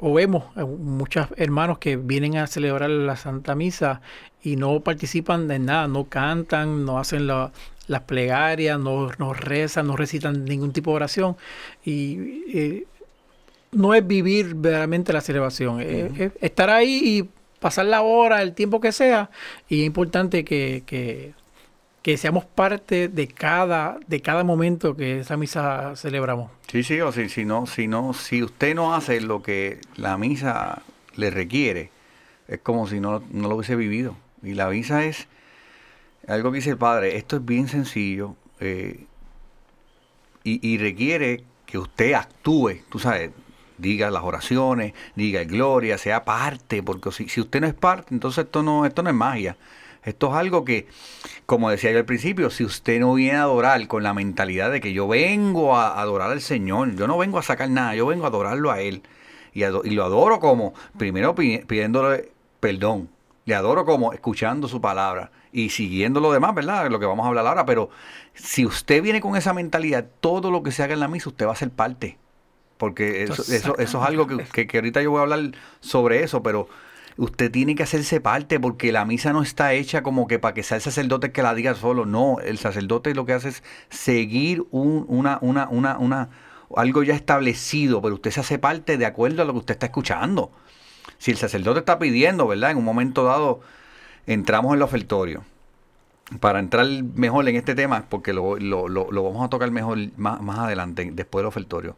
o 0.01 0.13
vemos 0.13 0.45
a 0.55 0.63
muchos 0.65 1.27
hermanos 1.35 1.77
que 1.77 1.97
vienen 1.97 2.37
a 2.37 2.47
celebrar 2.47 2.89
la 2.89 3.17
Santa 3.17 3.53
Misa 3.53 4.01
y 4.41 4.55
no 4.55 4.79
participan 4.79 5.47
de 5.49 5.59
nada, 5.59 5.87
no 5.89 6.05
cantan, 6.05 6.85
no 6.85 6.99
hacen 6.99 7.27
la- 7.27 7.51
las 7.87 8.01
plegarias, 8.03 8.79
no, 8.79 9.09
no 9.17 9.33
rezan, 9.33 9.87
no 9.87 9.95
recitan 9.97 10.45
ningún 10.45 10.71
tipo 10.71 10.91
de 10.91 10.95
oración. 10.95 11.35
Y 11.83 12.43
eh, 12.53 12.83
no 13.71 13.93
es 13.93 14.05
vivir 14.07 14.55
verdaderamente 14.55 15.11
la 15.11 15.21
celebración, 15.21 15.81
es- 15.81 16.17
es 16.19 16.31
estar 16.39 16.69
ahí 16.69 17.01
y 17.03 17.29
pasar 17.59 17.85
la 17.85 18.01
hora, 18.01 18.41
el 18.41 18.53
tiempo 18.53 18.81
que 18.81 18.91
sea, 18.91 19.29
y 19.67 19.81
es 19.81 19.85
importante 19.85 20.43
que, 20.43 20.83
que, 20.85 21.33
seamos 22.17 22.43
parte 22.43 23.07
de 23.07 23.27
cada, 23.27 23.99
de 24.07 24.19
cada 24.19 24.43
momento 24.43 24.95
que 24.95 25.19
esa 25.19 25.37
misa 25.37 25.95
celebramos. 25.95 26.49
Sí, 26.67 26.81
sí, 26.81 26.99
o 27.01 27.11
si, 27.11 27.29
si 27.29 27.45
no, 27.45 27.67
si 27.67 27.87
no, 27.87 28.13
si 28.15 28.41
usted 28.41 28.73
no 28.73 28.95
hace 28.95 29.21
lo 29.21 29.43
que 29.43 29.79
la 29.95 30.17
misa 30.17 30.81
le 31.15 31.29
requiere, 31.29 31.91
es 32.47 32.61
como 32.61 32.87
si 32.87 32.99
no, 32.99 33.21
no 33.29 33.47
lo 33.47 33.55
hubiese 33.55 33.75
vivido. 33.75 34.15
Y 34.41 34.55
la 34.55 34.69
misa 34.69 35.05
es 35.05 35.27
algo 36.27 36.51
que 36.51 36.57
dice 36.57 36.71
el 36.71 36.77
padre, 36.77 37.15
esto 37.17 37.35
es 37.35 37.45
bien 37.45 37.67
sencillo 37.67 38.35
eh, 38.59 39.05
y, 40.43 40.67
y 40.67 40.79
requiere 40.79 41.43
que 41.67 41.77
usted 41.77 42.13
actúe, 42.13 42.79
tú 42.89 42.97
sabes, 42.97 43.29
diga 43.79 44.11
las 44.11 44.23
oraciones, 44.23 44.93
diga 45.15 45.43
gloria, 45.43 45.97
sea 45.97 46.23
parte, 46.25 46.83
porque 46.83 47.11
si, 47.11 47.27
si 47.29 47.41
usted 47.41 47.61
no 47.61 47.67
es 47.67 47.73
parte, 47.73 48.13
entonces 48.13 48.45
esto 48.45 48.63
no, 48.63 48.85
esto 48.85 49.03
no 49.03 49.09
es 49.09 49.15
magia. 49.15 49.57
Esto 50.03 50.29
es 50.29 50.33
algo 50.35 50.63
que, 50.63 50.87
como 51.45 51.69
decía 51.69 51.91
yo 51.91 51.97
al 51.99 52.05
principio, 52.05 52.49
si 52.49 52.63
usted 52.63 52.99
no 52.99 53.13
viene 53.15 53.37
a 53.37 53.43
adorar 53.43 53.85
con 53.87 54.01
la 54.03 54.13
mentalidad 54.13 54.71
de 54.71 54.79
que 54.81 54.93
yo 54.93 55.07
vengo 55.07 55.75
a 55.75 55.99
adorar 55.99 56.31
al 56.31 56.41
Señor, 56.41 56.95
yo 56.95 57.07
no 57.07 57.17
vengo 57.17 57.37
a 57.37 57.43
sacar 57.43 57.69
nada, 57.69 57.95
yo 57.95 58.05
vengo 58.05 58.25
a 58.25 58.29
adorarlo 58.29 58.71
a 58.71 58.79
Él. 58.81 59.03
Y, 59.53 59.63
ado- 59.63 59.81
y 59.83 59.89
lo 59.91 60.05
adoro 60.05 60.39
como, 60.39 60.73
primero 60.97 61.35
pi- 61.35 61.59
pidiéndole 61.67 62.31
perdón, 62.59 63.09
le 63.45 63.55
adoro 63.55 63.83
como 63.85 64.13
escuchando 64.13 64.67
su 64.67 64.79
palabra 64.79 65.31
y 65.51 65.69
siguiendo 65.69 66.19
lo 66.19 66.31
demás, 66.31 66.53
¿verdad? 66.55 66.89
Lo 66.89 66.99
que 66.99 67.05
vamos 67.05 67.25
a 67.25 67.29
hablar 67.29 67.47
ahora, 67.47 67.65
pero 67.65 67.89
si 68.35 68.65
usted 68.65 69.01
viene 69.01 69.21
con 69.21 69.35
esa 69.35 69.53
mentalidad, 69.53 70.05
todo 70.21 70.51
lo 70.51 70.61
que 70.63 70.71
se 70.71 70.83
haga 70.83 70.93
en 70.93 70.99
la 70.99 71.07
misa, 71.07 71.29
usted 71.29 71.47
va 71.47 71.53
a 71.53 71.55
ser 71.55 71.71
parte. 71.71 72.17
Porque 72.79 73.23
eso, 73.23 73.33
eso, 73.57 73.77
eso 73.77 74.01
es 74.01 74.07
algo 74.07 74.25
que, 74.25 74.37
que- 74.45 74.65
que 74.65 74.77
ahorita 74.77 75.01
yo 75.03 75.11
voy 75.11 75.19
a 75.19 75.23
hablar 75.23 75.51
sobre 75.81 76.23
eso, 76.23 76.41
pero 76.41 76.67
usted 77.17 77.51
tiene 77.51 77.75
que 77.75 77.83
hacerse 77.83 78.21
parte 78.21 78.57
porque 78.59 78.91
la 78.93 79.03
misa 79.05 79.33
no 79.33 79.41
está 79.43 79.73
hecha 79.73 80.01
como 80.01 80.25
que 80.27 80.39
para 80.39 80.53
que 80.53 80.63
sea 80.63 80.77
el 80.77 80.81
sacerdote 80.81 81.31
que 81.33 81.43
la 81.43 81.53
diga 81.53 81.75
solo. 81.75 82.05
No, 82.05 82.37
el 82.39 82.57
sacerdote 82.57 83.13
lo 83.13 83.25
que 83.25 83.33
hace 83.33 83.49
es 83.49 83.63
seguir 83.89 84.63
un, 84.71 85.05
una, 85.09 85.37
una, 85.41 85.67
una, 85.69 85.97
una, 85.97 86.29
algo 86.77 87.03
ya 87.03 87.15
establecido, 87.15 88.01
pero 88.01 88.15
usted 88.15 88.31
se 88.31 88.39
hace 88.39 88.57
parte 88.59 88.97
de 88.97 89.05
acuerdo 89.05 89.41
a 89.41 89.45
lo 89.45 89.51
que 89.53 89.59
usted 89.59 89.73
está 89.75 89.87
escuchando. 89.87 90.51
Si 91.17 91.31
el 91.31 91.37
sacerdote 91.37 91.79
está 91.79 91.99
pidiendo, 91.99 92.47
¿verdad? 92.47 92.71
En 92.71 92.77
un 92.77 92.85
momento 92.85 93.25
dado 93.25 93.59
entramos 94.25 94.71
en 94.71 94.77
el 94.77 94.83
ofertorio. 94.83 95.43
Para 96.39 96.59
entrar 96.59 96.85
mejor 97.15 97.49
en 97.49 97.55
este 97.55 97.73
tema, 97.75 98.05
porque 98.07 98.33
lo, 98.33 98.57
lo- 98.57 98.87
lo- 98.87 99.11
lo 99.11 99.23
vamos 99.23 99.43
a 99.43 99.49
tocar 99.49 99.71
mejor 99.71 99.97
más, 100.15 100.39
más 100.41 100.59
adelante, 100.59 101.09
después 101.11 101.41
del 101.41 101.47
ofertorio. 101.47 101.97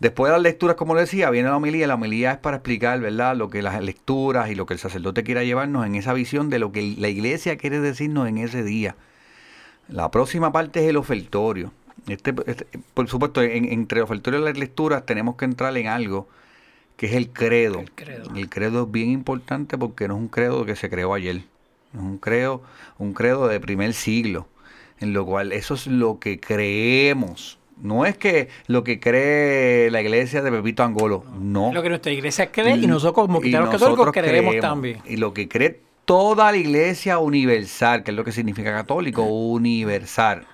Después 0.00 0.30
de 0.30 0.36
las 0.36 0.42
lecturas, 0.42 0.76
como 0.76 0.94
le 0.94 1.02
decía, 1.02 1.30
viene 1.30 1.48
la 1.48 1.56
homilía. 1.56 1.86
La 1.86 1.94
homilía 1.94 2.32
es 2.32 2.38
para 2.38 2.56
explicar, 2.58 3.00
¿verdad?, 3.00 3.36
lo 3.36 3.48
que 3.48 3.62
las 3.62 3.80
lecturas 3.82 4.50
y 4.50 4.54
lo 4.54 4.66
que 4.66 4.74
el 4.74 4.80
sacerdote 4.80 5.22
quiera 5.22 5.44
llevarnos 5.44 5.86
en 5.86 5.94
esa 5.94 6.12
visión 6.12 6.50
de 6.50 6.58
lo 6.58 6.72
que 6.72 6.94
la 6.98 7.08
iglesia 7.08 7.56
quiere 7.56 7.80
decirnos 7.80 8.28
en 8.28 8.38
ese 8.38 8.62
día. 8.62 8.96
La 9.88 10.10
próxima 10.10 10.52
parte 10.52 10.80
es 10.82 10.90
el 10.90 10.96
ofertorio. 10.96 11.72
Este, 12.08 12.34
este- 12.46 12.66
por 12.92 13.08
supuesto, 13.08 13.40
en- 13.42 13.66
entre 13.66 13.98
el 14.00 14.04
ofertorio 14.04 14.40
y 14.40 14.44
las 14.44 14.58
lecturas 14.58 15.06
tenemos 15.06 15.36
que 15.36 15.44
entrar 15.44 15.76
en 15.76 15.86
algo 15.86 16.28
que 16.96 17.06
es 17.06 17.12
el 17.14 17.30
credo. 17.30 17.80
El 17.80 17.90
credo. 17.92 18.34
El 18.34 18.48
credo 18.48 18.82
es 18.84 18.90
bien 18.90 19.10
importante 19.10 19.78
porque 19.78 20.06
no 20.08 20.14
es 20.16 20.20
un 20.20 20.28
credo 20.28 20.64
que 20.66 20.76
se 20.76 20.90
creó 20.90 21.14
ayer. 21.14 21.36
Es 21.94 22.00
un 22.00 22.18
credo, 22.18 22.62
un 22.98 23.14
credo 23.14 23.46
de 23.48 23.60
primer 23.60 23.94
siglo. 23.94 24.48
En 25.00 25.12
lo 25.12 25.24
cual 25.26 25.52
eso 25.52 25.74
es 25.74 25.86
lo 25.86 26.18
que 26.18 26.38
creemos. 26.40 27.58
No 27.80 28.06
es 28.06 28.16
que 28.16 28.48
lo 28.66 28.84
que 28.84 29.00
cree 29.00 29.90
la 29.90 30.00
iglesia 30.00 30.42
de 30.42 30.50
Pepito 30.50 30.82
Angolo. 30.82 31.24
No. 31.38 31.72
Lo 31.72 31.82
que 31.82 31.88
nuestra 31.88 32.12
iglesia 32.12 32.50
cree 32.50 32.76
y 32.76 32.86
nosotros 32.86 33.26
como 33.26 33.40
cristianos 33.40 33.70
católicos 33.70 34.10
creemos 34.12 34.58
también. 34.60 35.00
Y 35.04 35.16
lo 35.16 35.34
que 35.34 35.48
cree 35.48 35.80
toda 36.04 36.52
la 36.52 36.58
iglesia 36.58 37.18
universal, 37.18 38.04
que 38.04 38.10
es 38.10 38.16
lo 38.16 38.24
que 38.24 38.32
significa 38.32 38.72
católico, 38.72 39.22
universal. 39.22 40.46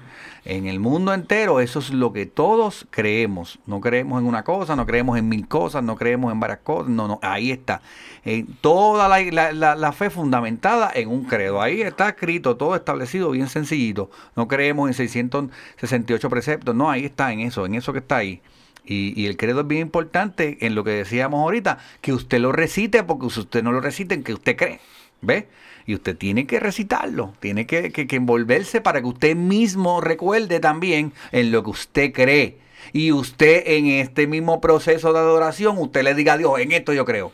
En 0.44 0.66
el 0.66 0.80
mundo 0.80 1.12
entero, 1.12 1.60
eso 1.60 1.80
es 1.80 1.90
lo 1.90 2.12
que 2.12 2.24
todos 2.26 2.86
creemos. 2.90 3.58
No 3.66 3.80
creemos 3.80 4.20
en 4.20 4.26
una 4.26 4.42
cosa, 4.42 4.74
no 4.74 4.86
creemos 4.86 5.18
en 5.18 5.28
mil 5.28 5.46
cosas, 5.46 5.82
no 5.84 5.96
creemos 5.96 6.32
en 6.32 6.40
varias 6.40 6.60
cosas. 6.60 6.88
No, 6.90 7.06
no, 7.08 7.18
ahí 7.22 7.50
está. 7.50 7.82
En 8.24 8.46
toda 8.60 9.08
la, 9.08 9.20
la- 9.20 9.52
la- 9.52 9.74
la 9.76 9.92
fe 9.92 10.08
fundamentada 10.10 10.90
en 10.94 11.08
un 11.10 11.24
credo. 11.24 11.60
Ahí 11.60 11.82
está 11.82 12.08
escrito, 12.08 12.56
todo 12.56 12.74
establecido, 12.74 13.30
bien 13.30 13.48
sencillito. 13.48 14.10
No 14.34 14.48
creemos 14.48 14.88
en 14.88 14.94
668 14.94 16.30
preceptos. 16.30 16.74
No, 16.74 16.90
ahí 16.90 17.04
está, 17.04 17.32
en 17.32 17.40
eso, 17.40 17.66
en 17.66 17.74
eso 17.74 17.92
que 17.92 17.98
está 18.00 18.16
ahí. 18.18 18.40
Y, 18.84 19.12
y 19.20 19.26
el 19.26 19.36
credo 19.36 19.60
es 19.60 19.66
bien 19.66 19.82
importante 19.82 20.58
en 20.66 20.74
lo 20.74 20.84
que 20.84 20.90
decíamos 20.92 21.40
ahorita, 21.42 21.78
que 22.00 22.12
usted 22.14 22.40
lo 22.40 22.50
recite, 22.50 23.02
porque 23.04 23.28
si 23.30 23.40
usted 23.40 23.62
no 23.62 23.72
lo 23.72 23.80
recite, 23.80 24.14
en 24.14 24.24
que 24.24 24.32
usted 24.32 24.56
cree. 24.56 24.80
¿Ve? 25.22 25.48
Y 25.86 25.94
usted 25.94 26.16
tiene 26.16 26.46
que 26.46 26.60
recitarlo, 26.60 27.32
tiene 27.40 27.66
que, 27.66 27.90
que- 27.92 28.06
que 28.06 28.16
envolverse 28.16 28.80
para 28.80 29.00
que 29.00 29.06
usted 29.08 29.36
mismo 29.36 30.00
recuerde 30.00 30.60
también 30.60 31.12
en 31.32 31.50
lo 31.52 31.62
que 31.64 31.70
usted 31.70 32.12
cree. 32.12 32.58
Y 32.92 33.12
usted 33.12 33.62
en 33.66 33.86
este 33.86 34.26
mismo 34.26 34.60
proceso 34.60 35.12
de 35.12 35.18
adoración, 35.18 35.76
usted 35.78 36.02
le 36.02 36.14
diga 36.14 36.34
a 36.34 36.38
Dios, 36.38 36.58
en 36.60 36.72
esto 36.72 36.92
yo 36.92 37.04
creo. 37.04 37.32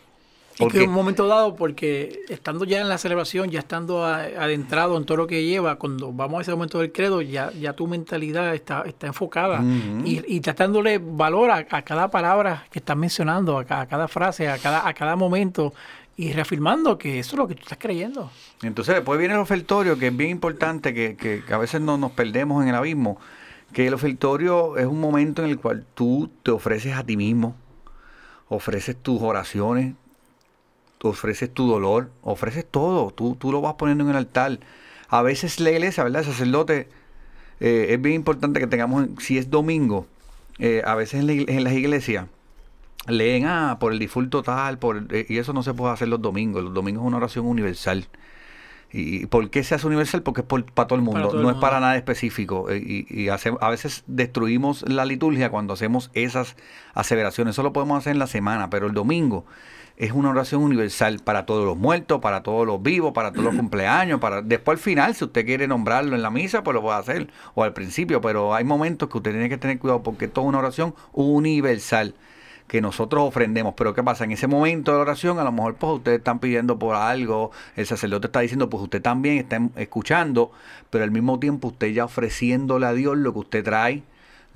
Y 0.54 0.58
que 0.58 0.64
Porque 0.64 0.82
en 0.84 0.88
un 0.88 0.94
momento 0.94 1.26
dado, 1.28 1.54
porque 1.54 2.20
estando 2.30 2.64
ya 2.64 2.80
en 2.80 2.88
la 2.88 2.96
celebración, 2.96 3.50
ya 3.50 3.58
estando 3.58 4.04
a- 4.04 4.22
adentrado 4.22 4.96
en 4.96 5.04
todo 5.04 5.18
lo 5.18 5.26
que 5.26 5.44
lleva, 5.44 5.76
cuando 5.76 6.12
vamos 6.12 6.38
a 6.38 6.42
ese 6.42 6.50
momento 6.52 6.78
del 6.78 6.92
credo, 6.92 7.20
ya, 7.20 7.52
ya 7.52 7.74
tu 7.74 7.86
mentalidad 7.86 8.54
está, 8.54 8.82
está 8.86 9.06
enfocada 9.06 9.62
y, 10.04 10.22
y 10.26 10.36
estás 10.36 10.56
dándole 10.56 10.98
valor 10.98 11.50
a, 11.50 11.66
a 11.70 11.82
cada 11.82 12.10
palabra 12.10 12.64
que 12.70 12.78
estás 12.78 12.96
mencionando, 12.96 13.58
a, 13.58 13.80
a 13.80 13.86
cada 13.86 14.08
frase, 14.08 14.48
a 14.48 14.56
cada, 14.58 14.88
a 14.88 14.94
cada 14.94 15.14
momento 15.14 15.74
y 16.16 16.32
reafirmando 16.32 16.96
que 16.98 17.18
eso 17.18 17.36
es 17.36 17.38
lo 17.38 17.46
que 17.48 17.54
tú 17.54 17.62
estás 17.62 17.78
creyendo. 17.78 18.30
Entonces 18.62 18.94
después 18.94 19.18
viene 19.18 19.34
el 19.34 19.40
ofertorio, 19.40 19.98
que 19.98 20.06
es 20.08 20.16
bien 20.16 20.30
importante, 20.30 20.94
que, 20.94 21.16
que- 21.16 21.42
a 21.52 21.58
veces 21.58 21.80
no 21.80 21.98
nos 21.98 22.12
perdemos 22.12 22.62
en 22.62 22.70
el 22.70 22.74
abismo, 22.74 23.18
que 23.72 23.86
el 23.86 23.94
ofertorio 23.94 24.76
es 24.78 24.86
un 24.86 25.00
momento 25.00 25.44
en 25.44 25.50
el 25.50 25.58
cual 25.58 25.84
tú 25.94 26.30
te 26.42 26.50
ofreces 26.52 26.94
a 26.94 27.04
ti 27.04 27.16
mismo, 27.16 27.54
ofreces 28.48 28.96
tus 28.96 29.20
oraciones, 29.20 29.94
tú 30.98 31.08
ofreces 31.08 31.52
tu 31.52 31.68
dolor, 31.68 32.10
ofreces 32.22 32.64
todo, 32.64 33.10
tú, 33.10 33.36
tú 33.38 33.52
lo 33.52 33.60
vas 33.60 33.74
poniendo 33.74 34.04
en 34.04 34.10
el 34.10 34.16
altar. 34.16 34.58
A 35.08 35.22
veces 35.22 35.60
la 35.60 35.70
iglesia, 35.70 36.02
¿verdad? 36.04 36.22
El 36.22 36.28
sacerdote, 36.32 36.88
eh, 37.60 37.88
es 37.90 38.00
bien 38.00 38.14
importante 38.14 38.60
que 38.60 38.66
tengamos, 38.66 39.08
si 39.18 39.36
es 39.38 39.50
domingo, 39.50 40.06
eh, 40.58 40.82
a 40.86 40.94
veces 40.94 41.20
en, 41.20 41.26
la 41.26 41.32
en 41.32 41.64
las 41.64 41.74
iglesias 41.74 42.26
leen, 43.08 43.46
ah, 43.46 43.76
por 43.80 43.92
el 43.92 43.98
difunto 43.98 44.42
tal, 44.42 44.78
por, 44.78 45.06
eh, 45.10 45.26
y 45.28 45.38
eso 45.38 45.52
no 45.52 45.62
se 45.62 45.74
puede 45.74 45.92
hacer 45.92 46.08
los 46.08 46.20
domingos. 46.22 46.62
Los 46.64 46.74
domingos 46.74 47.02
es 47.02 47.06
una 47.08 47.16
oración 47.18 47.46
universal. 47.46 48.06
¿Y 48.92 49.26
por 49.26 49.50
qué 49.50 49.62
se 49.64 49.74
hace 49.74 49.86
universal? 49.86 50.22
Porque 50.22 50.40
es 50.42 50.46
por- 50.46 50.64
para 50.64 50.86
todo 50.86 50.96
el 50.98 51.04
mundo, 51.04 51.20
el 51.34 51.42
no 51.42 51.50
es 51.50 51.56
para 51.60 51.80
nada 51.80 51.96
específico. 51.96 52.70
Eh, 52.70 52.78
Y, 53.08 53.22
y 53.22 53.28
hace- 53.28 53.52
a 53.60 53.68
veces 53.68 54.04
destruimos 54.06 54.88
la 54.88 55.04
liturgia 55.04 55.50
cuando 55.50 55.74
hacemos 55.74 56.10
esas 56.14 56.56
aseveraciones. 56.94 57.54
Eso 57.54 57.62
lo 57.62 57.72
podemos 57.72 57.98
hacer 57.98 58.12
en 58.12 58.18
la 58.20 58.26
semana, 58.28 58.70
pero 58.70 58.86
el 58.86 58.94
domingo 58.94 59.44
es 59.96 60.12
una 60.12 60.30
oración 60.30 60.62
universal 60.62 61.18
para 61.24 61.46
todos 61.46 61.64
los 61.64 61.76
muertos, 61.76 62.20
para 62.20 62.42
todos 62.42 62.66
los 62.66 62.80
vivos, 62.82 63.12
para 63.12 63.32
todos 63.32 63.44
los 63.46 63.54
cumpleaños, 63.56 64.20
para 64.20 64.40
después 64.40 64.78
al 64.78 64.82
final, 64.82 65.14
si 65.14 65.24
usted 65.24 65.44
quiere 65.44 65.66
nombrarlo 65.66 66.14
en 66.14 66.22
la 66.22 66.30
misa, 66.30 66.62
pues 66.62 66.74
lo 66.74 66.80
puede 66.82 66.98
hacer, 66.98 67.28
o 67.54 67.64
al 67.64 67.72
principio, 67.72 68.20
pero 68.20 68.54
hay 68.54 68.64
momentos 68.64 69.08
que 69.08 69.16
usted 69.18 69.32
tiene 69.32 69.48
que 69.48 69.58
tener 69.58 69.78
cuidado 69.78 70.02
porque 70.02 70.26
es 70.26 70.30
una 70.36 70.58
oración 70.58 70.94
universal 71.12 72.14
que 72.66 72.80
nosotros 72.80 73.22
ofrendemos. 73.22 73.74
Pero 73.76 73.94
¿qué 73.94 74.02
pasa? 74.02 74.24
En 74.24 74.32
ese 74.32 74.46
momento 74.46 74.92
de 74.92 74.98
la 74.98 75.02
oración, 75.02 75.38
a 75.38 75.44
lo 75.44 75.52
mejor 75.52 75.76
pues 75.76 75.92
ustedes 75.94 76.18
están 76.18 76.38
pidiendo 76.38 76.78
por 76.78 76.96
algo, 76.96 77.50
el 77.76 77.86
sacerdote 77.86 78.26
está 78.26 78.40
diciendo, 78.40 78.68
pues 78.68 78.82
usted 78.82 79.02
también 79.02 79.38
está 79.38 79.60
escuchando, 79.76 80.50
pero 80.90 81.04
al 81.04 81.10
mismo 81.10 81.38
tiempo 81.38 81.68
usted 81.68 81.88
ya 81.92 82.04
ofreciéndole 82.04 82.86
a 82.86 82.92
Dios 82.92 83.16
lo 83.16 83.32
que 83.32 83.38
usted 83.40 83.64
trae, 83.64 84.02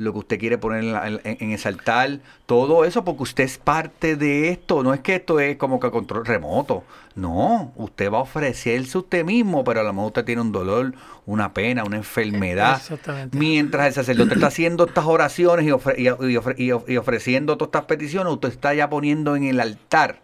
lo 0.01 0.13
que 0.15 0.19
usted 0.21 0.39
quiere 0.39 0.57
poner 0.57 0.83
en, 0.83 0.93
la- 0.93 1.07
en- 1.09 1.21
en 1.25 1.51
ese 1.53 1.69
altar, 1.69 2.21
todo 2.47 2.85
eso 2.85 3.05
porque 3.05 3.23
usted 3.25 3.45
es 3.45 3.59
parte 3.59 4.17
de 4.17 4.49
esto, 4.49 4.83
no 4.83 4.95
es 4.95 5.01
que 5.01 5.17
esto 5.17 5.39
es 5.41 5.57
como 5.57 5.79
que 5.79 5.91
control 5.91 6.25
remoto, 6.25 6.85
no, 7.15 7.73
usted 7.77 8.11
va 8.11 8.19
a 8.19 8.23
ofrecerse 8.23 8.97
usted 8.97 9.25
mismo, 9.25 9.63
pero 9.63 9.81
a 9.81 9.83
lo 9.83 9.93
mejor 9.93 10.07
usted 10.09 10.25
tiene 10.25 10.41
un 10.41 10.53
dolor, 10.53 10.95
una 11.27 11.53
pena, 11.53 11.85
una 11.85 11.97
enfermedad, 11.99 12.77
Exactamente. 12.79 13.37
mientras 13.37 13.89
el 13.89 13.93
sacerdote 13.93 14.35
está 14.35 14.47
haciendo 14.47 14.87
estas 14.87 15.05
oraciones 15.05 15.67
y, 15.67 15.71
ofre- 15.71 15.97
y- 15.99 16.05
y 16.33 16.37
ofre- 16.37 16.55
y 16.59 16.73
of- 16.73 16.89
y 16.89 16.97
ofreciendo 16.97 17.57
todas 17.59 17.69
estas 17.69 17.85
peticiones, 17.85 18.33
usted 18.33 18.49
está 18.49 18.73
ya 18.73 18.89
poniendo 18.89 19.37
en 19.37 19.45
el 19.45 19.61
altar 19.61 20.21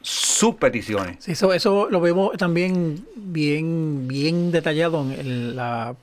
sus 0.00 0.54
peticiones. 0.54 1.16
Sí, 1.20 1.32
eso, 1.32 1.52
eso 1.52 1.88
lo 1.90 2.00
vemos 2.00 2.36
también 2.36 3.04
bien, 3.16 4.06
bien 4.06 4.52
detallado 4.52 5.00
en, 5.10 5.56
la 5.56 5.96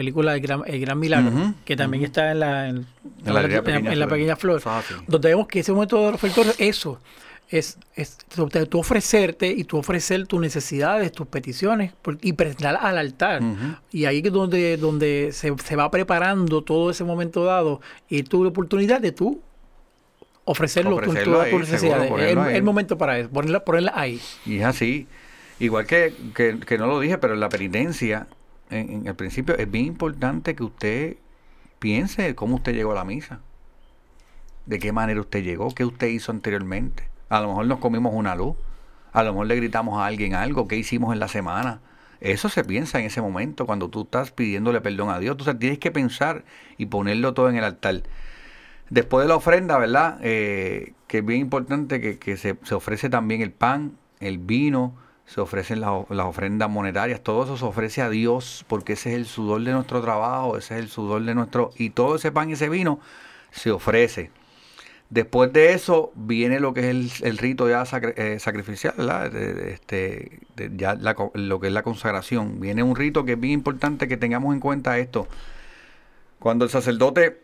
película 0.00 0.34
El 0.34 0.40
Gran, 0.40 0.62
El 0.66 0.80
Gran 0.80 0.98
Milagro, 0.98 1.54
que 1.64 1.76
también 1.76 2.04
está 2.04 2.30
en 2.32 2.40
la, 2.40 2.68
en, 2.68 2.86
En 3.26 3.34
la 3.34 3.42
Pequeña 3.62 3.94
la 3.94 4.36
Flor. 4.36 4.60
pequeña 4.62 5.02
donde 5.06 5.28
vemos 5.28 5.46
que 5.46 5.60
ese 5.60 5.72
momento 5.72 6.04
del 6.06 6.14
ofertorio, 6.14 6.52
eso, 6.58 6.98
es, 7.50 7.76
es 7.96 8.16
tú, 8.34 8.48
tú 8.48 8.78
ofrecerte 8.78 9.48
y 9.48 9.64
tú 9.64 9.76
ofrecer 9.76 10.26
tus 10.26 10.40
necesidades, 10.40 11.12
tus 11.12 11.26
peticiones 11.26 11.92
por- 12.00 12.16
y 12.22 12.32
presentar 12.32 12.78
al 12.80 12.96
altar. 12.96 13.42
Y 13.90 14.04
ahí 14.06 14.22
es 14.24 14.32
donde, 14.32 14.76
donde 14.78 15.30
se, 15.32 15.52
se 15.62 15.76
va 15.76 15.90
preparando 15.90 16.62
todo 16.62 16.90
ese 16.90 17.04
momento 17.04 17.44
dado 17.44 17.80
y 18.08 18.22
tu 18.22 18.46
oportunidad 18.46 19.00
de 19.00 19.12
tú 19.12 19.42
ofrecerlo, 20.44 20.92
tu- 20.92 20.96
Ofrecerlo 21.10 21.32
todas 21.34 21.50
tus 21.50 21.60
necesidades. 21.60 22.10
Es 22.18 22.36
el 22.56 22.62
momento 22.62 22.96
para 22.96 23.18
eso, 23.18 23.28
ponerla, 23.30 23.64
ponerla 23.64 23.92
ahí. 23.94 24.20
Y 24.46 24.58
es 24.58 24.64
así. 24.64 25.06
Igual 25.58 25.86
que, 25.86 26.14
que, 26.34 26.58
que 26.58 26.78
no 26.78 26.86
lo 26.86 26.98
dije, 27.00 27.18
pero 27.18 27.34
en 27.34 27.40
la 27.40 27.48
penitencia, 27.50 28.26
en, 28.70 29.06
el 29.06 29.14
principio, 29.14 29.56
es 29.56 29.70
bien 29.70 29.86
importante 29.86 30.54
que 30.54 30.62
usted 30.62 31.16
piense 31.78 32.34
cómo 32.34 32.56
usted 32.56 32.74
llegó 32.74 32.92
a 32.92 32.96
la 32.96 33.04
misa. 33.04 33.40
De 34.66 34.78
qué 34.78 34.92
manera 34.92 35.20
usted 35.20 35.42
llegó, 35.42 35.74
qué 35.74 35.84
usted 35.84 36.08
hizo 36.08 36.32
anteriormente. 36.32 37.08
A 37.28 37.40
lo 37.40 37.48
mejor 37.48 37.66
nos 37.66 37.78
comimos 37.78 38.12
una 38.14 38.34
luz, 38.34 38.56
a 39.12 39.22
lo 39.22 39.32
mejor 39.32 39.46
le 39.46 39.56
gritamos 39.56 39.98
a 39.98 40.06
alguien 40.06 40.34
algo, 40.34 40.68
qué 40.68 40.76
hicimos 40.76 41.12
en 41.12 41.20
la 41.20 41.28
semana. 41.28 41.80
Eso 42.20 42.48
se 42.48 42.64
piensa 42.64 42.98
en 43.00 43.06
ese 43.06 43.22
momento 43.22 43.66
cuando 43.66 43.88
tú 43.88 44.02
estás 44.02 44.30
pidiéndole 44.30 44.80
perdón 44.80 45.08
a 45.08 45.18
Dios. 45.18 45.32
Entonces 45.32 45.58
tienes 45.58 45.78
que 45.78 45.90
pensar 45.90 46.44
y 46.76 46.86
ponerlo 46.86 47.32
todo 47.34 47.48
en 47.48 47.56
el 47.56 47.64
altar. 47.64 48.02
Después 48.90 49.24
de 49.24 49.28
la 49.28 49.36
ofrenda, 49.36 49.78
¿verdad? 49.78 50.18
Eh, 50.22 50.92
que 51.06 51.18
es 51.18 51.24
bien 51.24 51.40
importante 51.40 52.18
que, 52.18 52.36
se 52.36 52.74
ofrece 52.74 53.08
también 53.08 53.40
el 53.40 53.52
pan, 53.52 53.96
el 54.20 54.38
vino, 54.38 54.94
se 55.32 55.40
ofrecen 55.40 55.80
las, 55.80 55.90
ofrendas 56.08 56.68
monetarias, 56.68 57.20
todo 57.20 57.44
eso 57.44 57.56
se 57.56 57.64
ofrece 57.64 58.02
a 58.02 58.10
Dios 58.10 58.64
porque 58.66 58.94
ese 58.94 59.10
es 59.10 59.16
el 59.16 59.26
sudor 59.26 59.62
de 59.62 59.70
nuestro 59.70 60.02
trabajo, 60.02 60.56
ese 60.56 60.74
es 60.74 60.80
el 60.80 60.88
sudor 60.88 61.22
de 61.22 61.36
nuestro... 61.36 61.70
Y 61.76 61.90
todo 61.90 62.16
ese 62.16 62.32
pan 62.32 62.50
y 62.50 62.54
ese 62.54 62.68
vino 62.68 62.98
se 63.52 63.70
ofrece. 63.70 64.32
Después 65.08 65.52
de 65.52 65.72
eso 65.72 66.10
viene 66.16 66.58
lo 66.58 66.74
que 66.74 66.80
es 66.80 66.86
el, 66.86 67.12
el 67.28 67.38
rito 67.38 67.68
ya 67.68 67.84
eh, 68.16 68.38
sacrificial, 68.40 68.94
¿verdad? 68.96 69.36
Este, 69.36 70.40
ya 70.76 70.96
lo 70.96 71.60
que 71.60 71.68
es 71.68 71.72
la 71.72 71.84
consagración. 71.84 72.58
Viene 72.58 72.82
un 72.82 72.96
rito 72.96 73.24
que 73.24 73.34
es 73.34 73.40
bien 73.40 73.54
importante 73.54 74.08
que 74.08 74.16
tengamos 74.16 74.52
en 74.52 74.58
cuenta 74.58 74.98
esto. 74.98 75.28
Cuando 76.40 76.64
el 76.64 76.72
sacerdote 76.72 77.40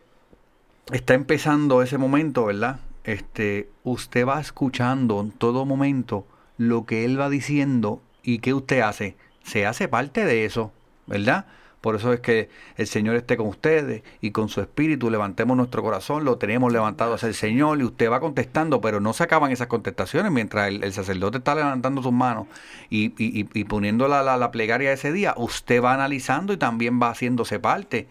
está 0.91 1.15
empezando 1.15 1.83
ese 1.83 1.99
momento, 1.99 2.47
¿verdad? 2.47 2.81
Este, 3.05 3.69
usted 3.85 4.27
va 4.27 4.41
escuchando 4.41 5.21
en 5.21 5.31
todo 5.31 5.65
momento 5.65 6.27
lo 6.59 6.85
que 6.87 7.05
él 7.05 7.19
va 7.21 7.29
diciendo 7.31 8.01
y 8.23 8.39
qué 8.39 8.55
usted 8.55 8.81
hace. 8.81 9.17
Se 9.45 9.67
hace 9.67 9.89
parte 9.89 10.25
de 10.25 10.45
eso, 10.45 10.73
¿verdad? 11.07 11.47
Por 11.81 11.95
eso 11.95 12.13
es 12.13 12.19
que 12.19 12.49
el 12.77 12.89
Señor 12.89 13.15
esté 13.15 13.37
con 13.37 13.47
ustedes 13.47 14.03
y 14.21 14.33
con 14.33 14.49
su 14.49 14.61
espíritu 14.61 15.09
levantemos 15.09 15.57
nuestro 15.57 15.83
corazón, 15.85 16.25
lo 16.25 16.37
tenemos 16.37 16.73
levantado 16.73 17.15
hacia 17.15 17.29
el 17.29 17.35
Señor 17.35 17.79
y 17.79 17.85
usted 17.85 18.11
va 18.11 18.19
contestando, 18.19 18.81
pero 18.81 18.99
no 18.99 19.13
se 19.13 19.23
acaban 19.23 19.53
esas 19.53 19.69
contestaciones 19.69 20.33
mientras 20.33 20.67
el, 20.69 20.83
el 20.83 20.93
sacerdote 20.93 21.39
está 21.39 21.55
levantando 21.55 22.03
sus 22.03 22.13
manos 22.13 22.49
y, 22.91 23.13
y- 23.23 23.47
y- 23.55 23.65
poniendo 23.65 24.09
la, 24.09 24.25
la- 24.25 24.37
la 24.37 24.51
plegaria 24.51 24.93
ese 24.93 25.13
día, 25.13 25.35
usted 25.37 25.81
va 25.81 25.95
analizando 25.95 26.53
y 26.53 26.57
también 26.57 27.01
va 27.01 27.11
haciéndose 27.11 27.61
parte 27.61 28.09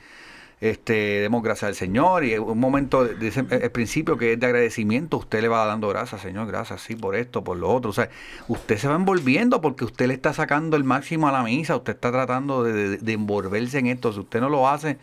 este, 0.61 0.93
demos 1.21 1.43
gracias 1.43 1.69
al 1.69 1.75
Señor 1.75 2.23
y 2.23 2.37
un 2.37 2.59
momento 2.59 3.03
de, 3.03 3.15
de 3.15 3.27
ese- 3.27 3.45
el 3.49 3.71
principio 3.71 4.17
que 4.17 4.33
es 4.33 4.39
de 4.39 4.45
agradecimiento, 4.47 5.17
usted 5.17 5.41
le 5.41 5.47
va 5.47 5.65
dando 5.65 5.89
gracias, 5.89 6.21
Señor, 6.21 6.47
gracias, 6.47 6.81
sí, 6.81 6.95
por 6.95 7.15
esto, 7.15 7.43
por 7.43 7.57
lo 7.57 7.69
otro. 7.73 7.89
O 7.89 7.93
sea, 7.93 8.09
usted 8.47 8.77
se 8.77 8.87
va 8.87 8.95
envolviendo 8.95 9.61
porque 9.61 9.83
usted 9.85 10.07
le 10.07 10.13
está 10.13 10.33
sacando 10.33 10.77
el 10.77 10.83
máximo 10.83 11.27
a 11.27 11.31
la 11.31 11.43
misa, 11.43 11.75
usted 11.75 11.93
está 11.93 12.11
tratando 12.11 12.63
de, 12.63 12.99
envolverse 13.13 13.79
en 13.79 13.87
esto. 13.87 14.13
Si 14.13 14.19
usted 14.19 14.39
no 14.41 14.49
lo 14.49 14.67
hace, 14.67 14.97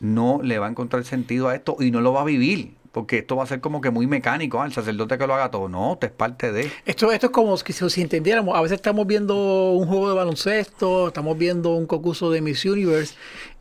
no 0.00 0.40
le 0.42 0.58
va 0.58 0.66
a 0.66 0.70
encontrar 0.70 1.04
sentido 1.04 1.48
a 1.48 1.54
esto 1.54 1.76
y 1.80 1.90
no 1.90 2.00
lo 2.00 2.12
va 2.12 2.22
a 2.22 2.24
vivir. 2.24 2.74
Porque 2.92 3.18
esto 3.18 3.34
va 3.34 3.42
a 3.42 3.46
ser 3.48 3.60
como 3.60 3.80
que 3.80 3.90
muy 3.90 4.06
mecánico, 4.06 4.62
ah, 4.62 4.66
el 4.66 4.72
sacerdote 4.72 5.18
que 5.18 5.26
lo 5.26 5.34
haga 5.34 5.50
todo. 5.50 5.68
No, 5.68 5.94
usted 5.94 6.06
es 6.06 6.14
parte 6.14 6.52
de. 6.52 6.70
Esto, 6.86 7.10
esto 7.10 7.26
es 7.26 7.32
como 7.32 7.56
si, 7.56 7.72
si 7.72 8.00
entendiéramos, 8.00 8.56
a 8.56 8.60
veces 8.60 8.76
estamos 8.76 9.04
viendo 9.04 9.72
un 9.72 9.88
juego 9.88 10.10
de 10.10 10.14
baloncesto, 10.14 11.08
estamos 11.08 11.36
viendo 11.36 11.70
un 11.70 11.86
concurso 11.86 12.30
de 12.30 12.40
Miss 12.40 12.64
Universe 12.64 13.16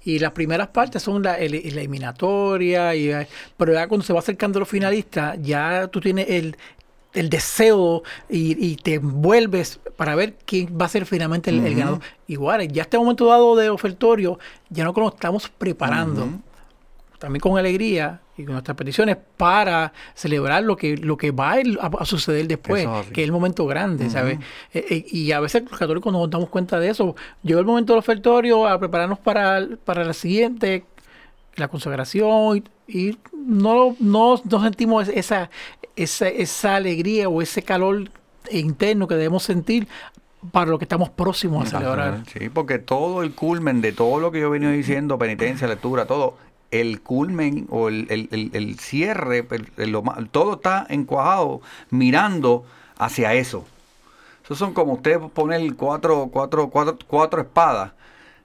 y 0.05 0.19
las 0.19 0.31
primeras 0.31 0.67
partes 0.69 1.01
son 1.03 1.23
la, 1.23 1.35
el- 1.37 1.53
eliminatoria, 1.55 2.95
y, 2.95 3.09
eh, 3.11 3.27
pero 3.57 3.73
ya 3.73 3.87
cuando 3.87 4.05
se 4.05 4.13
va 4.13 4.19
acercando 4.19 4.59
los 4.59 4.67
finalistas, 4.69 5.37
ya 5.41 5.87
tú 5.87 6.01
tienes 6.01 6.29
el, 6.29 6.57
el 7.13 7.29
deseo 7.29 8.03
y, 8.29 8.57
y 8.65 8.75
te 8.75 8.95
envuelves 8.95 9.79
para 9.95 10.15
ver 10.15 10.35
quién 10.45 10.77
va 10.79 10.85
a 10.85 10.89
ser 10.89 11.05
finalmente 11.05 11.49
el, 11.51 11.61
ganador. 11.75 11.99
Igual, 12.27 12.67
ya 12.69 12.81
este 12.83 12.97
momento 12.97 13.27
dado 13.27 13.55
de 13.55 13.69
ofertorio, 13.69 14.39
ya 14.69 14.83
no 14.83 14.93
nos 14.93 15.13
estamos 15.13 15.49
preparando. 15.49 16.27
También 17.19 17.39
con 17.39 17.57
alegría 17.57 18.19
y 18.37 18.45
con 18.45 18.53
nuestras 18.53 18.75
peticiones 18.75 19.17
para 19.37 19.93
celebrar 20.15 20.63
lo 20.63 20.75
que 20.75 20.97
lo 20.97 21.17
que 21.17 21.31
va 21.31 21.55
a, 21.81 22.05
suceder 22.05 22.47
después, 22.47 22.85
es 22.85 23.11
que 23.11 23.21
es 23.21 23.25
el 23.25 23.31
momento 23.31 23.65
grande, 23.67 24.09
¿sabes? 24.09 24.39
Eh, 24.73 24.85
eh, 24.89 25.05
y 25.07 25.31
a 25.31 25.39
veces 25.39 25.63
los 25.69 25.77
católicos 25.77 26.11
nos 26.11 26.29
damos 26.29 26.49
cuenta 26.49 26.79
de 26.79 26.89
eso. 26.89 27.15
Llegó 27.43 27.59
el 27.59 27.65
momento 27.65 27.93
del 27.93 27.99
ofertorio 27.99 28.67
a 28.67 28.79
prepararnos 28.79 29.19
para, 29.19 29.67
para 29.85 30.03
la 30.03 30.13
siguiente, 30.13 30.85
la 31.55 31.67
consagración, 31.67 32.63
y, 32.87 33.09
y 33.09 33.17
no, 33.45 33.95
no, 33.99 34.41
no 34.43 34.63
sentimos 34.63 35.07
esa, 35.09 35.51
esa, 35.95 36.27
esa 36.27 36.75
alegría 36.75 37.29
o 37.29 37.41
ese 37.41 37.61
calor 37.61 38.09
interno 38.51 39.07
que 39.07 39.15
debemos 39.15 39.43
sentir 39.43 39.87
para 40.51 40.69
lo 40.69 40.77
que 40.77 40.85
estamos 40.85 41.09
próximos 41.09 41.67
a 41.67 41.79
celebrar. 41.79 42.23
Sí, 42.27 42.49
porque 42.49 42.79
todo 42.79 43.23
el 43.23 43.33
culmen 43.33 43.81
de 43.81 43.93
todo 43.93 44.19
lo 44.19 44.31
que 44.31 44.39
yo 44.39 44.47
he 44.47 44.49
venido 44.49 44.71
diciendo, 44.71 45.17
penitencia, 45.17 45.67
lectura, 45.67 46.05
todo, 46.05 46.37
el 46.81 47.01
culmen 47.01 47.67
o 47.69 47.89
el, 47.89 48.07
el- 48.09 48.51
el- 48.53 48.79
cierre, 48.79 49.43
todo 50.31 50.55
está 50.55 50.85
encuajado 50.89 51.61
mirando 51.89 52.65
hacia 52.97 53.33
eso. 53.33 53.65
Esos 54.43 54.57
son 54.57 54.73
como 54.73 54.93
usted 54.93 55.19
poner 55.33 55.75
cuatro, 55.75 56.29
cuatro, 56.31 56.69
cuatro, 56.69 56.97
cuatro 57.07 57.41
espadas, 57.41 57.93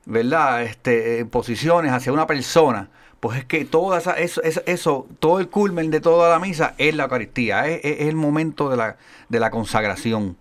¿verdad? 0.07 0.63
Este, 0.63 1.21
en 1.21 1.29
posiciones 1.31 1.93
hacia 1.93 2.13
una 2.13 2.27
persona. 2.27 2.89
Pues 3.21 3.39
es 3.39 3.45
que 3.47 3.65
toda 3.65 3.99
esa, 3.99 4.13
eso, 4.13 4.43
eso, 4.43 4.63
eso, 4.67 5.07
todo 5.19 5.41
el 5.41 5.49
culmen 5.49 5.91
de 5.91 6.01
toda 6.01 6.31
la 6.31 6.39
misa 6.39 6.75
es 6.79 6.95
la 6.95 7.05
Eucaristía, 7.05 7.67
es, 7.69 7.81
el 8.09 8.15
momento 8.17 8.71
de 8.71 8.77
la, 8.77 8.97
de 9.29 9.41
la 9.41 9.51
consagración 9.51 10.37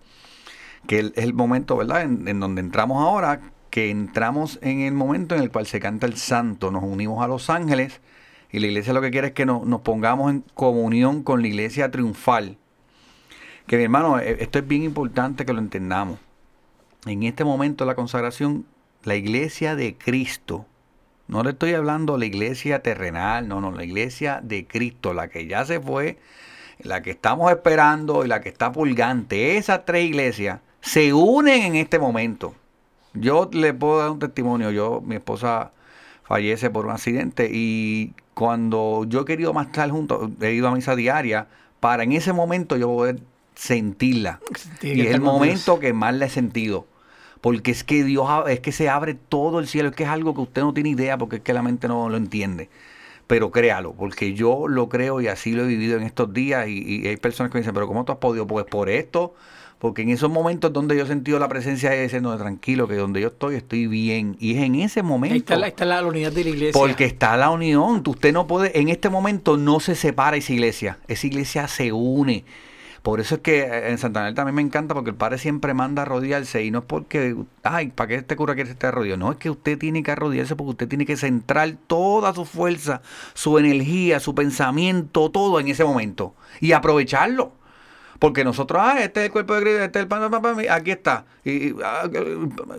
que 0.87 0.99
es 0.99 1.11
el 1.15 1.33
momento, 1.33 1.75
¿verdad? 1.77 2.03
En 2.03 2.39
donde 2.39 2.61
entramos 2.61 3.03
ahora, 3.03 3.41
que 3.69 3.89
entramos 3.89 4.59
en 4.61 4.81
el 4.81 4.93
momento 4.93 5.35
en 5.35 5.41
el 5.41 5.51
cual 5.51 5.67
se 5.67 5.79
canta 5.79 6.05
el 6.07 6.17
santo, 6.17 6.71
nos 6.71 6.83
unimos 6.83 7.23
a 7.23 7.27
los 7.27 7.49
ángeles 7.49 8.01
y 8.51 8.59
la 8.59 8.67
iglesia 8.67 8.93
lo 8.93 9.01
que 9.01 9.11
quiere 9.11 9.27
es 9.27 9.33
que 9.33 9.45
no- 9.45 9.63
nos 9.65 9.81
pongamos 9.81 10.31
en 10.31 10.43
comunión 10.53 11.23
con 11.23 11.41
la 11.41 11.47
iglesia 11.47 11.91
triunfal, 11.91 12.57
Que 13.67 13.75
mi 13.75 13.83
hermano, 13.83 14.17
eh, 14.17 14.37
esto 14.39 14.59
es 14.59 14.67
bien 14.67 14.83
importante 14.83 15.45
que 15.45 15.51
lo 15.51 15.59
entendamos. 15.59 16.19
En 17.05 17.23
este 17.23 17.43
momento 17.43 17.83
de 17.83 17.89
la 17.89 17.95
consagración, 17.95 18.65
la 19.03 19.15
iglesia 19.15 19.75
de 19.75 19.97
Cristo, 19.97 20.65
no 21.27 21.43
le 21.43 21.49
estoy 21.49 21.73
hablando 21.73 22.17
la 22.17 22.25
iglesia 22.25 22.81
terrenal, 22.81 23.49
no, 23.49 23.59
no, 23.59 23.71
la 23.71 23.83
iglesia 23.83 24.39
de 24.41 24.65
Cristo, 24.65 25.13
la 25.13 25.27
que 25.27 25.47
ya 25.47 25.65
se 25.65 25.81
fue, 25.81 26.17
la 26.79 27.01
que 27.01 27.11
estamos 27.11 27.51
esperando 27.51 28.23
y 28.23 28.29
la 28.29 28.39
que 28.39 28.47
está 28.47 28.71
pulgante, 28.71 29.57
esas 29.57 29.83
tres 29.85 30.05
iglesias 30.05 30.61
se 30.79 31.13
unen 31.13 31.63
en 31.63 31.75
este 31.75 31.99
momento. 31.99 32.55
Yo 33.21 33.49
le 33.51 33.73
puedo 33.73 33.99
dar 33.99 34.11
un 34.11 34.19
testimonio, 34.19 34.71
yo, 34.71 35.01
mi 35.01 35.15
esposa 35.15 35.71
fallece 36.23 36.69
por 36.69 36.85
un 36.85 36.91
accidente 36.91 37.49
y 37.51 38.13
cuando 38.33 39.05
yo 39.07 39.21
he 39.21 39.25
querido 39.25 39.53
más 39.53 39.67
estar 39.67 39.89
juntos, 39.89 40.29
he 40.41 40.51
ido 40.53 40.67
a 40.67 40.71
misa 40.75 40.95
diaria 40.95 41.47
para 41.79 42.03
en 42.03 42.11
ese 42.11 42.33
momento 42.33 42.77
yo 42.77 42.87
poder 42.87 43.21
sentirla. 43.55 44.39
Sentir 44.55 44.97
y 44.97 45.01
es 45.01 45.13
el 45.15 45.21
momento 45.21 45.73
Dios. 45.73 45.79
que 45.79 45.93
más 45.93 46.13
la 46.15 46.25
he 46.25 46.29
sentido. 46.29 46.85
Porque 47.41 47.71
es 47.71 47.83
que 47.83 48.03
Dios, 48.03 48.27
es 48.47 48.59
que 48.59 48.71
se 48.71 48.89
abre 48.89 49.13
todo 49.13 49.59
el 49.59 49.67
cielo, 49.67 49.89
es 49.89 49.95
que 49.95 50.03
es 50.03 50.09
algo 50.09 50.33
que 50.33 50.41
usted 50.41 50.61
no 50.63 50.73
tiene 50.73 50.89
idea 50.89 51.17
porque 51.17 51.37
es 51.37 51.41
que 51.43 51.53
la 51.53 51.61
mente 51.61 51.87
no 51.87 52.09
lo 52.09 52.17
entiende. 52.17 52.69
Pero 53.27 53.51
créalo, 53.51 53.93
porque 53.93 54.33
yo 54.33 54.67
lo 54.67 54.89
creo 54.89 55.21
y 55.21 55.27
así 55.27 55.51
lo 55.51 55.63
he 55.63 55.67
vivido 55.67 55.97
en 55.97 56.03
estos 56.03 56.33
días 56.33 56.67
y, 56.67 57.03
y 57.03 57.07
hay 57.07 57.17
personas 57.17 57.51
que 57.51 57.57
me 57.57 57.61
dicen, 57.61 57.73
pero 57.73 57.87
¿cómo 57.87 58.05
tú 58.05 58.11
has 58.11 58.17
podido? 58.19 58.47
Pues 58.47 58.65
por 58.65 58.89
esto, 58.89 59.35
porque 59.79 60.01
en 60.01 60.09
esos 60.09 60.29
momentos 60.29 60.73
donde 60.73 60.97
yo 60.97 61.03
he 61.03 61.07
sentido 61.07 61.37
la 61.37 61.47
presencia 61.47 61.91
de 61.91 62.05
ese, 62.05 62.19
no, 62.19 62.35
tranquilo, 62.37 62.87
que 62.87 62.95
donde 62.95 63.21
yo 63.21 63.27
estoy, 63.27 63.55
estoy 63.55 63.87
bien. 63.87 64.35
Y 64.39 64.55
es 64.55 64.63
en 64.63 64.75
ese 64.75 65.03
momento. 65.03 65.33
Ahí 65.33 65.39
está, 65.39 65.55
la, 65.55 65.67
está 65.67 65.85
la 65.85 66.03
unidad 66.05 66.31
de 66.31 66.43
la 66.43 66.49
iglesia. 66.49 66.73
Porque 66.73 67.05
está 67.05 67.37
la 67.37 67.51
unión. 67.51 68.01
Usted 68.05 68.33
no 68.33 68.47
puede, 68.47 68.79
en 68.79 68.89
este 68.89 69.09
momento 69.09 69.55
no 69.55 69.79
se 69.79 69.95
separa 69.95 70.37
esa 70.37 70.51
iglesia. 70.51 70.97
Esa 71.07 71.27
iglesia 71.27 71.67
se 71.67 71.91
une. 71.91 72.43
Por 73.07 73.21
eso 73.21 73.35
es 73.35 73.41
que 73.41 73.59
eh, 73.59 73.89
en 73.89 73.97
Santander 73.99 74.33
también 74.33 74.55
me 74.55 74.61
encanta 74.61 74.93
porque 74.93 75.11
el 75.11 75.15
padre 75.15 75.37
siempre 75.37 75.73
manda 75.73 76.01
a 76.01 76.05
arrodillarse 76.05 76.65
y 76.65 76.71
no 76.71 76.79
es 76.79 76.85
porque, 76.85 77.37
ay, 77.63 77.87
¿para 77.87 78.07
qué 78.09 78.15
este 78.15 78.35
cura 78.35 78.55
quiere 78.55 78.71
estar 78.71 78.89
arrodillado? 78.89 79.19
No, 79.19 79.31
es 79.31 79.37
que 79.37 79.49
usted 79.49 79.77
tiene 79.77 80.03
que 80.03 80.11
arrodillarse 80.11 80.57
porque 80.57 80.71
usted 80.71 80.87
tiene 80.89 81.05
que 81.05 81.15
centrar 81.15 81.77
toda 81.87 82.33
su 82.33 82.43
fuerza, 82.43 83.01
su 83.33 83.57
energía, 83.59 84.19
su 84.19 84.35
pensamiento, 84.35 85.29
todo 85.29 85.59
en 85.59 85.69
ese 85.69 85.85
momento 85.85 86.33
y 86.59 86.73
aprovecharlo. 86.73 87.53
Porque 88.19 88.43
nosotros, 88.43 88.81
ah, 88.83 88.99
este 89.01 89.19
es 89.19 89.25
el 89.27 89.31
cuerpo 89.31 89.53
de 89.53 89.61
Cristo, 89.61 89.83
este 89.83 89.99
es 89.99 90.03
el 90.03 90.07
pan, 90.07 90.31
pan, 90.31 90.41
pan, 90.41 90.57
aquí 90.69 90.91
está. 90.91 91.25
Y, 91.43 91.51
y, 91.51 91.75
ah, 91.83 92.09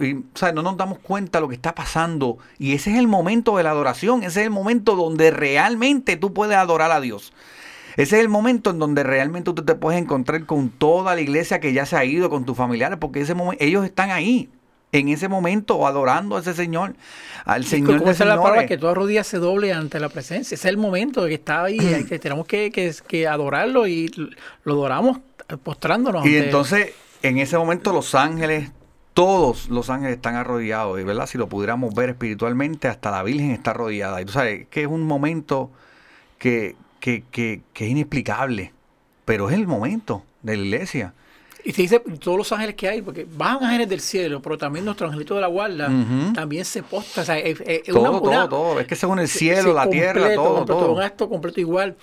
y, 0.01 0.15
o 0.15 0.23
sea, 0.35 0.53
no 0.53 0.63
nos 0.63 0.77
damos 0.77 0.99
cuenta 0.99 1.39
de 1.39 1.43
lo 1.43 1.49
que 1.49 1.55
está 1.55 1.75
pasando. 1.75 2.39
Y 2.59 2.75
ese 2.75 2.91
es 2.91 2.99
el 2.99 3.07
momento 3.07 3.57
de 3.57 3.63
la 3.63 3.71
adoración, 3.71 4.23
ese 4.23 4.41
es 4.41 4.47
el 4.47 4.51
momento 4.51 4.97
donde 4.97 5.31
realmente 5.31 6.17
tú 6.17 6.33
puedes 6.33 6.57
adorar 6.57 6.91
a 6.91 7.01
Dios. 7.01 7.33
Ese 7.99 8.17
es 8.17 8.23
el 8.23 8.29
momento 8.29 8.71
en 8.71 8.79
donde 8.79 9.03
realmente 9.03 9.53
tú 9.53 9.65
te 9.65 9.75
puedes 9.75 10.01
encontrar 10.01 10.47
con 10.47 10.71
toda 10.71 11.17
la 11.17 11.21
iglesia 11.21 11.59
que 11.59 11.73
ya 11.73 11.85
se 11.85 11.97
ha 11.97 12.05
ido, 12.05 12.31
con 12.31 12.45
tus 12.45 12.57
familiares, 12.57 12.99
porque 13.01 13.21
ese 13.21 13.35
momento, 13.35 13.65
ellos 13.65 13.85
están 13.85 14.11
ahí, 14.11 14.49
en 14.93 15.09
ese 15.09 15.29
momento, 15.29 15.85
adorando 15.85 16.37
a 16.37 16.41
ese 16.41 16.55
Señor, 16.55 16.95
al 17.45 17.65
Señor 17.65 17.99
Como 17.99 18.11
esa 18.11 18.25
es 18.25 18.29
la 18.29 18.41
palabra 18.41 18.67
que 18.67 18.79
toda 18.79 18.95
rodilla 18.95 19.25
se 19.25 19.39
doble 19.39 19.73
ante 19.73 19.99
la 19.99 20.09
presencia. 20.09 20.55
Ese 20.55 20.69
es 20.69 20.73
el 20.73 20.79
momento 20.79 21.27
que 21.27 21.35
está 21.35 21.65
ahí, 21.65 21.79
que 22.09 22.21
tenemos 22.21 22.47
que, 22.47 22.71
que, 22.71 22.95
que 23.07 23.27
adorarlo 23.27 23.89
y 23.89 24.11
lo 24.63 24.73
adoramos 24.75 25.19
postrándonos. 25.57 26.27
Y 26.27 26.37
entonces, 26.37 26.93
en 27.23 27.39
ese 27.39 27.57
momento, 27.57 27.93
los 27.93 28.15
ángeles, 28.15 28.71
todos 29.15 29.69
los 29.69 29.89
ángeles 29.91 30.17
están 30.17 30.35
arrodillados, 30.37 31.01
y 31.01 31.05
verdad, 31.05 31.27
si 31.27 31.39
lo 31.39 31.49
pudiéramos 31.49 31.95
ver 31.95 32.11
espiritualmente, 32.11 32.89
hasta 32.89 33.11
la 33.11 33.23
Virgen 33.23 33.51
está 33.53 33.71
arrodillada. 33.73 34.21
Y 34.21 34.25
tú 34.25 34.33
sabes 34.33 34.67
que 34.69 34.83
es 34.83 34.87
un 34.87 35.03
momento 35.05 35.71
que, 36.39 36.77
que, 37.01 37.25
que, 37.31 37.63
que 37.73 37.85
es 37.87 37.91
inexplicable, 37.91 38.73
pero 39.25 39.49
es 39.49 39.55
el 39.57 39.67
momento 39.67 40.23
de 40.43 40.57
la 40.57 40.63
iglesia. 40.65 41.15
Y 41.65 41.73
se 41.73 41.83
dice 41.83 41.99
todos 42.21 42.39
los 42.39 42.53
ángeles 42.53 42.77
que 42.77 42.89
hay, 42.89 43.03
porque 43.03 43.27
bajan 43.31 43.65
ángeles 43.65 43.89
del 43.89 44.01
cielo, 44.01 44.41
pero 44.41 44.57
también 44.57 44.85
nuestro 44.85 45.09
angelito 45.09 45.35
de 45.35 45.41
la 45.41 45.49
guarda 45.49 45.91
también 46.33 46.65
se 46.65 46.83
posta. 46.85 47.23
O 47.23 47.25
sea, 47.25 47.37
es, 47.39 47.61
es 47.67 47.83
Todo, 47.83 47.99
una- 48.01 48.11
todo, 48.21 48.31
una- 48.31 48.49
todo. 48.49 48.81
Es 48.81 48.87
que 48.87 48.95
según 48.97 49.19
el 49.19 49.29
cielo, 49.29 49.75
la 49.75 49.91
tierra, 49.91 50.35
todo, 50.35 50.55
completo, 50.59 50.81
todo. 50.81 50.93
Un 50.95 51.03
acto 51.03 51.29
completo 51.29 51.61
igual. 51.61 51.97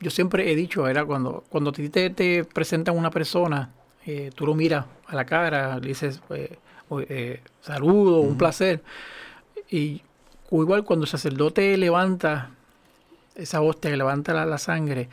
Yo 0.00 0.10
siempre 0.10 0.50
he 0.50 0.56
dicho, 0.56 0.88
era 0.88 1.04
cuando, 1.04 1.44
cuando 1.48 1.72
te, 1.72 2.10
te 2.10 2.44
presentan 2.44 2.96
una 2.96 3.10
persona, 3.10 3.70
eh, 4.06 4.30
tú 4.34 4.46
lo 4.46 4.54
miras 4.54 4.86
a 5.06 5.14
la 5.14 5.26
cara, 5.26 5.78
le 5.78 5.88
dices 5.88 6.20
eh, 6.30 6.56
o- 6.88 7.00
eh, 7.00 7.40
saludo, 7.60 8.20
un 8.20 8.36
placer. 8.38 8.82
Y 9.70 10.02
igual 10.50 10.84
cuando 10.84 11.04
el 11.04 11.08
sacerdote 11.10 11.76
levanta 11.76 12.50
esa 13.34 13.60
hostia 13.60 13.90
que 13.90 13.96
levanta 13.96 14.32
la, 14.34 14.44
la 14.46 14.58
sangre, 14.58 15.08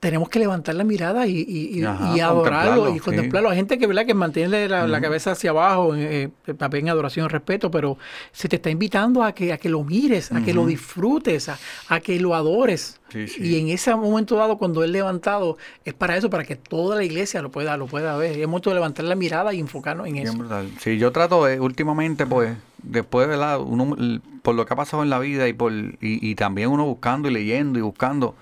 tenemos 0.00 0.30
que 0.30 0.38
levantar 0.38 0.74
la 0.74 0.82
mirada 0.84 1.26
y, 1.26 1.44
y- 1.46 1.78
y- 1.78 1.84
Ajá, 1.84 2.16
y 2.16 2.20
adorarlo 2.20 2.88
y 2.88 2.94
sí. 2.94 3.00
contemplarlo. 3.00 3.50
Hay 3.50 3.56
gente 3.56 3.78
que, 3.78 3.86
¿verdad? 3.86 4.06
que 4.06 4.14
mantiene 4.14 4.66
la, 4.66 4.86
la 4.86 5.00
cabeza 5.00 5.32
hacia 5.32 5.50
abajo, 5.50 5.94
eh, 5.94 6.30
eh, 6.46 6.54
en 6.80 6.88
adoración 6.88 7.26
y 7.26 7.28
respeto, 7.28 7.70
pero 7.70 7.98
se 8.32 8.48
te 8.48 8.56
está 8.56 8.70
invitando 8.70 9.22
a 9.22 9.32
que, 9.34 9.52
a 9.52 9.58
que 9.58 9.68
lo 9.68 9.84
mires, 9.84 10.32
a 10.32 10.40
que 10.42 10.54
lo 10.54 10.64
disfrutes, 10.64 11.50
a, 11.50 11.58
a 11.88 12.00
que 12.00 12.18
lo 12.18 12.34
adores. 12.34 12.98
Sí, 13.10 13.28
sí. 13.28 13.42
Y 13.42 13.58
en 13.60 13.68
ese 13.68 13.94
momento 13.94 14.36
dado, 14.36 14.56
cuando 14.56 14.82
él 14.84 14.92
levantado, 14.92 15.58
es 15.84 15.92
para 15.92 16.16
eso, 16.16 16.30
para 16.30 16.44
que 16.44 16.56
toda 16.56 16.96
la 16.96 17.04
iglesia 17.04 17.42
lo 17.42 17.50
pueda, 17.50 17.76
lo 17.76 17.86
pueda 17.86 18.16
ver. 18.16 18.38
Y 18.38 18.42
es 18.42 18.48
de 18.70 18.76
levantar 18.76 19.04
la 19.04 19.16
mirada 19.16 19.52
y 19.52 19.60
enfocarnos 19.60 20.06
en 20.06 20.14
Bien 20.14 20.26
eso. 20.28 20.38
brutal. 20.38 20.70
Sí, 20.80 20.96
yo 20.96 21.12
trato 21.12 21.44
de, 21.44 21.60
últimamente, 21.60 22.24
pues, 22.24 22.56
después 22.82 23.28
de 23.28 23.36
la, 23.36 23.58
uno, 23.58 23.94
por 24.40 24.54
lo 24.54 24.64
que 24.64 24.72
ha 24.72 24.76
pasado 24.76 25.02
en 25.02 25.10
la 25.10 25.18
vida 25.18 25.46
y 25.46 25.52
por 25.52 25.72
y, 25.72 25.96
y 26.00 26.34
también 26.36 26.70
uno 26.70 26.86
buscando 26.86 27.28
y 27.28 27.32
leyendo 27.34 27.78
y 27.78 27.82
buscando, 27.82 28.34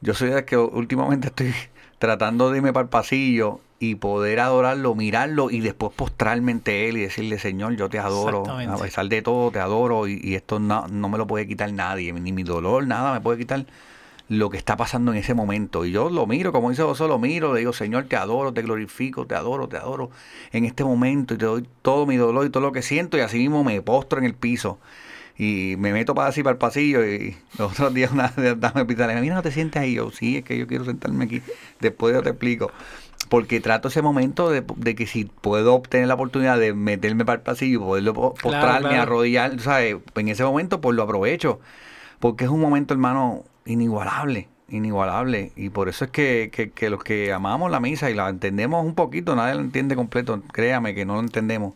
yo 0.00 0.14
soy 0.14 0.30
de 0.30 0.44
que 0.44 0.56
últimamente 0.56 1.28
estoy 1.28 1.54
tratando 1.98 2.50
de 2.50 2.58
irme 2.58 2.72
para 2.72 2.84
el 2.84 2.88
pasillo 2.88 3.60
y 3.80 3.94
poder 3.96 4.40
adorarlo, 4.40 4.94
mirarlo 4.94 5.50
y 5.50 5.60
después 5.60 5.92
postrarme 5.94 6.52
ante 6.52 6.88
él 6.88 6.96
y 6.96 7.02
decirle, 7.02 7.38
Señor, 7.38 7.76
yo 7.76 7.88
te 7.88 7.98
adoro, 7.98 8.44
a 8.48 8.76
pesar 8.76 9.08
de 9.08 9.22
todo 9.22 9.50
te 9.50 9.60
adoro 9.60 10.08
y, 10.08 10.20
y 10.22 10.34
esto 10.34 10.58
no, 10.58 10.88
no 10.88 11.08
me 11.08 11.18
lo 11.18 11.26
puede 11.26 11.46
quitar 11.46 11.72
nadie, 11.72 12.12
ni 12.12 12.32
mi 12.32 12.42
dolor, 12.42 12.86
nada 12.86 13.12
me 13.12 13.20
puede 13.20 13.38
quitar 13.38 13.66
lo 14.28 14.50
que 14.50 14.58
está 14.58 14.76
pasando 14.76 15.12
en 15.12 15.18
ese 15.18 15.34
momento. 15.34 15.84
Y 15.84 15.90
yo 15.92 16.10
lo 16.10 16.26
miro, 16.26 16.52
como 16.52 16.70
dice 16.70 16.82
José, 16.82 17.08
lo 17.08 17.18
miro, 17.18 17.54
le 17.54 17.60
digo, 17.60 17.72
Señor, 17.72 18.04
te 18.04 18.16
adoro, 18.16 18.52
te 18.52 18.62
glorifico, 18.62 19.26
te 19.26 19.34
adoro, 19.34 19.68
te 19.68 19.76
adoro 19.76 20.10
en 20.52 20.64
este 20.64 20.84
momento 20.84 21.34
y 21.34 21.38
te 21.38 21.46
doy 21.46 21.66
todo 21.82 22.06
mi 22.06 22.16
dolor 22.16 22.46
y 22.46 22.50
todo 22.50 22.62
lo 22.62 22.72
que 22.72 22.82
siento 22.82 23.16
y 23.16 23.20
así 23.20 23.38
mismo 23.38 23.64
me 23.64 23.80
postro 23.80 24.18
en 24.18 24.26
el 24.26 24.34
piso. 24.34 24.78
Y 25.38 25.76
me 25.78 25.92
meto 25.92 26.14
para 26.14 26.28
así 26.28 26.42
para 26.42 26.52
el 26.52 26.58
pasillo 26.58 27.06
y 27.06 27.36
los 27.58 27.72
otros 27.72 27.94
días 27.94 28.10
una 28.12 28.28
de 28.28 28.50
las 28.50 28.60
damas 28.60 28.74
me 28.76 28.84
pita, 28.86 29.06
mira, 29.20 29.34
no 29.36 29.42
te 29.42 29.52
sientes 29.52 29.80
ahí. 29.80 29.94
Yo, 29.94 30.10
sí, 30.10 30.38
es 30.38 30.44
que 30.44 30.58
yo 30.58 30.66
quiero 30.66 30.84
sentarme 30.84 31.24
aquí. 31.24 31.42
Después 31.80 32.14
yo 32.14 32.22
te 32.22 32.30
explico. 32.30 32.72
Porque 33.28 33.60
trato 33.60 33.88
ese 33.88 34.00
momento 34.02 34.50
de, 34.50 34.64
de 34.76 34.94
que 34.94 35.06
si 35.06 35.26
puedo 35.26 35.74
obtener 35.74 36.08
la 36.08 36.14
oportunidad 36.14 36.58
de 36.58 36.72
meterme 36.72 37.24
para 37.24 37.36
el 37.36 37.42
pasillo, 37.42 37.80
poderlo 37.80 38.14
po- 38.14 38.34
postrarme, 38.34 38.96
claro. 38.96 39.02
arrodillar, 39.02 39.60
¿sabes? 39.60 39.96
En 40.14 40.28
ese 40.28 40.44
momento 40.44 40.80
pues 40.80 40.96
lo 40.96 41.02
aprovecho. 41.02 41.60
Porque 42.20 42.44
es 42.44 42.50
un 42.50 42.60
momento, 42.60 42.94
hermano, 42.94 43.44
inigualable, 43.66 44.48
inigualable. 44.68 45.52
Y 45.56 45.70
por 45.70 45.88
eso 45.88 46.06
es 46.06 46.10
que, 46.10 46.50
que, 46.52 46.70
que 46.70 46.90
los 46.90 47.04
que 47.04 47.32
amamos 47.32 47.70
la 47.70 47.80
misa 47.80 48.10
y 48.10 48.14
la 48.14 48.28
entendemos 48.28 48.84
un 48.84 48.94
poquito, 48.94 49.36
nadie 49.36 49.54
la 49.54 49.60
entiende 49.62 49.94
completo, 49.96 50.42
créame 50.52 50.94
que 50.94 51.04
no 51.04 51.14
lo 51.14 51.20
entendemos. 51.20 51.74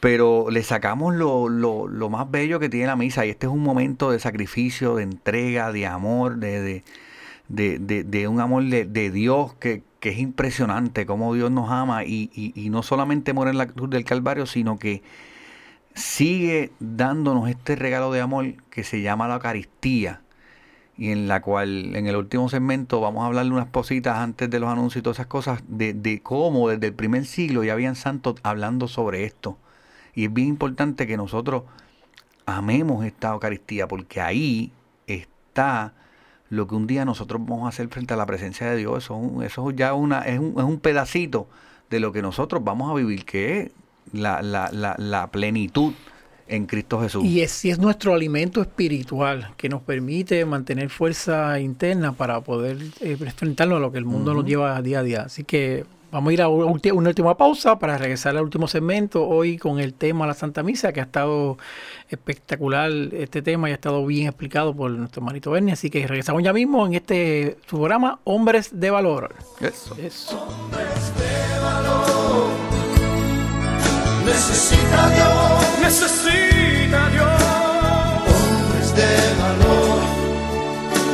Pero 0.00 0.46
le 0.50 0.62
sacamos 0.62 1.14
lo, 1.14 1.48
lo, 1.48 1.88
lo 1.88 2.08
más 2.10 2.30
bello 2.30 2.60
que 2.60 2.68
tiene 2.68 2.86
la 2.86 2.96
misa. 2.96 3.26
Y 3.26 3.30
este 3.30 3.46
es 3.46 3.52
un 3.52 3.62
momento 3.62 4.10
de 4.10 4.20
sacrificio, 4.20 4.94
de 4.96 5.02
entrega, 5.04 5.72
de 5.72 5.86
amor, 5.86 6.36
de, 6.36 6.84
de, 7.48 7.78
de, 7.78 8.04
de- 8.04 8.28
un 8.28 8.40
amor 8.40 8.64
de, 8.64 8.84
de 8.84 9.10
Dios 9.10 9.54
que, 9.54 9.82
que 10.00 10.10
es 10.10 10.18
impresionante, 10.18 11.06
cómo 11.06 11.34
Dios 11.34 11.50
nos 11.50 11.70
ama. 11.70 12.04
Y, 12.04 12.30
y, 12.34 12.52
y 12.60 12.70
no 12.70 12.82
solamente 12.82 13.32
muere 13.32 13.52
en 13.52 13.58
la 13.58 13.66
cruz 13.68 13.90
del 13.90 14.04
Calvario, 14.04 14.46
sino 14.46 14.78
que 14.78 15.02
sigue 15.94 16.72
dándonos 16.80 17.48
este 17.48 17.76
regalo 17.76 18.12
de 18.12 18.20
amor 18.20 18.54
que 18.70 18.84
se 18.84 19.02
llama 19.02 19.28
la 19.28 19.34
Eucaristía 19.34 20.22
y 20.96 21.10
en 21.12 21.28
la 21.28 21.42
cual 21.42 21.96
en 21.96 22.06
el 22.06 22.16
último 22.16 22.48
segmento 22.48 23.00
vamos 23.00 23.24
a 23.24 23.26
hablarle 23.28 23.52
unas 23.52 23.68
cositas 23.68 24.18
antes 24.18 24.50
de 24.50 24.60
los 24.60 24.70
anuncios 24.70 25.00
y 25.00 25.02
todas 25.02 25.18
esas 25.18 25.28
cosas 25.28 25.62
de, 25.68 25.94
de 25.94 26.22
cómo 26.22 26.68
desde 26.68 26.88
el 26.88 26.94
primer 26.94 27.24
siglo 27.26 27.64
ya 27.64 27.74
habían 27.74 27.96
santos 27.96 28.36
hablando 28.42 28.88
sobre 28.88 29.24
esto. 29.24 29.58
Y 30.14 30.24
es 30.24 30.32
bien 30.32 30.48
importante 30.48 31.06
que 31.06 31.16
nosotros 31.16 31.64
amemos 32.46 33.04
esta 33.04 33.32
Eucaristía 33.32 33.86
porque 33.86 34.20
ahí 34.20 34.72
está 35.06 35.92
lo 36.50 36.66
que 36.66 36.74
un 36.74 36.86
día 36.86 37.04
nosotros 37.04 37.40
vamos 37.44 37.66
a 37.66 37.68
hacer 37.68 37.88
frente 37.88 38.14
a 38.14 38.16
la 38.16 38.26
presencia 38.26 38.70
de 38.70 38.76
Dios. 38.76 39.04
Eso, 39.04 39.42
eso 39.42 39.70
ya 39.70 39.94
una, 39.94 40.20
es, 40.22 40.38
un, 40.38 40.54
es 40.56 40.64
un 40.64 40.80
pedacito 40.80 41.46
de 41.90 42.00
lo 42.00 42.12
que 42.12 42.22
nosotros 42.22 42.64
vamos 42.64 42.90
a 42.90 42.94
vivir, 42.94 43.24
que 43.24 43.60
es 43.60 43.70
la, 44.12 44.42
la, 44.42 44.70
la, 44.72 44.94
la 44.98 45.26
plenitud 45.30 45.92
en 46.48 46.66
Cristo 46.66 47.00
Jesús. 47.00 47.24
Y 47.24 47.42
es, 47.42 47.64
y 47.64 47.70
es 47.70 47.78
nuestro 47.78 48.14
alimento 48.14 48.62
espiritual 48.62 49.52
que 49.56 49.68
nos 49.68 49.82
permite 49.82 50.44
mantener 50.44 50.88
fuerza 50.88 51.60
interna 51.60 52.12
para 52.12 52.40
poder 52.40 52.78
eh, 53.00 53.16
enfrentarnos 53.20 53.76
a 53.76 53.80
lo 53.80 53.92
que 53.92 53.98
el 53.98 54.06
mundo 54.06 54.34
nos 54.34 54.44
lleva 54.44 54.80
día 54.80 55.00
a 55.00 55.02
día. 55.02 55.22
Así 55.22 55.44
que 55.44 55.84
Vamos 56.10 56.30
a 56.30 56.32
ir 56.32 56.42
a 56.42 56.48
una 56.48 57.08
última 57.08 57.36
pausa 57.36 57.78
para 57.78 57.98
regresar 57.98 58.36
al 58.36 58.44
último 58.44 58.66
segmento 58.66 59.26
hoy 59.26 59.58
con 59.58 59.78
el 59.78 59.92
tema 59.94 60.24
de 60.24 60.28
la 60.28 60.34
Santa 60.34 60.62
Misa, 60.62 60.92
que 60.92 61.00
ha 61.00 61.04
estado 61.04 61.58
espectacular 62.08 62.90
este 63.12 63.42
tema 63.42 63.68
y 63.68 63.72
ha 63.72 63.74
estado 63.74 64.04
bien 64.06 64.26
explicado 64.26 64.74
por 64.74 64.90
nuestro 64.90 65.20
hermanito 65.20 65.50
Bernie. 65.50 65.72
Así 65.72 65.90
que 65.90 66.06
regresamos 66.06 66.42
ya 66.42 66.52
mismo 66.52 66.86
en 66.86 66.94
este 66.94 67.58
su 67.68 67.76
programa 67.76 68.20
Hombres 68.24 68.70
de 68.72 68.90
Valor. 68.90 69.34
Eso. 69.60 69.96
Eso. 69.98 70.48
Necesita 74.24 75.10
Dios 75.10 75.68
necesita 75.88 77.08
Dios. 77.08 77.42
hombres 78.28 78.94
de 78.94 79.12
valor, 79.40 79.98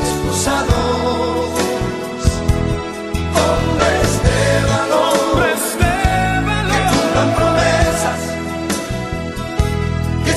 esposados, 0.03 0.94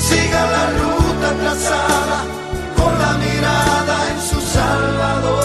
que 0.09 0.15
sigan 0.15 0.51
la 0.51 0.69
ruta 0.71 1.33
trazada 1.37 2.23
con 2.75 2.99
la 2.99 3.17
mirada 3.17 4.11
en 4.11 4.21
su 4.21 4.39
Salvador. 4.41 5.43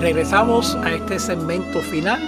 Regresamos 0.00 0.74
a 0.76 0.92
este 0.92 1.18
segmento 1.18 1.80
final. 1.80 2.20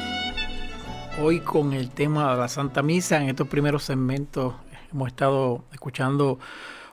Hoy 1.21 1.41
con 1.41 1.73
el 1.73 1.91
tema 1.91 2.33
de 2.33 2.39
la 2.41 2.49
Santa 2.49 2.83
Misa. 2.83 3.23
En 3.23 3.29
estos 3.29 3.49
primeros 3.49 3.85
segmentos 3.85 4.55
hemos 4.93 5.09
estado 5.09 5.65
escuchando 5.73 6.39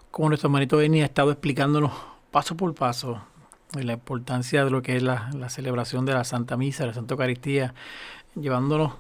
cómo 0.10 0.30
nuestro 0.30 0.48
hermanito 0.48 0.78
Benny 0.78 1.02
ha 1.02 1.06
estado 1.06 1.32
explicándonos 1.32 1.92
paso 2.32 2.56
por 2.56 2.74
paso 2.74 3.22
la 3.74 3.94
importancia 3.94 4.66
de 4.66 4.72
lo 4.72 4.82
que 4.82 4.98
es 4.98 5.04
la, 5.04 5.30
la 5.34 5.50
celebración 5.50 6.06
de 6.06 6.14
la 6.14 6.26
Santa 6.26 6.58
Misa, 6.58 6.86
la 6.86 6.94
Santa 6.94 7.14
Eucaristía, 7.14 7.74
llevándonos 8.36 8.94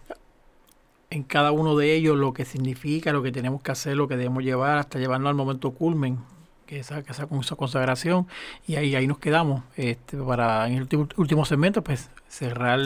en 1.10 1.24
cada 1.24 1.52
uno 1.52 1.76
de 1.76 1.94
ellos 1.94 2.18
lo 2.18 2.34
que 2.34 2.46
significa, 2.46 3.12
lo 3.12 3.22
que 3.22 3.32
tenemos 3.32 3.62
que 3.62 3.72
hacer, 3.72 3.98
lo 3.98 4.08
que 4.08 4.16
debemos 4.16 4.44
llevar, 4.44 4.78
hasta 4.78 4.98
llevarnos 4.98 5.30
al 5.30 5.36
momento 5.36 5.72
culmen, 5.72 6.20
que 6.66 6.80
esa, 6.80 7.04
que 7.04 7.12
esa, 7.12 7.28
esa 7.40 7.56
consagración, 7.56 8.28
y 8.66 8.76
ahí, 8.76 8.96
ahí 8.96 9.08
nos 9.08 9.20
quedamos 9.20 9.64
este, 9.76 10.18
para 10.18 10.68
en 10.68 10.76
el 10.76 10.82
último, 10.84 11.08
último 11.18 11.46
segmento, 11.46 11.84
pues 11.84 12.10
cerrar 12.30 12.80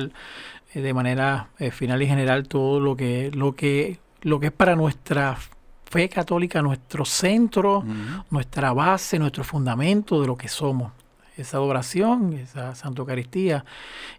eh, 0.74 0.82
de 0.82 0.93
manera 0.93 1.50
eh, 1.60 1.70
final 1.70 2.02
y 2.02 2.08
general 2.08 2.48
todo 2.48 2.80
lo 2.80 2.96
que, 2.96 3.32
lo 3.32 3.56
que, 3.56 4.00
lo 4.22 4.39
que 4.39 4.48
es 4.48 4.52
para 4.52 4.76
nuestra 4.76 5.38
fe 5.86 6.10
católica, 6.10 6.64
nuestro 6.64 7.06
centro, 7.06 7.86
nuestra 8.32 8.74
base, 8.74 9.20
nuestro 9.20 9.43
fundamento 9.43 10.20
de 10.20 10.28
lo 10.28 10.36
que 10.36 10.48
somos. 10.48 10.91
Esa 11.38 11.58
adoración, 11.58 12.34
esa 12.34 12.76
Santa 12.76 13.02
Eucaristía, 13.02 13.66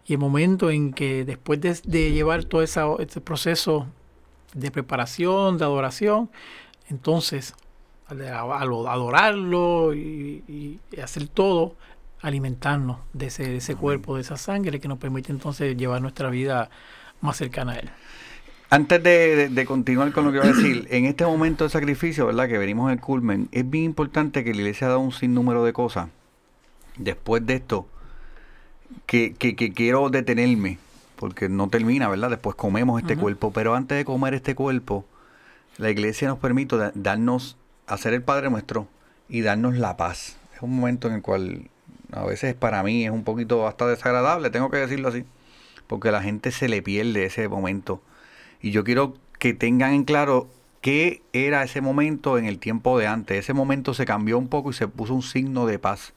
y 0.05 0.13
el 0.13 0.19
momento 0.19 0.69
en 0.69 0.93
que 0.93 1.25
después 1.25 1.59
de, 1.61 1.79
de 1.83 2.11
llevar 2.11 2.45
todo 2.45 2.61
esa, 2.61 2.85
ese 2.99 3.21
proceso 3.21 3.87
de 4.53 4.71
preparación, 4.71 5.57
de 5.57 5.65
adoración, 5.65 6.29
entonces 6.89 7.55
al 8.07 8.21
adorarlo 8.21 9.93
y, 9.93 10.79
y 10.91 10.99
hacer 11.01 11.27
todo, 11.27 11.75
alimentarnos 12.21 12.99
de 13.13 13.27
ese, 13.27 13.43
de 13.43 13.57
ese 13.57 13.75
cuerpo, 13.75 14.15
de 14.15 14.21
esa 14.21 14.37
sangre 14.37 14.79
que 14.79 14.87
nos 14.87 14.97
permite 14.97 15.31
entonces 15.31 15.75
llevar 15.77 16.01
nuestra 16.01 16.29
vida 16.29 16.69
más 17.21 17.37
cercana 17.37 17.73
a 17.73 17.75
Él. 17.77 17.89
Antes 18.69 19.01
de, 19.01 19.65
continuar 19.65 20.11
con 20.11 20.25
lo 20.25 20.31
que 20.31 20.37
iba 20.37 20.45
a 20.45 20.51
decir, 20.51 20.87
en 20.91 21.05
este 21.05 21.25
momento 21.25 21.63
de 21.63 21.69
sacrificio, 21.69 22.25
¿verdad? 22.25 22.49
Que 22.49 22.57
venimos 22.57 22.91
en 22.91 22.97
el 22.97 23.01
culmen, 23.01 23.47
es 23.53 23.69
bien 23.69 23.85
importante 23.85 24.43
que 24.43 24.51
la 24.51 24.57
iglesia 24.57 24.87
dado 24.87 24.99
un 24.99 25.13
sinnúmero 25.13 25.63
de 25.63 25.71
cosas. 25.71 26.09
Después 26.97 27.45
de 27.45 27.55
esto, 27.55 27.87
que, 29.05 29.33
que- 29.33 29.55
que 29.55 29.73
quiero 29.73 30.09
detenerme, 30.09 30.77
porque 31.17 31.49
no 31.49 31.69
termina, 31.69 32.07
¿verdad? 32.09 32.29
Después 32.29 32.55
comemos 32.55 33.01
este 33.01 33.15
cuerpo, 33.21 33.51
pero 33.51 33.75
antes 33.75 33.97
de 33.97 34.05
comer 34.05 34.33
este 34.33 34.55
cuerpo, 34.55 35.05
la 35.77 35.89
iglesia 35.89 36.27
nos 36.27 36.39
permite 36.39 36.77
da- 36.77 36.91
darnos, 36.95 37.57
hacer 37.87 38.13
el 38.13 38.21
Padre 38.21 38.49
Nuestro 38.49 38.87
y 39.29 39.41
darnos 39.41 39.77
la 39.77 39.97
paz. 39.97 40.37
Es 40.55 40.61
un 40.61 40.75
momento 40.75 41.07
en 41.07 41.15
el 41.15 41.21
cual 41.21 41.69
a 42.11 42.25
veces 42.25 42.55
para 42.55 42.81
mí 42.83 43.05
es 43.05 43.11
un 43.11 43.23
poquito 43.23 43.67
hasta 43.67 43.85
desagradable, 43.87 44.49
tengo 44.49 44.69
que 44.71 44.77
decirlo 44.77 45.09
así, 45.09 45.23
porque 45.87 46.09
a 46.09 46.11
la 46.11 46.21
gente 46.23 46.51
se 46.51 46.67
le 46.69 46.81
pierde 46.81 47.25
ese 47.25 47.47
momento. 47.47 48.01
Y 48.61 48.71
yo 48.71 48.83
quiero 48.83 49.13
que 49.39 49.53
tengan 49.53 49.93
en 49.93 50.03
claro 50.03 50.47
qué 50.81 51.21
era 51.33 51.63
ese 51.63 51.81
momento 51.81 52.37
en 52.37 52.45
el 52.45 52.59
tiempo 52.59 52.97
de 52.97 53.07
antes. 53.07 53.37
Ese 53.37 53.53
momento 53.53 53.93
se 53.93 54.05
cambió 54.05 54.37
un 54.37 54.47
poco 54.47 54.71
y 54.71 54.73
se 54.73 54.87
puso 54.87 55.13
un 55.13 55.21
signo 55.21 55.65
de 55.65 55.79
paz. 55.79 56.13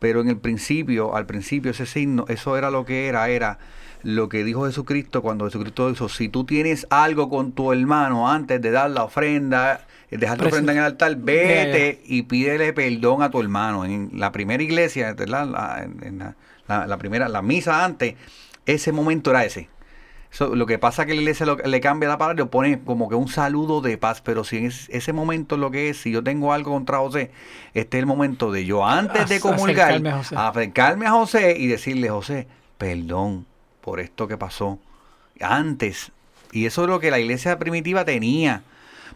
Pero 0.00 0.20
en 0.22 0.28
el 0.28 0.38
principio, 0.38 1.14
al 1.14 1.26
principio 1.26 1.70
ese 1.70 1.86
signo, 1.86 2.24
eso 2.28 2.56
era 2.56 2.70
lo 2.70 2.84
que 2.84 3.06
era, 3.06 3.28
era 3.28 3.58
lo 4.02 4.28
que 4.28 4.42
dijo 4.44 4.64
Jesucristo 4.66 5.20
cuando 5.22 5.44
Jesucristo 5.44 5.90
dijo, 5.90 6.08
si 6.08 6.28
tú 6.28 6.44
tienes 6.44 6.86
algo 6.90 7.28
con 7.28 7.52
tu 7.52 7.70
hermano 7.72 8.28
antes 8.28 8.60
de 8.62 8.70
dar 8.72 8.90
la 8.90 9.04
ofrenda, 9.04 9.86
eh, 10.10 10.16
dejar 10.16 10.38
tu 10.38 10.44
ofrenda 10.46 10.72
en 10.72 10.78
el 10.78 10.84
altar, 10.84 11.16
vete 11.16 12.00
y 12.06 12.22
pídele 12.22 12.72
perdón 12.72 13.22
a 13.22 13.30
tu 13.30 13.40
hermano. 13.40 13.84
En 13.84 14.10
la 14.14 14.32
primera 14.32 14.62
iglesia, 14.62 15.12
¿verdad? 15.12 15.46
La, 15.46 15.82
en- 15.84 16.02
en 16.02 16.18
la- 16.18 16.34
la- 16.66 16.86
la 16.86 16.96
primera, 16.96 17.28
la 17.28 17.42
misa 17.42 17.84
antes, 17.84 18.14
ese 18.64 18.92
momento 18.92 19.30
era 19.30 19.44
ese. 19.44 19.68
So, 20.32 20.54
lo 20.54 20.64
que 20.66 20.78
pasa 20.78 21.02
es 21.02 21.08
que 21.08 21.14
la 21.14 21.20
iglesia 21.22 21.44
lo- 21.44 21.56
le 21.56 21.80
cambia 21.80 22.08
la 22.08 22.16
palabra 22.16 22.34
y 22.40 22.44
lo 22.44 22.50
pone 22.50 22.80
como 22.84 23.08
que 23.08 23.16
un 23.16 23.26
saludo 23.28 23.80
de 23.80 23.98
paz, 23.98 24.20
pero 24.22 24.44
si 24.44 24.58
en 24.58 24.66
es- 24.66 24.88
ese 24.90 25.12
momento 25.12 25.56
lo 25.56 25.70
que 25.72 25.88
es, 25.90 26.00
si 26.00 26.12
yo 26.12 26.22
tengo 26.22 26.52
algo 26.52 26.70
contra 26.70 26.98
José, 26.98 27.32
este 27.74 27.96
es 27.98 28.00
el 28.02 28.06
momento 28.06 28.52
de 28.52 28.64
yo 28.64 28.86
antes 28.86 29.28
de 29.28 29.40
comulgar, 29.40 29.90
acercarme 29.90 30.10
a 30.10 30.18
José. 30.18 30.34
acercarme 30.38 31.06
a 31.06 31.10
José 31.10 31.56
y 31.58 31.66
decirle, 31.66 32.08
José, 32.10 32.46
perdón 32.78 33.44
por 33.80 33.98
esto 33.98 34.28
que 34.28 34.36
pasó 34.36 34.78
antes. 35.40 36.12
Y 36.52 36.66
eso 36.66 36.82
es 36.82 36.88
lo 36.88 37.00
que 37.00 37.10
la 37.10 37.18
iglesia 37.18 37.58
primitiva 37.58 38.04
tenía. 38.04 38.62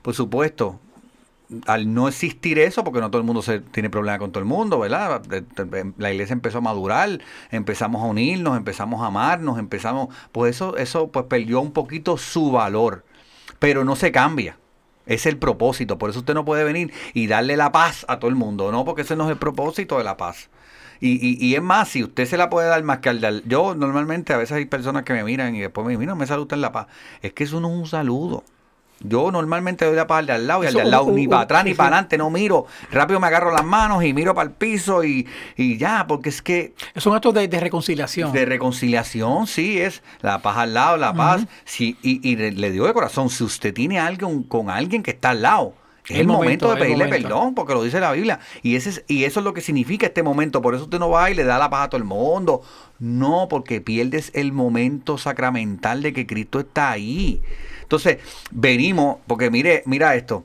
Por 0.03 0.15
supuesto, 0.15 0.81
al 1.67 1.93
no 1.93 2.09
existir 2.09 2.59
eso, 2.59 2.85
porque 2.85 3.01
no 3.01 3.11
todo 3.11 3.21
el 3.21 3.27
mundo 3.27 3.43
se, 3.43 3.61
tiene 3.61 3.91
problema 3.91 4.19
con 4.19 4.33
todo 4.33 4.41
el 4.41 4.49
mundo, 4.49 4.79
¿verdad? 4.81 5.23
La 5.99 6.13
iglesia 6.13 6.33
empezó 6.33 6.59
a 6.59 6.61
madurar, 6.63 7.21
empezamos 7.51 8.03
a 8.03 8.07
unirnos, 8.07 8.57
empezamos 8.57 9.03
a 9.03 9.07
amarnos, 9.07 9.59
empezamos, 9.59 10.15
pues 10.33 10.57
eso, 10.57 10.77
eso 10.77 11.09
pues 11.09 11.27
perdió 11.27 11.61
un 11.61 11.73
poquito 11.73 12.17
su 12.17 12.51
valor, 12.51 13.05
pero 13.59 13.85
no 13.85 13.97
se 13.97 14.13
cambia. 14.13 14.59
Es 15.07 15.27
el 15.27 15.37
propósito, 15.37 15.99
por 15.99 16.09
eso 16.09 16.21
usted 16.21 16.33
no 16.33 16.47
puede 16.47 16.65
venir 16.65 16.91
y 17.13 17.27
darle 17.27 17.59
la 17.59 17.73
paz 17.73 18.07
a 18.09 18.19
todo 18.19 18.31
el 18.31 18.37
mundo, 18.37 18.73
no, 18.73 18.87
porque 18.87 19.03
ese 19.03 19.17
no 19.17 19.25
es 19.25 19.31
el 19.31 19.37
propósito 19.37 19.99
de 19.99 20.05
la 20.05 20.17
paz. 20.17 20.49
Y, 21.01 21.19
y, 21.21 21.37
y 21.45 21.55
es 21.55 21.63
más, 21.63 21.89
si 21.91 22.03
usted 22.03 22.25
se 22.25 22.39
la 22.39 22.49
puede 22.49 22.69
dar 22.69 22.83
más 22.83 23.01
que 23.01 23.11
al 23.11 23.21
dar. 23.21 23.43
Yo 23.45 23.75
normalmente 23.75 24.33
a 24.33 24.39
veces 24.39 24.57
hay 24.57 24.65
personas 24.65 25.03
que 25.03 25.13
me 25.13 25.23
miran 25.25 25.55
y 25.55 25.61
después 25.61 25.85
me 25.85 25.91
dicen, 25.91 26.01
mira, 26.01 26.15
me 26.15 26.27
saludan 26.27 26.63
la 26.63 26.73
paz. 26.73 26.87
Es 27.21 27.35
que 27.35 27.45
eso 27.45 27.61
no 27.61 27.69
es 27.69 27.75
un 27.75 27.87
saludo. 27.87 28.45
Yo 29.07 29.31
normalmente 29.31 29.85
doy 29.85 29.95
la 29.95 30.07
paz 30.07 30.21
al 30.21 30.27
de 30.27 30.33
al 30.33 30.47
lado 30.47 30.65
y 30.65 30.67
al 30.67 30.75
de 30.75 30.81
al 30.81 30.91
lado 30.91 31.05
uh, 31.05 31.13
ni 31.13 31.27
uh, 31.27 31.31
para 31.31 31.43
atrás 31.43 31.65
ni 31.65 31.75
para 31.75 31.89
adelante, 31.91 32.17
no 32.17 32.31
miro. 32.31 32.65
Rápido 32.91 33.21
me 33.21 33.27
agarro 33.27 33.53
las 33.53 33.65
manos 33.65 34.03
y 34.03 34.15
miro 34.15 34.35
para 34.35 34.49
el 34.49 34.55
piso 34.55 35.05
y, 35.05 35.27
y 35.57 35.77
ya, 35.77 36.07
porque 36.07 36.31
es 36.31 36.41
que 36.41 36.75
Es 36.95 37.05
un 37.05 37.15
acto 37.15 37.31
de, 37.31 37.47
de 37.47 37.61
reconciliación. 37.61 38.33
de 38.33 38.47
reconciliación, 38.47 39.47
sí, 39.47 39.79
es 39.79 40.03
la 40.23 40.41
paz 40.41 40.57
al 40.57 40.75
lado, 40.75 40.97
la 40.97 41.13
paz. 41.13 41.47
sí, 41.65 41.97
y, 42.03 42.27
y 42.29 42.37
le, 42.37 42.71
digo 42.71 42.87
de 42.87 42.95
corazón, 42.95 43.29
si 43.29 43.45
usted 43.45 43.75
tiene 43.75 44.01
algo 44.01 44.31
con 44.49 44.71
alguien 44.71 45.03
que 45.03 45.11
está 45.11 45.31
al 45.31 45.43
lado, 45.43 45.75
es 46.07 46.11
el, 46.11 46.21
El 46.23 46.27
momento, 46.27 46.67
momento, 46.67 46.69
de 46.75 46.77
pedirle 46.81 47.05
momento. 47.07 47.29
perdón, 47.29 47.55
porque 47.55 47.73
lo 47.75 47.83
dice 47.83 47.99
la 47.99 48.13
Biblia. 48.13 48.39
Y, 48.63 48.77
ese 48.77 48.91
es, 48.91 49.05
y 49.09 49.25
eso 49.25 49.41
es 49.41 49.45
lo 49.45 49.55
que 49.55 49.63
significa 49.63 50.07
este 50.07 50.23
momento. 50.23 50.61
Por 50.61 50.75
eso 50.75 50.85
usted 50.85 50.99
no 50.99 51.09
va 51.09 51.31
y 51.31 51.35
le 51.35 51.45
da 51.45 51.59
la 51.59 51.71
paz 51.71 51.87
a 51.87 51.89
todo 51.89 51.99
el 51.99 52.05
mundo. 52.05 52.61
No, 52.99 53.49
porque 53.49 53.81
pierdes 53.81 54.31
el 54.35 54.53
momento 54.53 55.17
sacramental 55.17 56.03
de 56.03 56.13
que 56.13 56.27
Cristo 56.27 56.61
está 56.61 56.91
ahí. 56.91 57.41
Entonces, 57.95 58.19
venimos, 58.51 59.19
porque 59.27 59.51
mire, 59.51 59.83
mira 59.87 60.17
esto, 60.17 60.45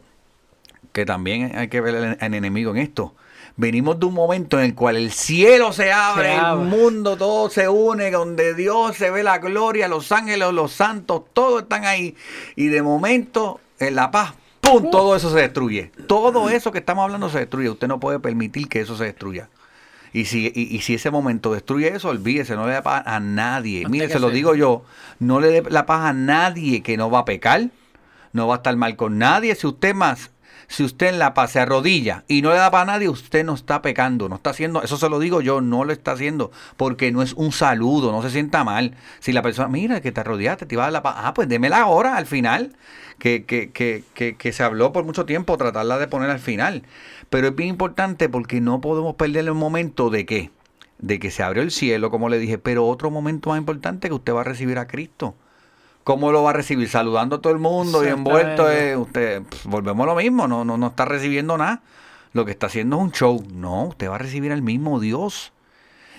que 0.91 1.05
también 1.05 1.51
hay 1.57 1.67
que 1.67 1.81
ver 1.81 1.95
el, 1.95 2.17
el 2.19 2.33
enemigo 2.33 2.71
en 2.71 2.77
esto. 2.77 3.15
Venimos 3.57 3.99
de 3.99 4.05
un 4.05 4.13
momento 4.13 4.59
en 4.59 4.65
el 4.65 4.75
cual 4.75 4.95
el 4.95 5.11
cielo 5.11 5.73
se 5.73 5.91
abre, 5.91 6.27
Se 6.29 6.33
el 6.35 6.39
abre. 6.39 6.65
mundo 6.65 7.17
todo 7.17 7.49
se 7.49 7.67
une, 7.67 8.11
donde 8.11 8.53
Dios 8.53 8.95
se 8.95 9.09
ve 9.11 9.23
la 9.23 9.39
gloria, 9.39 9.87
los 9.87 10.11
ángeles, 10.11 10.53
los 10.53 10.71
santos, 10.71 11.23
todos 11.33 11.63
están 11.63 11.85
ahí. 11.85 12.15
Y 12.55 12.67
de 12.67 12.81
momento, 12.83 13.59
en 13.79 13.95
la 13.95 14.11
paz, 14.11 14.33
¡pum! 14.61 14.89
Todo 14.91 15.15
eso 15.15 15.31
se 15.31 15.39
destruye. 15.39 15.91
Todo 16.07 16.49
eso 16.49 16.71
que 16.71 16.77
estamos 16.77 17.03
hablando 17.03 17.29
se 17.29 17.39
destruye. 17.39 17.69
Usted 17.69 17.87
no 17.87 17.99
puede 17.99 18.19
permitir 18.19 18.69
que 18.69 18.79
eso 18.79 18.95
se 18.95 19.05
destruya. 19.05 19.49
Y 20.13 20.25
si, 20.25 20.51
y, 20.53 20.75
y 20.75 20.81
si 20.81 20.95
ese 20.95 21.11
momento 21.11 21.53
destruye 21.53 21.89
eso, 21.89 22.09
olvídese, 22.09 22.55
no 22.55 22.67
le 22.67 22.73
dé 22.73 22.81
paz 22.81 23.03
a 23.05 23.19
nadie. 23.19 23.87
Mire, 23.87 24.09
se 24.09 24.19
lo 24.19 24.29
digo 24.29 24.55
yo, 24.55 24.83
no 25.19 25.39
le 25.39 25.49
dé 25.49 25.63
la 25.69 25.85
paz 25.85 26.05
a 26.05 26.13
nadie 26.13 26.81
que 26.81 26.97
no 26.97 27.11
va 27.11 27.19
a 27.19 27.25
pecar, 27.25 27.69
no 28.33 28.47
va 28.47 28.55
a 28.55 28.57
estar 28.57 28.75
mal 28.75 28.95
con 28.95 29.17
nadie. 29.17 29.55
Si 29.55 29.67
usted 29.67 29.93
más, 29.93 30.31
si 30.67 30.83
usted 30.83 31.07
en 31.07 31.19
la 31.19 31.33
paz 31.33 31.51
se 31.51 31.59
arrodilla 31.59 32.23
y 32.27 32.41
no 32.41 32.51
le 32.51 32.57
da 32.57 32.71
paz 32.71 32.83
a 32.83 32.91
nadie, 32.93 33.09
usted 33.09 33.43
no 33.43 33.55
está 33.55 33.81
pecando, 33.81 34.29
no 34.29 34.35
está 34.35 34.51
haciendo, 34.51 34.83
eso 34.83 34.97
se 34.97 35.09
lo 35.09 35.19
digo 35.19 35.41
yo, 35.41 35.61
no 35.61 35.83
lo 35.83 35.91
está 35.91 36.11
haciendo, 36.11 36.51
porque 36.77 37.11
no 37.11 37.21
es 37.21 37.33
un 37.33 37.51
saludo, 37.51 38.11
no 38.11 38.21
se 38.21 38.29
sienta 38.29 38.63
mal. 38.63 38.95
Si 39.19 39.31
la 39.31 39.41
persona, 39.41 39.67
mira 39.67 39.99
que 40.01 40.11
te 40.11 40.21
arrodillaste, 40.21 40.65
te 40.65 40.75
iba 40.75 40.83
a 40.83 40.85
dar 40.87 40.93
la 40.93 41.03
paz, 41.03 41.15
ah, 41.17 41.33
pues 41.33 41.49
démela 41.49 41.81
ahora, 41.81 42.17
al 42.17 42.27
final, 42.27 42.75
que, 43.17 43.45
que, 43.45 43.71
que, 43.71 44.35
que 44.35 44.53
se 44.53 44.63
habló 44.63 44.93
por 44.93 45.03
mucho 45.03 45.25
tiempo, 45.25 45.57
tratarla 45.57 45.97
de 45.97 46.07
poner 46.07 46.29
al 46.29 46.39
final. 46.39 46.83
Pero 47.29 47.49
es 47.49 47.55
bien 47.55 47.69
importante 47.69 48.29
porque 48.29 48.61
no 48.61 48.81
podemos 48.81 49.15
perder 49.15 49.47
el 49.47 49.53
momento 49.53 50.09
de 50.09 50.25
que 50.25 50.51
de 50.99 51.17
que 51.17 51.31
se 51.31 51.43
abrió 51.43 51.63
el 51.63 51.71
cielo, 51.71 52.11
como 52.11 52.29
le 52.29 52.39
dije, 52.39 52.57
pero 52.57 52.85
otro 52.85 53.09
momento 53.09 53.49
más 53.49 53.59
importante 53.59 54.09
que 54.09 54.13
usted 54.13 54.33
va 54.33 54.41
a 54.41 54.43
recibir 54.43 54.77
a 54.77 54.87
Cristo. 54.87 55.33
¿Cómo 56.03 56.31
lo 56.31 56.43
va 56.43 56.51
a 56.51 56.53
recibir? 56.53 56.89
Saludando 56.89 57.37
a 57.37 57.41
todo 57.41 57.53
el 57.53 57.59
mundo 57.59 58.03
y 58.03 58.07
envuelto. 58.07 58.69
Eh, 58.69 58.97
usted, 58.97 59.43
pf, 59.43 59.69
volvemos 59.69 60.03
a 60.05 60.07
lo 60.07 60.15
mismo, 60.15 60.47
no, 60.47 60.65
no, 60.65 60.77
no 60.77 60.87
está 60.87 61.05
recibiendo 61.05 61.57
nada. 61.57 61.81
Lo 62.33 62.45
que 62.45 62.51
está 62.51 62.67
haciendo 62.67 62.97
es 62.97 63.03
un 63.03 63.11
show. 63.11 63.43
No, 63.53 63.85
usted 63.85 64.09
va 64.09 64.15
a 64.15 64.19
recibir 64.19 64.51
al 64.51 64.61
mismo 64.61 64.99
Dios. 64.99 65.53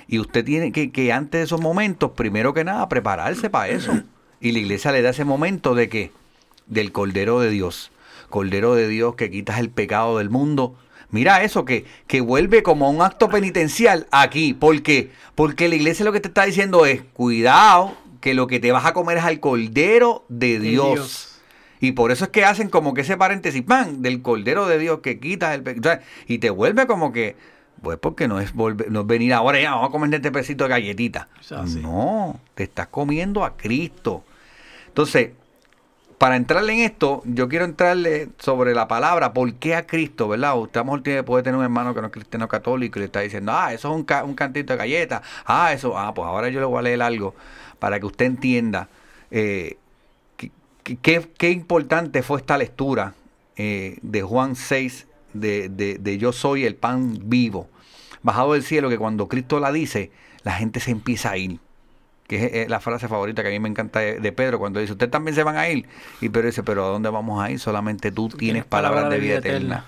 Y 0.07 0.19
usted 0.19 0.45
tiene 0.45 0.73
que, 0.73 0.91
que 0.91 1.13
antes 1.13 1.41
de 1.41 1.45
esos 1.45 1.61
momentos, 1.61 2.13
primero 2.13 2.55
que 2.55 2.65
nada, 2.65 2.89
prepararse 2.89 3.51
para 3.51 3.69
eso. 3.69 3.93
Y 4.41 4.53
la 4.53 4.59
iglesia 4.59 4.93
le 4.93 5.03
da 5.03 5.11
ese 5.11 5.25
momento 5.25 5.75
de 5.75 5.89
que 5.89 6.13
del 6.67 6.93
Cordero 6.93 7.41
de 7.41 7.51
Dios. 7.51 7.93
Cordero 8.29 8.75
de 8.75 8.89
Dios 8.89 9.15
que 9.15 9.31
quitas 9.31 9.59
el 9.61 9.71
pecado 9.71 10.19
del 10.19 10.31
mundo. 10.31 10.75
Mira 11.11 11.43
eso, 11.43 11.65
que, 11.65 11.85
que 12.07 12.21
vuelve 12.21 12.63
como 12.63 12.91
un 12.91 13.03
acto 13.03 13.29
penitencial 13.29 14.07
aquí. 14.11 14.55
¿Por 14.55 14.83
qué? 14.83 15.11
Porque 15.35 15.69
la 15.69 15.75
iglesia 15.75 16.05
lo 16.05 16.13
que 16.13 16.21
te 16.21 16.29
está 16.29 16.45
diciendo 16.45 16.87
es, 16.87 17.03
cuidado, 17.13 17.97
que 18.21 18.35
lo 18.35 18.47
que 18.47 18.61
te 18.61 18.73
vas 18.73 18.87
a 18.87 18.93
comer 18.93 19.19
es 19.19 19.25
al 19.25 19.41
Cordero 19.41 20.25
de 20.29 20.61
Dios. 20.61 20.95
Dios. 20.95 21.41
Y 21.81 21.93
por 21.93 22.13
eso 22.13 22.25
es 22.25 22.31
que 22.31 22.45
hacen 22.45 22.69
como 22.69 22.93
que 22.93 23.01
ese 23.01 23.17
paréntesis, 23.17 23.63
pan, 23.63 24.03
del 24.03 24.21
Cordero 24.23 24.67
de 24.67 24.79
Dios 24.79 25.01
que 25.01 25.19
quitas 25.19 25.55
el 25.55 25.63
pecado. 25.63 26.01
Y 26.27 26.39
te 26.39 26.51
vuelve 26.51 26.87
como 26.87 27.11
que, 27.11 27.37
pues 27.83 27.99
porque 27.99 28.29
no 28.29 28.39
es, 28.39 28.53
volver, 28.53 28.91
no 28.91 29.01
es 29.01 29.07
venir 29.07 29.33
ahora 29.33 29.61
ya, 29.61 29.71
vamos 29.71 29.89
a 29.89 29.93
comer 29.93 30.15
este 30.15 30.31
pedacito 30.31 30.65
de 30.65 30.71
galletita. 30.71 31.29
No, 31.81 32.39
te 32.55 32.65
estás 32.65 32.89
comiendo 32.89 33.45
a 33.45 33.57
Cristo. 33.57 34.25
Entonces, 34.89 35.31
para 36.21 36.37
entrarle 36.37 36.75
en 36.75 36.81
esto, 36.81 37.23
yo 37.25 37.49
quiero 37.49 37.65
entrarle 37.65 38.29
sobre 38.39 38.75
la 38.75 38.87
palabra, 38.89 39.33
¿por 39.33 39.55
qué 39.55 39.75
a 39.75 39.87
Cristo, 39.87 40.29
verdad? 40.29 40.55
Usted 40.59 40.81
a 40.81 40.85
mejor 40.85 41.03
tiene, 41.03 41.23
puede 41.23 41.43
tener 41.43 41.57
un 41.57 41.65
hermano 41.65 41.95
que 41.95 42.03
no 42.03 42.09
es 42.09 42.13
cristiano 42.13 42.47
católico 42.47 42.99
y 42.99 43.01
le 43.01 43.07
está 43.07 43.21
diciendo, 43.21 43.53
ah, 43.55 43.73
eso 43.73 43.89
es 43.89 43.95
un, 43.97 44.05
ca- 44.05 44.23
un 44.25 44.35
cantito 44.35 44.75
de 44.75 44.77
galleta, 44.77 45.23
ah, 45.47 45.73
eso, 45.73 45.97
ah, 45.97 46.13
pues 46.13 46.27
ahora 46.27 46.51
yo 46.51 46.61
le 46.61 46.67
voy 46.67 46.79
a 46.79 46.83
leer 46.83 47.01
algo 47.01 47.35
para 47.79 47.99
que 47.99 48.05
usted 48.05 48.27
entienda 48.27 48.91
eh, 49.31 49.79
qué, 50.37 50.51
qué- 51.01 51.31
qué 51.39 51.51
importante 51.53 52.23
fue 52.23 52.39
esta 52.39 52.59
lectura 52.59 53.15
eh, 53.57 53.97
de 54.03 54.21
Juan 54.21 54.57
6, 54.57 55.07
de, 55.33 55.71
de- 55.71 55.97
de 55.97 56.19
yo 56.19 56.33
soy 56.35 56.67
el 56.67 56.75
pan 56.75 57.17
vivo, 57.31 57.71
bajado 58.23 58.53
del 58.53 58.63
cielo, 58.63 58.91
que 58.91 58.99
cuando 58.99 59.27
Cristo 59.27 59.59
la 59.59 59.73
dice, 59.73 60.11
la 60.43 60.53
gente 60.53 60.81
se 60.81 60.91
empieza 60.91 61.31
a 61.31 61.39
ir 61.39 61.61
que 62.31 62.45
es, 62.47 62.53
es 62.55 62.69
la 62.69 62.79
frase 62.81 63.09
favorita 63.09 63.43
que 63.43 63.49
a 63.49 63.51
mí 63.51 63.59
me 63.59 63.69
encanta 63.69 63.99
de, 64.01 64.21
de 64.21 64.33
Pedro 64.33 64.59
cuando 64.61 64.79
dice, 64.81 64.93
ustedes 64.93 65.11
también 65.11 65.35
se 65.35 65.43
van 65.43 65.57
a 65.57 65.69
ir. 65.69 65.87
Y 66.21 66.29
Pedro 66.29 66.47
dice, 66.47 66.63
pero 66.63 66.85
¿a 66.87 66.89
dónde 66.89 67.11
vamos 67.11 67.43
a 67.43 67.51
ir? 67.51 67.59
Solamente 67.59 68.13
tú, 68.13 68.29
tienes 68.29 68.39
tienes 68.39 68.65
palabras 68.65 69.01
palabra 69.03 69.17
de 69.17 69.21
vida 69.21 69.37
eterna. 69.39 69.85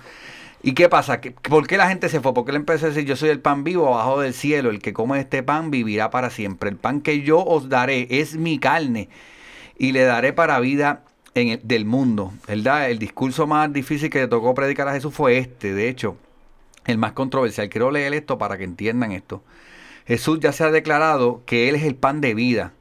¿Y 0.61 0.73
qué 0.73 0.89
pasa? 0.89 1.19
¿Qué- 1.21 1.31
¿Por 1.31 1.67
qué 1.67 1.77
la 1.77 1.87
gente 1.89 2.09
se 2.09 2.19
fue? 2.21 2.33
Porque 2.33 2.51
él 2.51 2.57
empezó 2.57 2.85
a 2.85 2.89
decir, 2.89 3.05
yo 3.05 3.15
soy 3.15 3.29
el 3.29 3.39
pan 3.39 3.63
vivo 3.63 3.87
abajo 3.87 4.19
del 4.21 4.33
cielo, 4.33 4.69
el 4.69 4.79
que 4.79 4.93
come 4.93 5.19
este 5.19 5.41
pan 5.43 5.71
vivirá 5.71 6.09
para 6.09 6.29
siempre. 6.29 6.69
El 6.69 6.77
pan 6.77 7.01
que 7.01 7.21
yo 7.21 7.43
os 7.43 7.69
daré 7.69 8.07
es 8.09 8.35
mi 8.35 8.59
carne 8.59 9.09
y 9.77 9.91
le 9.93 10.03
daré 10.03 10.33
para 10.33 10.59
vida 10.59 11.03
en 11.35 11.47
el- 11.49 11.59
del 11.63 11.85
mundo. 11.85 12.33
¿Verdad? 12.47 12.89
El 12.89 12.99
discurso 12.99 13.47
más 13.47 13.71
difícil 13.73 14.09
que 14.09 14.19
le 14.19 14.27
tocó 14.27 14.53
predicar 14.53 14.87
a 14.87 14.93
Jesús 14.93 15.13
fue 15.13 15.37
este, 15.37 15.73
de 15.73 15.89
hecho, 15.89 16.15
el 16.85 16.97
más 16.97 17.13
controversial. 17.13 17.69
Quiero 17.69 17.91
leer 17.91 18.13
esto 18.13 18.37
para 18.37 18.57
que 18.57 18.63
entiendan 18.65 19.11
esto. 19.13 19.43
Jesús 20.05 20.39
ya 20.41 20.51
se 20.51 20.63
ha 20.63 20.71
declarado 20.71 21.41
que 21.45 21.69
Él 21.69 21.75
es 21.75 21.83
el 21.83 21.95
pan 21.95 22.21
de 22.21 22.33
vida. 22.33 22.73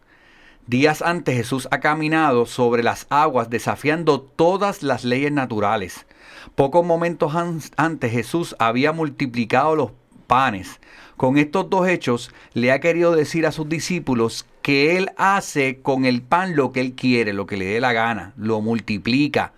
Días 0.67 1.03
antes 1.03 1.37
Jesús 1.37 1.69
ha 1.71 1.81
caminado 1.81 2.47
sobre 2.47 2.83
las 2.83 3.07
aguas 3.11 3.51
desafiando 3.51 4.21
todas 4.21 4.83
las 4.83 5.05
leyes 5.05 5.33
naturales. 5.33 6.07
Pocos 6.55 6.85
momentos 6.85 7.35
an- 7.35 7.61
antes 7.77 8.13
Jesús 8.13 8.55
había 8.59 8.93
multiplicado 8.93 9.75
los 9.77 9.91
panes. 10.27 10.81
Con 11.17 11.37
estos 11.37 11.69
dos 11.69 11.89
hechos 11.89 12.33
le 12.55 12.73
ha 12.73 12.81
querido 12.81 13.15
decir 13.15 13.47
a 13.47 13.53
sus 13.53 13.69
discípulos 13.69 14.47
que 14.63 14.97
Él 14.97 15.11
hace 15.17 15.81
con 15.83 16.05
el 16.05 16.23
pan 16.23 16.57
lo 16.57 16.73
que 16.73 16.81
Él 16.81 16.95
quiere, 16.95 17.33
lo 17.33 17.47
que 17.47 17.57
le 17.57 17.67
dé 17.67 17.81
la 17.81 17.93
gana, 17.93 18.33
lo 18.37 18.61
multiplica. 18.61 19.53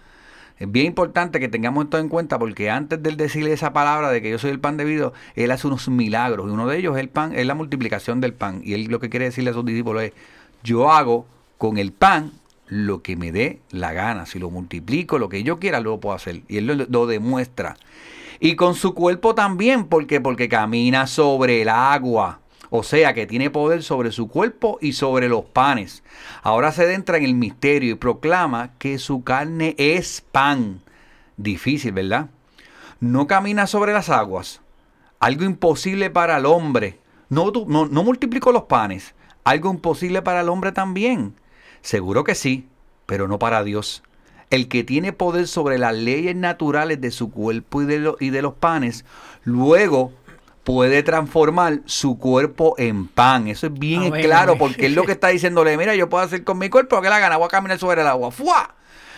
Es 0.59 0.70
bien 0.70 0.86
importante 0.86 1.40
que 1.40 1.48
tengamos 1.48 1.84
esto 1.84 1.98
en 1.98 2.09
cuenta 2.09 2.38
porque 2.38 2.70
antes 2.70 3.02
de 3.02 3.11
él 3.11 3.16
decirle 3.16 3.52
esa 3.52 3.72
palabra 3.72 4.11
de 4.11 4.22
que 4.22 4.30
yo 4.30 4.38
soy 4.38 4.50
el 4.50 4.61
pan 4.61 4.76
de 4.76 4.84
vida, 4.84 5.12
él 5.34 5.50
hace 5.50 5.66
unos 5.66 5.88
milagros 5.88 6.48
y 6.48 6.52
uno 6.52 6.68
de 6.68 6.78
ellos 6.78 6.96
es 6.96 7.00
el 7.00 7.09
pan, 7.09 7.34
es 7.34 7.44
la 7.44 7.55
multiplicación 7.55 8.20
del 8.20 8.34
pan. 8.34 8.61
Y 8.64 8.74
él 8.74 8.84
lo 8.84 9.00
que 9.00 9.11
quiere 9.11 9.24
decirle 9.26 9.50
a 9.50 9.55
sus 9.55 9.64
discípulos 9.64 10.05
es, 10.05 10.12
yo 10.62 10.92
hago 10.92 11.26
con 11.59 11.78
el 11.78 11.92
pan 11.92 12.32
lo 12.68 13.02
que 13.02 13.16
me 13.16 13.32
dé 13.32 13.61
la 13.70 13.92
gana. 13.92 14.26
Si 14.26 14.38
lo 14.38 14.50
multiplico, 14.50 15.18
lo 15.18 15.28
que 15.28 15.42
yo 15.42 15.59
quiera, 15.59 15.80
lo 15.80 15.98
puedo 15.98 16.14
hacer. 16.14 16.42
Y 16.48 16.59
él 16.59 16.66
lo, 16.66 16.74
lo 16.74 17.07
demuestra. 17.07 17.76
Y 18.40 18.57
con 18.57 18.74
su 18.74 18.94
cuerpo 18.94 19.34
también, 19.34 19.86
porque 19.86 20.20
porque 20.20 20.48
camina 20.48 21.07
sobre 21.07 21.62
el 21.62 21.68
agua. 21.68 22.40
O 22.76 22.82
sea 22.82 23.14
que 23.14 23.28
tiene 23.28 23.50
poder 23.50 23.84
sobre 23.84 24.10
su 24.10 24.26
cuerpo 24.26 24.78
y 24.80 24.94
sobre 24.94 25.28
los 25.28 25.44
panes. 25.44 26.02
Ahora 26.42 26.72
se 26.72 26.82
adentra 26.82 27.18
en 27.18 27.22
el 27.22 27.34
misterio 27.34 27.92
y 27.92 27.94
proclama 27.94 28.72
que 28.80 28.98
su 28.98 29.22
carne 29.22 29.76
es 29.78 30.24
pan. 30.32 30.80
Difícil, 31.36 31.92
¿verdad? 31.92 32.30
No 32.98 33.28
camina 33.28 33.68
sobre 33.68 33.92
las 33.92 34.10
aguas. 34.10 34.60
Algo 35.20 35.44
imposible 35.44 36.10
para 36.10 36.38
el 36.38 36.46
hombre. 36.46 36.98
No, 37.28 37.52
no, 37.68 37.86
no 37.86 38.02
multiplicó 38.02 38.50
los 38.50 38.64
panes. 38.64 39.14
Algo 39.44 39.70
imposible 39.70 40.20
para 40.22 40.40
el 40.40 40.48
hombre 40.48 40.72
también. 40.72 41.36
Seguro 41.80 42.24
que 42.24 42.34
sí, 42.34 42.66
pero 43.06 43.28
no 43.28 43.38
para 43.38 43.62
Dios. 43.62 44.02
El 44.50 44.66
que 44.66 44.82
tiene 44.82 45.12
poder 45.12 45.46
sobre 45.46 45.78
las 45.78 45.94
leyes 45.94 46.34
naturales 46.34 47.00
de 47.00 47.12
su 47.12 47.30
cuerpo 47.30 47.82
y 47.82 47.84
de, 47.84 48.14
y 48.18 48.30
de 48.30 48.42
los 48.42 48.54
panes, 48.54 49.04
luego 49.44 50.10
puede 50.64 51.02
transformar 51.02 51.80
su 51.84 52.18
cuerpo 52.18 52.74
en 52.78 53.06
pan. 53.06 53.48
Eso 53.48 53.66
es 53.66 53.74
bien 53.74 54.10
claro, 54.10 54.56
porque 54.58 54.86
es 54.86 54.92
lo 54.92 55.04
que 55.04 55.12
está 55.12 55.28
diciéndole, 55.28 55.76
mira, 55.76 55.94
yo 55.94 56.08
puedo 56.08 56.24
hacer 56.24 56.42
con 56.42 56.58
mi 56.58 56.70
cuerpo 56.70 56.96
lo 56.96 57.02
que 57.02 57.10
la 57.10 57.18
gana, 57.18 57.36
voy 57.36 57.46
a 57.46 57.50
caminar 57.50 57.78
sobre 57.78 58.00
el 58.00 58.06
agua. 58.08 58.30
¡Fua! 58.30 58.74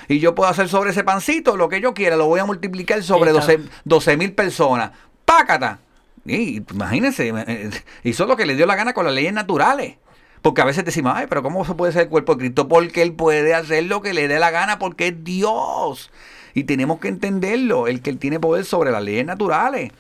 Y 0.09 0.18
yo 0.18 0.34
puedo 0.34 0.51
hacer 0.51 0.68
sobre 0.68 0.90
ese 0.90 1.05
pancito 1.05 1.57
lo 1.57 1.68
que 1.68 1.80
yo 1.80 1.94
quiera, 1.94 2.16
lo 2.16 2.26
voy 2.26 2.40
a 2.40 2.44
multiplicar 2.44 3.03
sobre 3.03 3.30
Ahí 3.30 3.36
está. 3.38 3.57
12 3.84 4.16
mil 4.16 4.32
personas. 4.32 4.90
¡Pácata! 5.24 5.78
Y 6.24 6.62
imagínense, 6.70 7.32
eh, 7.34 7.70
hizo 8.03 8.26
lo 8.26 8.36
que 8.36 8.47
le 8.47 8.57
dio 8.57 8.66
la 8.66 8.76
gana 8.76 8.92
con 8.92 9.05
las 9.05 9.14
leyes 9.14 9.32
naturales. 9.32 9.97
Porque 10.42 10.61
a 10.61 10.64
veces 10.64 10.84
decimos, 10.84 11.12
ay, 11.16 11.26
pero 11.28 11.42
¿cómo 11.42 11.64
se 11.64 11.74
puede 11.74 11.92
ser 11.92 12.03
el 12.03 12.09
cuerpo 12.09 12.34
de 12.34 12.40
Cristo? 12.40 12.68
Porque 12.68 13.03
Él 13.03 13.14
puede 13.14 13.55
hacer 13.55 13.84
lo 13.84 14.01
que 14.01 14.14
le 14.14 14.28
dé 14.28 14.38
la 14.38 14.51
gana 14.51 14.78
porque 14.78 15.09
es 15.09 15.24
Dios. 15.24 16.11
Y 16.55 16.64
tenemos 16.64 17.01
que 17.01 17.09
entenderlo, 17.09 17.88
el 17.88 18.01
que 18.01 18.11
Él 18.11 18.18
tiene 18.18 18.38
poder 18.38 18.64
sobre 18.64 18.90
las 18.90 19.03
leyes 19.03 19.26
naturales. 19.26 19.92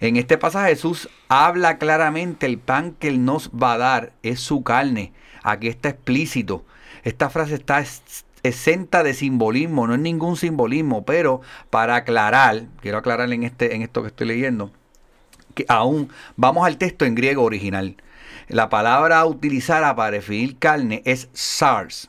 En 0.00 0.16
este 0.16 0.38
pasaje 0.38 0.70
Jesús 0.70 1.08
habla 1.28 1.78
claramente, 1.78 2.46
el 2.46 2.58
pan 2.58 2.94
que 2.98 3.08
Él 3.08 3.24
nos 3.24 3.50
va 3.50 3.74
a 3.74 3.78
dar 3.78 4.12
es 4.22 4.40
su 4.40 4.62
carne. 4.62 5.12
Aquí 5.42 5.68
está 5.68 5.88
explícito. 5.90 6.64
Esta 7.02 7.30
frase 7.30 7.54
está 7.54 7.80
es- 7.80 8.24
exenta 8.42 9.02
de 9.02 9.14
simbolismo, 9.14 9.86
no 9.86 9.94
es 9.94 10.00
ningún 10.00 10.36
simbolismo, 10.36 11.04
pero 11.04 11.40
para 11.70 11.96
aclarar, 11.96 12.64
quiero 12.80 12.98
aclarar 12.98 13.32
en, 13.32 13.42
este, 13.42 13.74
en 13.74 13.82
esto 13.82 14.02
que 14.02 14.08
estoy 14.08 14.26
leyendo, 14.28 14.70
que 15.54 15.64
aún 15.68 16.10
vamos 16.36 16.66
al 16.66 16.78
texto 16.78 17.04
en 17.04 17.14
griego 17.14 17.42
original. 17.42 17.96
La 18.48 18.68
palabra 18.68 19.20
a 19.20 19.26
utilizar 19.26 19.96
para 19.96 20.10
definir 20.12 20.58
carne 20.58 21.02
es 21.04 21.28
sars, 21.32 22.08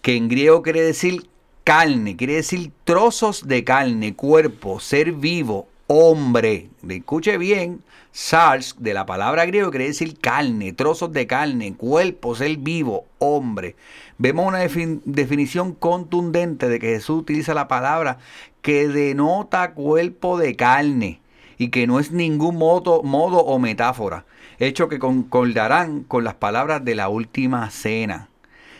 que 0.00 0.16
en 0.16 0.28
griego 0.28 0.62
quiere 0.62 0.80
decir 0.82 1.28
carne, 1.64 2.16
quiere 2.16 2.34
decir 2.34 2.70
trozos 2.84 3.46
de 3.46 3.64
carne, 3.64 4.14
cuerpo, 4.14 4.80
ser 4.80 5.12
vivo, 5.12 5.68
hombre. 5.86 6.68
Escuche 6.88 7.38
bien, 7.38 7.82
sars 8.12 8.76
de 8.78 8.94
la 8.94 9.06
palabra 9.06 9.46
griego 9.46 9.70
quiere 9.70 9.86
decir 9.86 10.18
carne, 10.18 10.72
trozos 10.72 11.12
de 11.12 11.26
carne, 11.26 11.74
cuerpo, 11.74 12.34
ser 12.34 12.56
vivo, 12.56 13.04
hombre. 13.18 13.76
Vemos 14.18 14.46
una 14.46 14.64
defin- 14.64 15.02
definición 15.04 15.72
contundente 15.72 16.68
de 16.68 16.78
que 16.78 16.88
Jesús 16.94 17.20
utiliza 17.20 17.54
la 17.54 17.68
palabra 17.68 18.18
que 18.62 18.88
denota 18.88 19.72
cuerpo 19.72 20.38
de 20.38 20.56
carne 20.56 21.20
y 21.58 21.68
que 21.68 21.86
no 21.86 22.00
es 22.00 22.10
ningún 22.10 22.56
modo, 22.56 23.02
modo 23.02 23.38
o 23.38 23.58
metáfora, 23.58 24.24
hecho 24.58 24.88
que 24.88 24.98
concordarán 24.98 26.02
con 26.02 26.24
las 26.24 26.34
palabras 26.34 26.84
de 26.84 26.94
la 26.94 27.08
última 27.08 27.70
cena. 27.70 28.28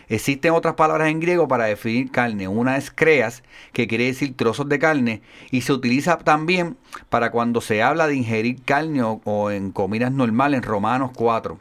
Existen 0.09 0.53
otras 0.53 0.75
palabras 0.75 1.09
en 1.09 1.19
griego 1.21 1.49
para 1.49 1.65
definir 1.65 2.11
carne. 2.11 2.47
Una 2.47 2.77
es 2.77 2.91
creas, 2.91 3.43
que 3.73 3.89
quiere 3.89 4.05
decir 4.05 4.37
trozos 4.37 4.69
de 4.69 4.79
carne, 4.79 5.21
y 5.51 5.63
se 5.63 5.73
utiliza 5.73 6.19
también 6.19 6.77
para 7.09 7.31
cuando 7.31 7.61
se 7.61 7.83
habla 7.83 8.07
de 8.07 8.15
ingerir 8.17 8.63
carne 8.63 9.03
o, 9.03 9.51
en 9.51 9.73
comidas 9.73 10.13
normales 10.13 10.59
en 10.59 10.63
Romanos 10.63 11.11
4 11.15 11.59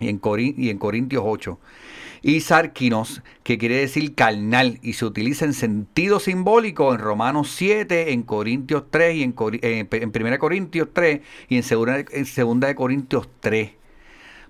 y 0.00 0.08
en, 0.08 0.20
Corin- 0.20 0.54
y 0.56 0.70
en 0.70 0.78
Corintios 0.78 1.24
8. 1.26 1.58
Y 2.22 2.40
sarquinos, 2.40 3.22
que 3.42 3.58
quiere 3.58 3.76
decir 3.76 4.14
carnal, 4.14 4.78
y 4.82 4.94
se 4.94 5.04
utiliza 5.04 5.44
en 5.44 5.52
sentido 5.52 6.20
simbólico 6.20 6.94
en 6.94 7.00
Romanos 7.00 7.50
7, 7.54 8.12
en 8.12 8.22
Corintios 8.22 8.84
3, 8.90 9.16
y 9.16 9.22
en, 9.24 9.34
Cori- 9.34 9.58
eh, 9.62 9.86
en 9.90 10.12
1 10.26 10.38
Corintios 10.38 10.88
3 10.92 11.20
y 11.48 11.56
en 11.56 11.62
2 11.68 11.88
en 12.12 12.24
segunda 12.24 12.68
de 12.68 12.74
Corintios 12.76 13.28
3. 13.40 13.72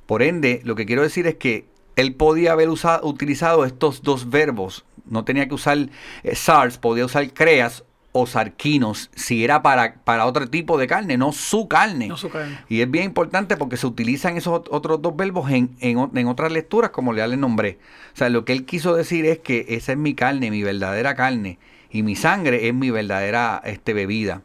Por 0.06 0.22
ende, 0.22 0.60
lo 0.64 0.76
que 0.76 0.86
quiero 0.86 1.02
decir 1.02 1.26
es 1.26 1.34
que 1.36 1.64
él 1.97 2.14
podía 2.14 2.53
haber 2.53 2.68
usado, 2.68 3.07
utilizado 3.07 3.64
estos 3.64 4.03
dos 4.03 4.30
verbos. 4.30 4.84
No 5.07 5.24
tenía 5.24 5.49
que 5.49 5.55
usar 5.55 5.78
eh, 6.22 6.34
SARS, 6.34 6.78
podía 6.78 7.05
usar 7.05 7.32
creas 7.32 7.84
o 8.16 8.26
sarquinos, 8.28 9.11
si 9.16 9.42
era 9.42 9.61
para, 9.61 9.97
para 10.05 10.26
otro 10.26 10.49
tipo 10.49 10.78
de 10.78 10.86
carne, 10.86 11.16
no 11.16 11.32
su 11.32 11.66
carne. 11.66 12.07
No 12.07 12.16
su 12.16 12.30
carne. 12.30 12.61
Y 12.68 12.80
es 12.80 12.88
bien 12.88 13.07
importante 13.07 13.57
porque 13.57 13.76
se 13.76 13.88
utilizan 13.88 14.36
esos 14.36 14.61
ot- 14.61 14.68
otros 14.70 15.03
dos 15.03 15.16
verbos 15.16 15.51
en, 15.51 15.70
en, 15.80 15.99
en 16.14 16.28
otras 16.28 16.53
lecturas, 16.53 16.90
como 16.90 17.12
ya 17.12 17.26
les 17.26 17.40
nombré. 17.40 17.78
O 18.14 18.16
sea, 18.16 18.28
lo 18.28 18.45
que 18.45 18.53
él 18.53 18.66
quiso 18.66 18.95
decir 18.95 19.26
es 19.26 19.40
que 19.40 19.66
esa 19.70 19.92
es 19.92 19.99
mi 19.99 20.14
carne, 20.14 20.53
mi 20.53 20.62
verdadera 20.62 21.16
carne, 21.16 21.59
y 21.90 22.05
mi 22.05 22.14
sangre 22.14 22.68
es 22.68 22.74
mi 22.74 22.90
verdadera 22.90 23.61
este, 23.64 23.95
bebida. 23.95 24.42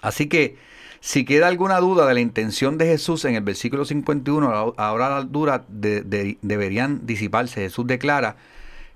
Así 0.00 0.26
que, 0.26 0.56
si 1.04 1.24
queda 1.24 1.48
alguna 1.48 1.78
duda 1.80 2.06
de 2.06 2.14
la 2.14 2.20
intención 2.20 2.78
de 2.78 2.86
Jesús 2.86 3.24
en 3.24 3.34
el 3.34 3.42
versículo 3.42 3.84
51, 3.84 4.74
ahora 4.76 5.08
las 5.10 5.32
dudas 5.32 5.62
de- 5.66 6.02
de- 6.02 6.38
deberían 6.42 7.04
disiparse. 7.04 7.60
Jesús 7.62 7.88
declara 7.88 8.36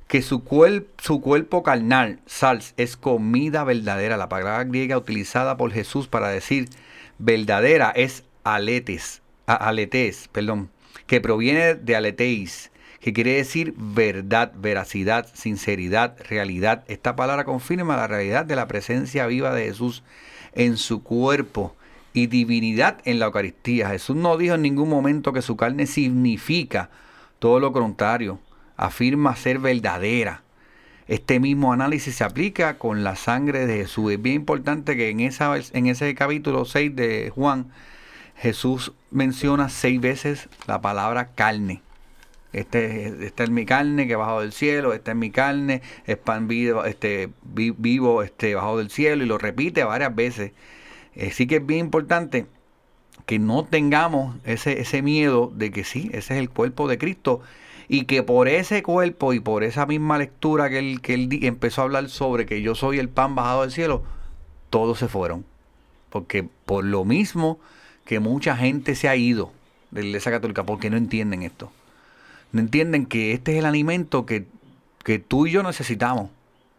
que 0.07 0.23
su, 0.23 0.45
cuerpo 0.45 1.65
carnal, 1.65 2.21
sals, 2.25 2.75
es 2.77 2.97
comida 2.97 3.65
verdadera. 3.65 4.17
La 4.17 4.29
palabra 4.29 4.63
griega 4.63 4.97
utilizada 4.97 5.57
por 5.57 5.73
Jesús 5.73 6.07
para 6.07 6.29
decir 6.29 6.69
verdadera 7.19 7.91
es 7.91 8.23
aletes, 8.45 9.21
aletes, 9.47 10.29
perdón, 10.31 10.71
que 11.09 11.21
proviene 11.21 11.75
de 11.75 11.97
aleteis, 11.97 12.71
que 13.01 13.13
quiere 13.13 13.33
decir 13.33 13.75
verdad, 13.77 14.53
veracidad, 14.55 15.27
sinceridad, 15.35 16.17
realidad. 16.31 16.85
Esta 16.87 17.17
palabra 17.17 17.43
confirma 17.45 17.97
la 17.97 18.07
realidad 18.07 18.45
de 18.45 18.55
la 18.55 18.69
presencia 18.69 19.27
viva 19.27 19.53
de 19.53 19.65
Jesús 19.65 20.05
en 20.55 20.77
su 20.77 21.03
cuerpo 21.03 21.75
y 22.17 22.29
divinidad 22.29 22.97
en 23.05 23.19
la 23.19 23.27
Eucaristía. 23.27 23.91
Jesús 23.91 24.17
no 24.17 24.39
dijo 24.39 24.55
en 24.55 24.62
ningún 24.62 24.89
momento 24.89 25.35
que 25.35 25.43
su 25.43 25.55
carne 25.59 25.87
significa 25.87 26.89
todo 27.39 27.61
lo 27.61 27.75
contrario, 27.75 28.41
afirma 28.79 29.37
ser 29.37 29.59
verdadera. 29.59 30.43
Este 31.09 31.39
mismo 31.41 31.75
análisis 31.75 32.17
se 32.17 32.25
aplica 32.25 32.79
con 32.79 33.05
la 33.05 33.17
sangre 33.17 33.67
de 33.67 33.77
Jesús. 33.83 34.12
Es 34.12 34.23
bien 34.23 34.37
importante 34.37 34.97
que 34.97 35.11
en, 35.11 35.21
esa, 35.21 35.55
en 35.75 35.87
ese 35.89 36.14
capítulo 36.14 36.64
6 36.64 36.97
de 36.97 37.31
Juan, 37.35 37.67
Jesús 38.35 38.93
menciona 39.11 39.69
seis 39.69 40.01
veces 40.01 40.49
la 40.67 40.81
palabra 40.81 41.33
carne. 41.35 41.83
Este, 42.55 43.27
esta 43.27 43.45
es 43.45 43.51
mi 43.51 43.67
carne 43.67 44.07
que 44.07 44.17
bajo 44.17 44.41
del 44.41 44.53
cielo, 44.53 44.95
esta 44.95 45.11
es 45.11 45.17
mi 45.19 45.31
carne, 45.31 45.83
es 46.07 46.17
pan 46.17 46.49
vivo, 46.49 46.87
este, 46.87 47.29
vi- 47.43 47.75
vivo 47.77 48.23
este, 48.23 48.55
bajo 48.55 48.79
del 48.79 48.89
cielo, 48.89 49.23
y 49.23 49.27
lo 49.27 49.37
repite 49.37 49.85
varias 49.85 50.14
veces. 50.17 50.53
Así 51.21 51.47
que 51.47 51.57
es 51.57 51.67
bien 51.67 51.87
importante 51.87 52.47
que 53.25 53.39
no 53.39 53.64
tengamos 53.64 54.37
ese, 54.45 54.81
ese 54.81 55.03
miedo 55.03 55.53
de 55.55 55.71
que 55.71 55.85
sí, 55.85 56.11
ese 56.12 56.35
es 56.35 56.41
el 56.41 56.51
cuerpo 56.51 56.89
de 56.89 56.99
Cristo 56.99 57.41
y 57.89 58.05
que 58.05 58.23
por 58.23 58.49
ese 58.49 58.83
cuerpo 58.83 59.33
y 59.33 59.41
por 59.41 59.64
esa 59.64 59.87
misma 59.87 60.19
lectura 60.19 60.69
que 60.69 60.79
él, 60.79 61.01
que 61.01 61.14
él 61.14 61.29
empezó 61.43 61.81
a 61.81 61.85
hablar 61.85 62.09
sobre 62.09 62.47
que 62.47 62.61
yo 62.61 62.75
soy 62.75 62.99
el 62.99 63.09
pan 63.09 63.35
bajado 63.35 63.62
del 63.62 63.71
cielo, 63.71 64.03
todos 64.71 64.99
se 64.99 65.09
fueron. 65.09 65.45
Porque 66.11 66.49
por 66.64 66.85
lo 66.85 67.05
mismo 67.05 67.59
que 68.05 68.21
mucha 68.21 68.57
gente 68.57 68.95
se 68.95 69.09
ha 69.09 69.17
ido 69.17 69.53
de 69.91 70.03
la 70.03 70.09
iglesia 70.09 70.33
católica, 70.33 70.64
porque 70.64 70.91
no 70.91 70.97
entienden 70.97 71.43
esto. 71.43 71.71
No 72.53 72.61
entienden 72.61 73.07
que 73.07 73.33
este 73.33 73.53
es 73.53 73.59
el 73.59 73.67
alimento 73.67 74.27
que, 74.27 74.47
que 75.05 75.19
tú 75.19 75.47
y 75.47 75.53
yo 75.53 75.62
necesitamos. 75.62 76.31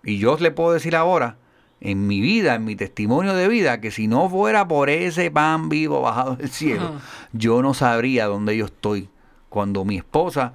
Y 0.04 0.18
yo 0.18 0.38
le 0.38 0.52
puedo 0.52 0.74
decir 0.74 0.96
ahora, 0.96 1.38
en 1.80 2.08
mi 2.08 2.22
vida, 2.22 2.56
en 2.56 2.66
mi 2.66 2.76
testimonio 2.76 3.34
de 3.34 3.48
vida, 3.48 3.80
que 3.82 3.92
si 3.92 4.08
no 4.08 4.30
fuera 4.30 4.68
por 4.68 4.90
ese 4.90 5.30
pan 5.32 5.70
vivo 5.70 6.02
bajado 6.02 6.36
del 6.36 6.50
cielo, 6.50 6.88
Ajá. 6.96 7.00
yo 7.34 7.62
no 7.62 7.74
sabría 7.74 8.26
dónde 8.26 8.58
yo 8.58 8.66
estoy. 8.66 9.10
Cuando 9.50 9.86
mi 9.86 9.98
esposa 9.98 10.54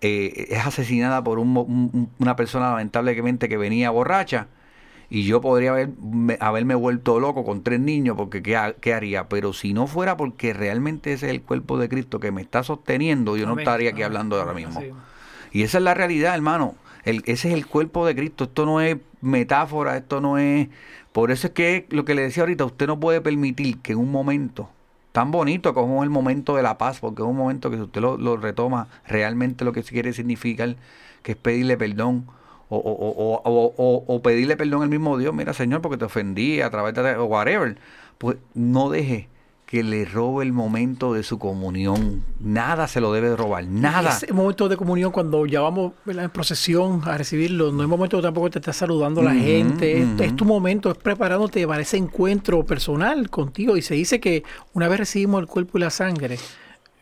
eh, 0.00 0.46
es 0.50 0.66
asesinada 0.66 1.22
por 1.22 1.38
un 1.38 2.10
una 2.18 2.36
persona 2.36 2.70
lamentablemente 2.70 3.48
que 3.48 3.56
venía 3.56 3.90
borracha, 3.90 4.48
y 5.08 5.22
yo 5.22 5.40
podría 5.40 5.70
haber, 5.70 5.90
me- 6.00 6.36
haberme 6.40 6.74
vuelto 6.74 7.20
loco 7.20 7.44
con 7.44 7.62
tres 7.62 7.78
niños, 7.78 8.16
porque 8.16 8.42
¿qué, 8.42 8.56
ha- 8.56 8.72
qué 8.72 8.92
haría? 8.92 9.28
Pero 9.28 9.52
si 9.52 9.72
no 9.72 9.86
fuera 9.86 10.16
porque 10.16 10.52
realmente 10.52 11.12
ese 11.12 11.26
es 11.26 11.32
el 11.32 11.42
cuerpo 11.42 11.78
de 11.78 11.88
Cristo 11.88 12.18
que 12.18 12.32
me 12.32 12.40
está 12.42 12.64
sosteniendo, 12.64 13.36
yo 13.36 13.46
no 13.46 13.54
estaría 13.60 13.90
aquí 13.90 14.02
hablando 14.02 14.36
ahora 14.40 14.52
mismo. 14.54 14.80
Y 15.52 15.62
esa 15.62 15.78
es 15.78 15.84
la 15.84 15.94
realidad, 15.94 16.34
hermano. 16.34 16.74
Ese 17.06 17.48
es 17.48 17.54
el 17.54 17.66
cuerpo 17.66 18.06
de 18.06 18.14
Cristo. 18.16 18.44
Esto 18.44 18.66
no 18.66 18.80
es 18.80 18.96
metáfora, 19.20 19.96
esto 19.96 20.20
no 20.20 20.38
es... 20.38 20.68
Por 21.12 21.30
eso 21.30 21.46
es 21.48 21.52
que 21.52 21.86
lo 21.90 22.04
que 22.04 22.14
le 22.14 22.22
decía 22.22 22.42
ahorita, 22.42 22.64
usted 22.64 22.86
no 22.86 23.00
puede 23.00 23.20
permitir 23.20 23.78
que 23.80 23.92
en 23.92 23.98
un 23.98 24.10
momento 24.10 24.68
tan 25.12 25.30
bonito 25.30 25.72
como 25.72 26.02
el 26.04 26.10
momento 26.10 26.56
de 26.56 26.62
la 26.62 26.76
paz, 26.76 27.00
porque 27.00 27.22
es 27.22 27.28
un 27.28 27.36
momento 27.36 27.70
que 27.70 27.76
si 27.76 27.82
usted 27.82 28.02
lo, 28.02 28.36
retoma 28.36 28.88
realmente 29.06 29.64
lo 29.64 29.72
que 29.72 29.82
quiere 29.82 30.12
significar, 30.12 30.76
que 31.22 31.32
es 31.32 31.38
pedirle 31.38 31.78
perdón, 31.78 32.26
o, 32.68 32.76
o, 32.76 32.92
o, 32.92 33.42
o, 33.44 33.74
o- 33.76 34.04
o 34.14 34.22
pedirle 34.22 34.56
perdón 34.58 34.82
al 34.82 34.88
mismo 34.90 35.16
Dios, 35.16 35.32
mira 35.34 35.54
Señor, 35.54 35.80
porque 35.80 35.96
te 35.96 36.04
ofendí 36.04 36.60
a 36.60 36.68
través 36.70 36.92
de 36.94 37.16
o 37.16 37.24
whatever, 37.24 37.78
pues 38.18 38.36
no 38.54 38.90
deje 38.90 39.28
que 39.66 39.82
le 39.82 40.04
robe 40.04 40.44
el 40.44 40.52
momento 40.52 41.12
de 41.12 41.24
su 41.24 41.40
comunión. 41.40 42.22
Nada 42.38 42.86
se 42.86 43.00
lo 43.00 43.12
debe 43.12 43.30
de 43.30 43.36
robar, 43.36 43.66
nada. 43.66 44.10
Ese 44.10 44.32
momento 44.32 44.68
de 44.68 44.76
comunión 44.76 45.10
cuando 45.10 45.44
ya 45.44 45.60
vamos 45.60 45.92
¿verdad? 46.04 46.24
en 46.24 46.30
procesión 46.30 47.02
a 47.04 47.18
recibirlo, 47.18 47.72
no 47.72 47.82
es 47.82 47.88
momento 47.88 48.22
tampoco 48.22 48.48
te 48.48 48.60
está 48.60 48.72
saludando 48.72 49.22
la 49.22 49.34
gente, 49.34 50.02
es, 50.02 50.20
es 50.20 50.36
tu 50.36 50.44
momento, 50.44 50.92
es 50.92 50.96
preparándote 50.96 51.66
para 51.66 51.82
ese 51.82 51.96
encuentro 51.96 52.64
personal 52.64 53.28
contigo. 53.28 53.76
Y 53.76 53.82
se 53.82 53.94
dice 53.94 54.20
que 54.20 54.44
una 54.72 54.86
vez 54.86 55.00
recibimos 55.00 55.40
el 55.40 55.48
cuerpo 55.48 55.78
y 55.78 55.80
la 55.80 55.90
sangre, 55.90 56.38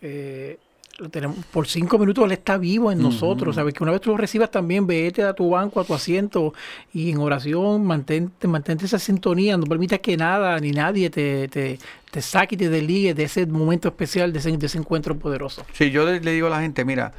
eh, 0.01 0.59
lo 0.99 1.09
tenemos, 1.09 1.37
por 1.47 1.67
cinco 1.67 1.99
minutos 1.99 2.25
Él 2.25 2.33
está 2.33 2.57
vivo 2.57 2.93
en 2.93 3.03
nosotros. 3.03 3.57
Sabes 3.57 3.75
que 3.75 3.83
una 3.83 3.93
vez 3.93 4.01
tú 4.01 4.11
lo 4.11 4.17
recibas 4.17 4.51
también, 4.51 4.87
vete 4.87 5.23
a 5.25 5.33
tu 5.33 5.51
banco, 5.51 5.81
a 5.81 5.85
tu 5.85 5.93
asiento 5.93 6.55
y 6.93 7.11
en 7.11 7.19
oración 7.19 7.85
mantente, 7.85 8.47
mantente 8.47 8.87
esa 8.87 8.99
sintonía. 8.99 9.57
No 9.57 9.65
permitas 9.65 9.99
que 9.99 10.17
nada 10.17 10.59
ni 10.61 10.71
nadie 10.71 11.11
te, 11.11 11.49
te, 11.49 11.79
te 12.11 12.23
saque 12.23 12.55
y 12.55 12.59
te 12.59 12.69
desligue 12.69 13.15
de 13.15 13.25
ese 13.25 13.45
momento 13.47 13.89
especial, 13.89 14.33
de 14.33 14.39
ese, 14.39 14.57
de 14.57 14.67
ese 14.67 14.79
encuentro 14.79 15.17
poderoso. 15.19 15.65
Si 15.73 15.91
yo 15.91 16.07
le, 16.07 16.21
le 16.21 16.33
digo 16.33 16.47
a 16.47 16.51
la 16.51 16.61
gente, 16.61 16.85
mira, 16.85 17.13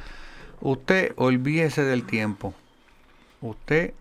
usted 0.60 1.12
olvídese 1.16 1.82
del 1.82 2.04
tiempo. 2.04 2.54
Usted 3.42 3.92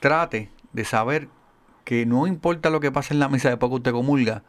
trate 0.00 0.48
de 0.72 0.84
saber 0.84 1.28
que 1.84 2.06
no 2.06 2.26
importa 2.26 2.70
lo 2.70 2.80
que 2.80 2.90
pase 2.90 3.12
en 3.12 3.20
la 3.20 3.28
misa 3.28 3.50
después 3.50 3.68
que 3.68 3.76
usted 3.76 3.92
comulga, 3.92 4.42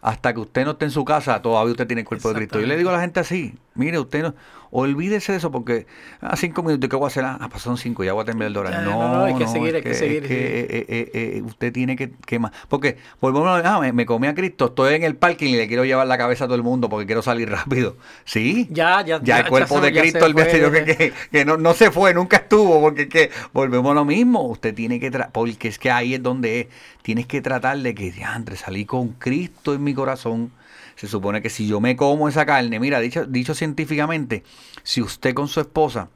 hasta 0.00 0.32
que 0.32 0.40
usted 0.40 0.64
no 0.64 0.72
esté 0.72 0.86
en 0.86 0.90
su 0.90 1.04
casa, 1.04 1.40
todavía 1.42 1.72
usted 1.72 1.86
tiene 1.86 2.02
el 2.02 2.06
cuerpo 2.08 2.28
de 2.28 2.34
Cristo. 2.36 2.60
Yo 2.60 2.66
le 2.66 2.76
digo 2.76 2.90
a 2.90 2.94
la 2.94 3.00
gente 3.00 3.20
así, 3.20 3.54
mire, 3.76 3.98
usted 3.98 4.22
no, 4.22 4.34
olvídese 4.70 5.32
de 5.32 5.38
eso 5.38 5.50
porque 5.50 5.86
a 6.20 6.36
cinco 6.36 6.62
minutos, 6.62 6.88
¿qué 6.90 6.96
voy 6.96 7.04
a 7.04 7.08
hacer? 7.08 7.24
Ah, 7.24 7.48
pasaron 7.50 7.78
cinco, 7.78 8.04
ya 8.04 8.12
voy 8.12 8.22
a 8.22 8.24
terminar 8.26 8.52
de 8.52 8.58
orar. 8.58 8.72
Ya, 8.72 8.80
No, 8.82 8.96
no, 8.96 9.08
no, 9.08 9.24
hay 9.24 9.34
que 9.34 9.44
no, 9.44 9.52
seguir, 9.52 9.74
hay 9.76 9.82
que 9.82 9.94
seguir, 9.94 10.24
es 10.24 10.28
sí. 10.28 10.34
eh, 10.34 10.66
eh, 10.70 10.86
eh, 10.88 11.10
eh, 11.38 11.42
usted 11.42 11.72
tiene 11.72 11.96
que, 11.96 12.10
que 12.26 12.38
más. 12.38 12.52
Porque, 12.68 12.96
volvemos 13.20 13.62
ah, 13.64 13.78
me, 13.80 13.92
me 13.92 14.06
comí 14.06 14.26
a 14.26 14.34
Cristo, 14.34 14.66
estoy 14.66 14.94
en 14.94 15.04
el 15.04 15.16
parking 15.16 15.48
y 15.54 15.56
le 15.56 15.68
quiero 15.68 15.84
llevar 15.84 16.06
la 16.06 16.18
cabeza 16.18 16.44
a 16.44 16.46
todo 16.48 16.56
el 16.56 16.62
mundo 16.62 16.88
porque 16.88 17.06
quiero 17.06 17.22
salir 17.22 17.48
rápido. 17.50 17.96
¿Sí? 18.24 18.68
Ya, 18.70 19.02
ya, 19.04 19.20
Ya 19.22 19.38
el 19.40 19.48
cuerpo 19.48 19.76
se- 19.76 19.80
de 19.86 19.92
ya 19.92 20.02
se 20.04 20.18
Cristo, 20.18 20.32
fue. 20.32 20.60
yo 20.60 20.72
que, 20.72 20.84
que, 20.84 21.12
que 21.30 21.44
no, 21.44 21.56
no 21.56 21.72
se 21.74 21.90
fue, 21.90 22.12
nunca 22.14 22.36
estuvo, 22.38 22.80
porque 22.80 23.08
que 23.08 23.30
volvemos 23.52 23.92
a 23.92 23.94
lo 23.94 24.04
mismo. 24.04 24.42
Usted 24.48 24.74
tiene 24.74 24.98
que, 25.00 25.10
tra- 25.12 25.30
porque 25.32 25.68
es 25.68 25.78
que 25.78 25.90
ahí 25.90 26.14
es 26.14 26.22
donde 26.22 26.60
es. 26.60 26.66
Tienes 27.02 27.26
que 27.26 27.40
tratar 27.40 27.78
de 27.78 27.94
que, 27.94 28.10
diantre, 28.10 28.56
salí 28.56 28.84
con 28.84 29.10
Cristo 29.10 29.74
en 29.74 29.84
mi 29.84 29.94
corazón. 29.94 30.50
Se 30.96 31.06
supone 31.06 31.42
que 31.42 31.50
si 31.50 31.66
yo 31.66 31.80
me 31.80 31.94
como 31.94 32.26
esa 32.28 32.46
carne, 32.46 32.80
mira, 32.80 33.00
dicho, 33.00 33.26
dicho 33.26 33.54
científicamente, 33.66 34.44
si 34.82 35.02
usted 35.02 35.34
con 35.34 35.48
su 35.48 35.60
esposa, 35.60 36.08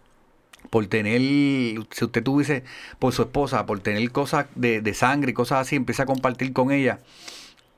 por 0.71 0.87
tener, 0.87 1.21
si 1.21 2.05
usted 2.05 2.23
tuviese 2.23 2.63
por 2.99 3.13
su 3.13 3.23
esposa, 3.23 3.67
por 3.67 3.81
tener 3.81 4.11
cosas 4.13 4.47
de, 4.55 4.81
de 4.81 4.95
sangre 4.95 5.33
y 5.33 5.35
cosas 5.35 5.61
así, 5.61 5.77
empieza 5.77 6.05
a 6.05 6.07
compartir 6.07 6.53
con 6.53 6.71
ella, 6.71 7.01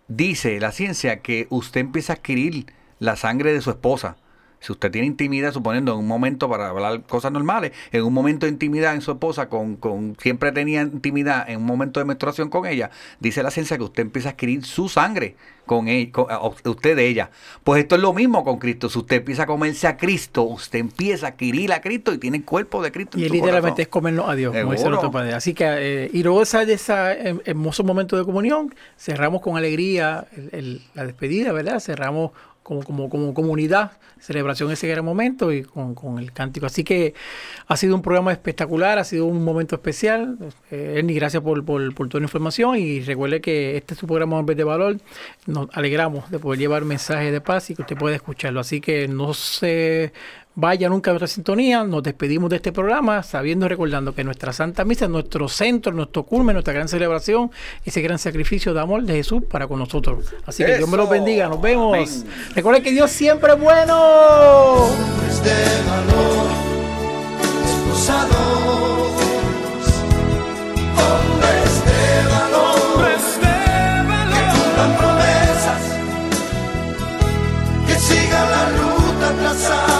dice 0.08 0.60
la 0.60 0.72
ciencia 0.72 1.20
que 1.20 1.46
usted 1.48 1.80
empieza 1.80 2.12
a 2.12 2.16
adquirir 2.16 2.66
la 2.98 3.16
sangre 3.16 3.52
de 3.52 3.62
su 3.62 3.70
esposa. 3.70 4.16
Si 4.62 4.72
usted 4.72 4.90
tiene 4.90 5.06
intimidad, 5.08 5.52
suponiendo 5.52 5.92
en 5.92 5.98
un 5.98 6.06
momento 6.06 6.48
para 6.48 6.68
hablar 6.68 7.02
cosas 7.02 7.32
normales, 7.32 7.72
en 7.90 8.02
un 8.04 8.14
momento 8.14 8.46
de 8.46 8.52
intimidad 8.52 8.94
en 8.94 9.00
su 9.02 9.10
esposa, 9.10 9.48
con, 9.48 9.76
con 9.76 10.16
siempre 10.20 10.52
tenía 10.52 10.82
intimidad 10.82 11.50
en 11.50 11.58
un 11.58 11.66
momento 11.66 12.00
de 12.00 12.06
menstruación 12.06 12.48
con 12.48 12.66
ella, 12.66 12.90
dice 13.20 13.42
la 13.42 13.50
ciencia 13.50 13.76
que 13.76 13.82
usted 13.84 14.02
empieza 14.02 14.28
a 14.28 14.32
adquirir 14.32 14.64
su 14.64 14.88
sangre 14.88 15.34
con, 15.66 15.88
él, 15.88 16.10
con 16.10 16.26
usted 16.64 16.96
de 16.96 17.06
ella. 17.08 17.30
Pues 17.64 17.82
esto 17.82 17.96
es 17.96 18.00
lo 18.00 18.12
mismo 18.12 18.44
con 18.44 18.58
Cristo. 18.58 18.88
Si 18.88 18.98
usted 18.98 19.16
empieza 19.16 19.42
a 19.44 19.46
comerse 19.46 19.86
a 19.86 19.96
Cristo, 19.96 20.42
usted 20.42 20.78
empieza 20.78 21.26
a 21.26 21.28
adquirir 21.30 21.72
a 21.72 21.80
Cristo 21.80 22.12
y 22.14 22.18
tiene 22.18 22.38
el 22.38 22.44
cuerpo 22.44 22.82
de 22.82 22.92
Cristo. 22.92 23.18
Y 23.18 23.22
en 23.22 23.24
es 23.26 23.28
su 23.30 23.34
literalmente 23.34 23.82
es 23.82 23.88
comernos 23.88 24.28
a 24.28 24.34
Dios, 24.34 24.52
como 24.54 24.72
dice 24.72 24.76
Seguro. 24.78 24.90
nuestro 24.96 25.10
Padre. 25.10 25.34
Así 25.34 25.54
que, 25.54 25.64
eh, 25.66 26.10
y 26.12 26.22
luego 26.22 26.44
de 26.44 26.72
esa 26.72 27.12
eh, 27.12 27.36
hermoso 27.44 27.84
momento 27.84 28.16
de 28.16 28.24
comunión, 28.24 28.74
cerramos 28.98 29.40
con 29.40 29.56
alegría 29.56 30.26
el- 30.36 30.50
el- 30.52 30.82
la 30.94 31.04
despedida, 31.04 31.52
¿verdad? 31.52 31.80
Cerramos 31.80 32.30
como, 32.80 33.08
como, 33.08 33.34
comunidad, 33.34 33.92
celebración 34.20 34.70
ese 34.70 34.88
gran 34.88 35.04
momento 35.04 35.52
y 35.52 35.62
con, 35.62 35.94
con 35.94 36.18
el 36.18 36.32
cántico. 36.32 36.66
Así 36.66 36.84
que 36.84 37.14
ha 37.66 37.76
sido 37.76 37.94
un 37.94 38.02
programa 38.02 38.32
espectacular, 38.32 38.98
ha 38.98 39.04
sido 39.04 39.26
un 39.26 39.44
momento 39.44 39.74
especial. 39.74 40.38
Eh, 40.70 40.94
Ernie, 40.98 41.14
gracias 41.14 41.42
por, 41.42 41.64
por, 41.64 41.94
por 41.94 42.08
toda 42.08 42.20
la 42.20 42.26
información 42.26 42.76
y 42.76 43.00
recuerde 43.00 43.40
que 43.40 43.76
este 43.76 43.94
es 43.94 44.00
su 44.00 44.06
programa 44.06 44.38
Hombres 44.38 44.56
de 44.56 44.64
Valor. 44.64 44.96
Nos 45.46 45.68
alegramos 45.72 46.30
de 46.30 46.38
poder 46.38 46.58
llevar 46.58 46.84
mensajes 46.84 47.32
de 47.32 47.40
paz 47.40 47.70
y 47.70 47.74
que 47.74 47.82
usted 47.82 47.96
pueda 47.96 48.16
escucharlo. 48.16 48.60
Así 48.60 48.80
que 48.80 49.08
no 49.08 49.34
se 49.34 50.12
Vaya 50.54 50.88
nunca 50.88 51.10
nuestra 51.10 51.28
sintonía. 51.28 51.82
Nos 51.84 52.02
despedimos 52.02 52.50
de 52.50 52.56
este 52.56 52.72
programa 52.72 53.22
sabiendo 53.22 53.64
y 53.66 53.70
recordando 53.70 54.14
que 54.14 54.22
nuestra 54.22 54.52
Santa 54.52 54.84
Misa 54.84 55.06
es 55.06 55.10
nuestro 55.10 55.48
centro, 55.48 55.92
nuestro 55.92 56.24
culmen, 56.24 56.54
nuestra 56.54 56.74
gran 56.74 56.88
celebración, 56.88 57.50
ese 57.84 58.02
gran 58.02 58.18
sacrificio 58.18 58.74
de 58.74 58.80
amor 58.80 59.02
de 59.04 59.14
Jesús 59.14 59.42
para 59.48 59.66
con 59.66 59.78
nosotros. 59.78 60.26
Así 60.44 60.62
que 60.64 60.76
Dios 60.76 60.88
me 60.88 60.96
los 60.98 61.08
bendiga. 61.08 61.48
Nos 61.48 61.60
vemos. 61.60 62.24
Recuerden 62.54 62.82
que 62.82 62.90
Dios 62.90 63.10
siempre 63.10 63.54
es 63.54 63.60
bueno. 63.60 63.94
Valor, 65.88 66.32
que 77.86 77.94
sigan 77.94 78.50
la 78.50 78.68
ruta 78.70 79.32
trazada. 79.40 79.91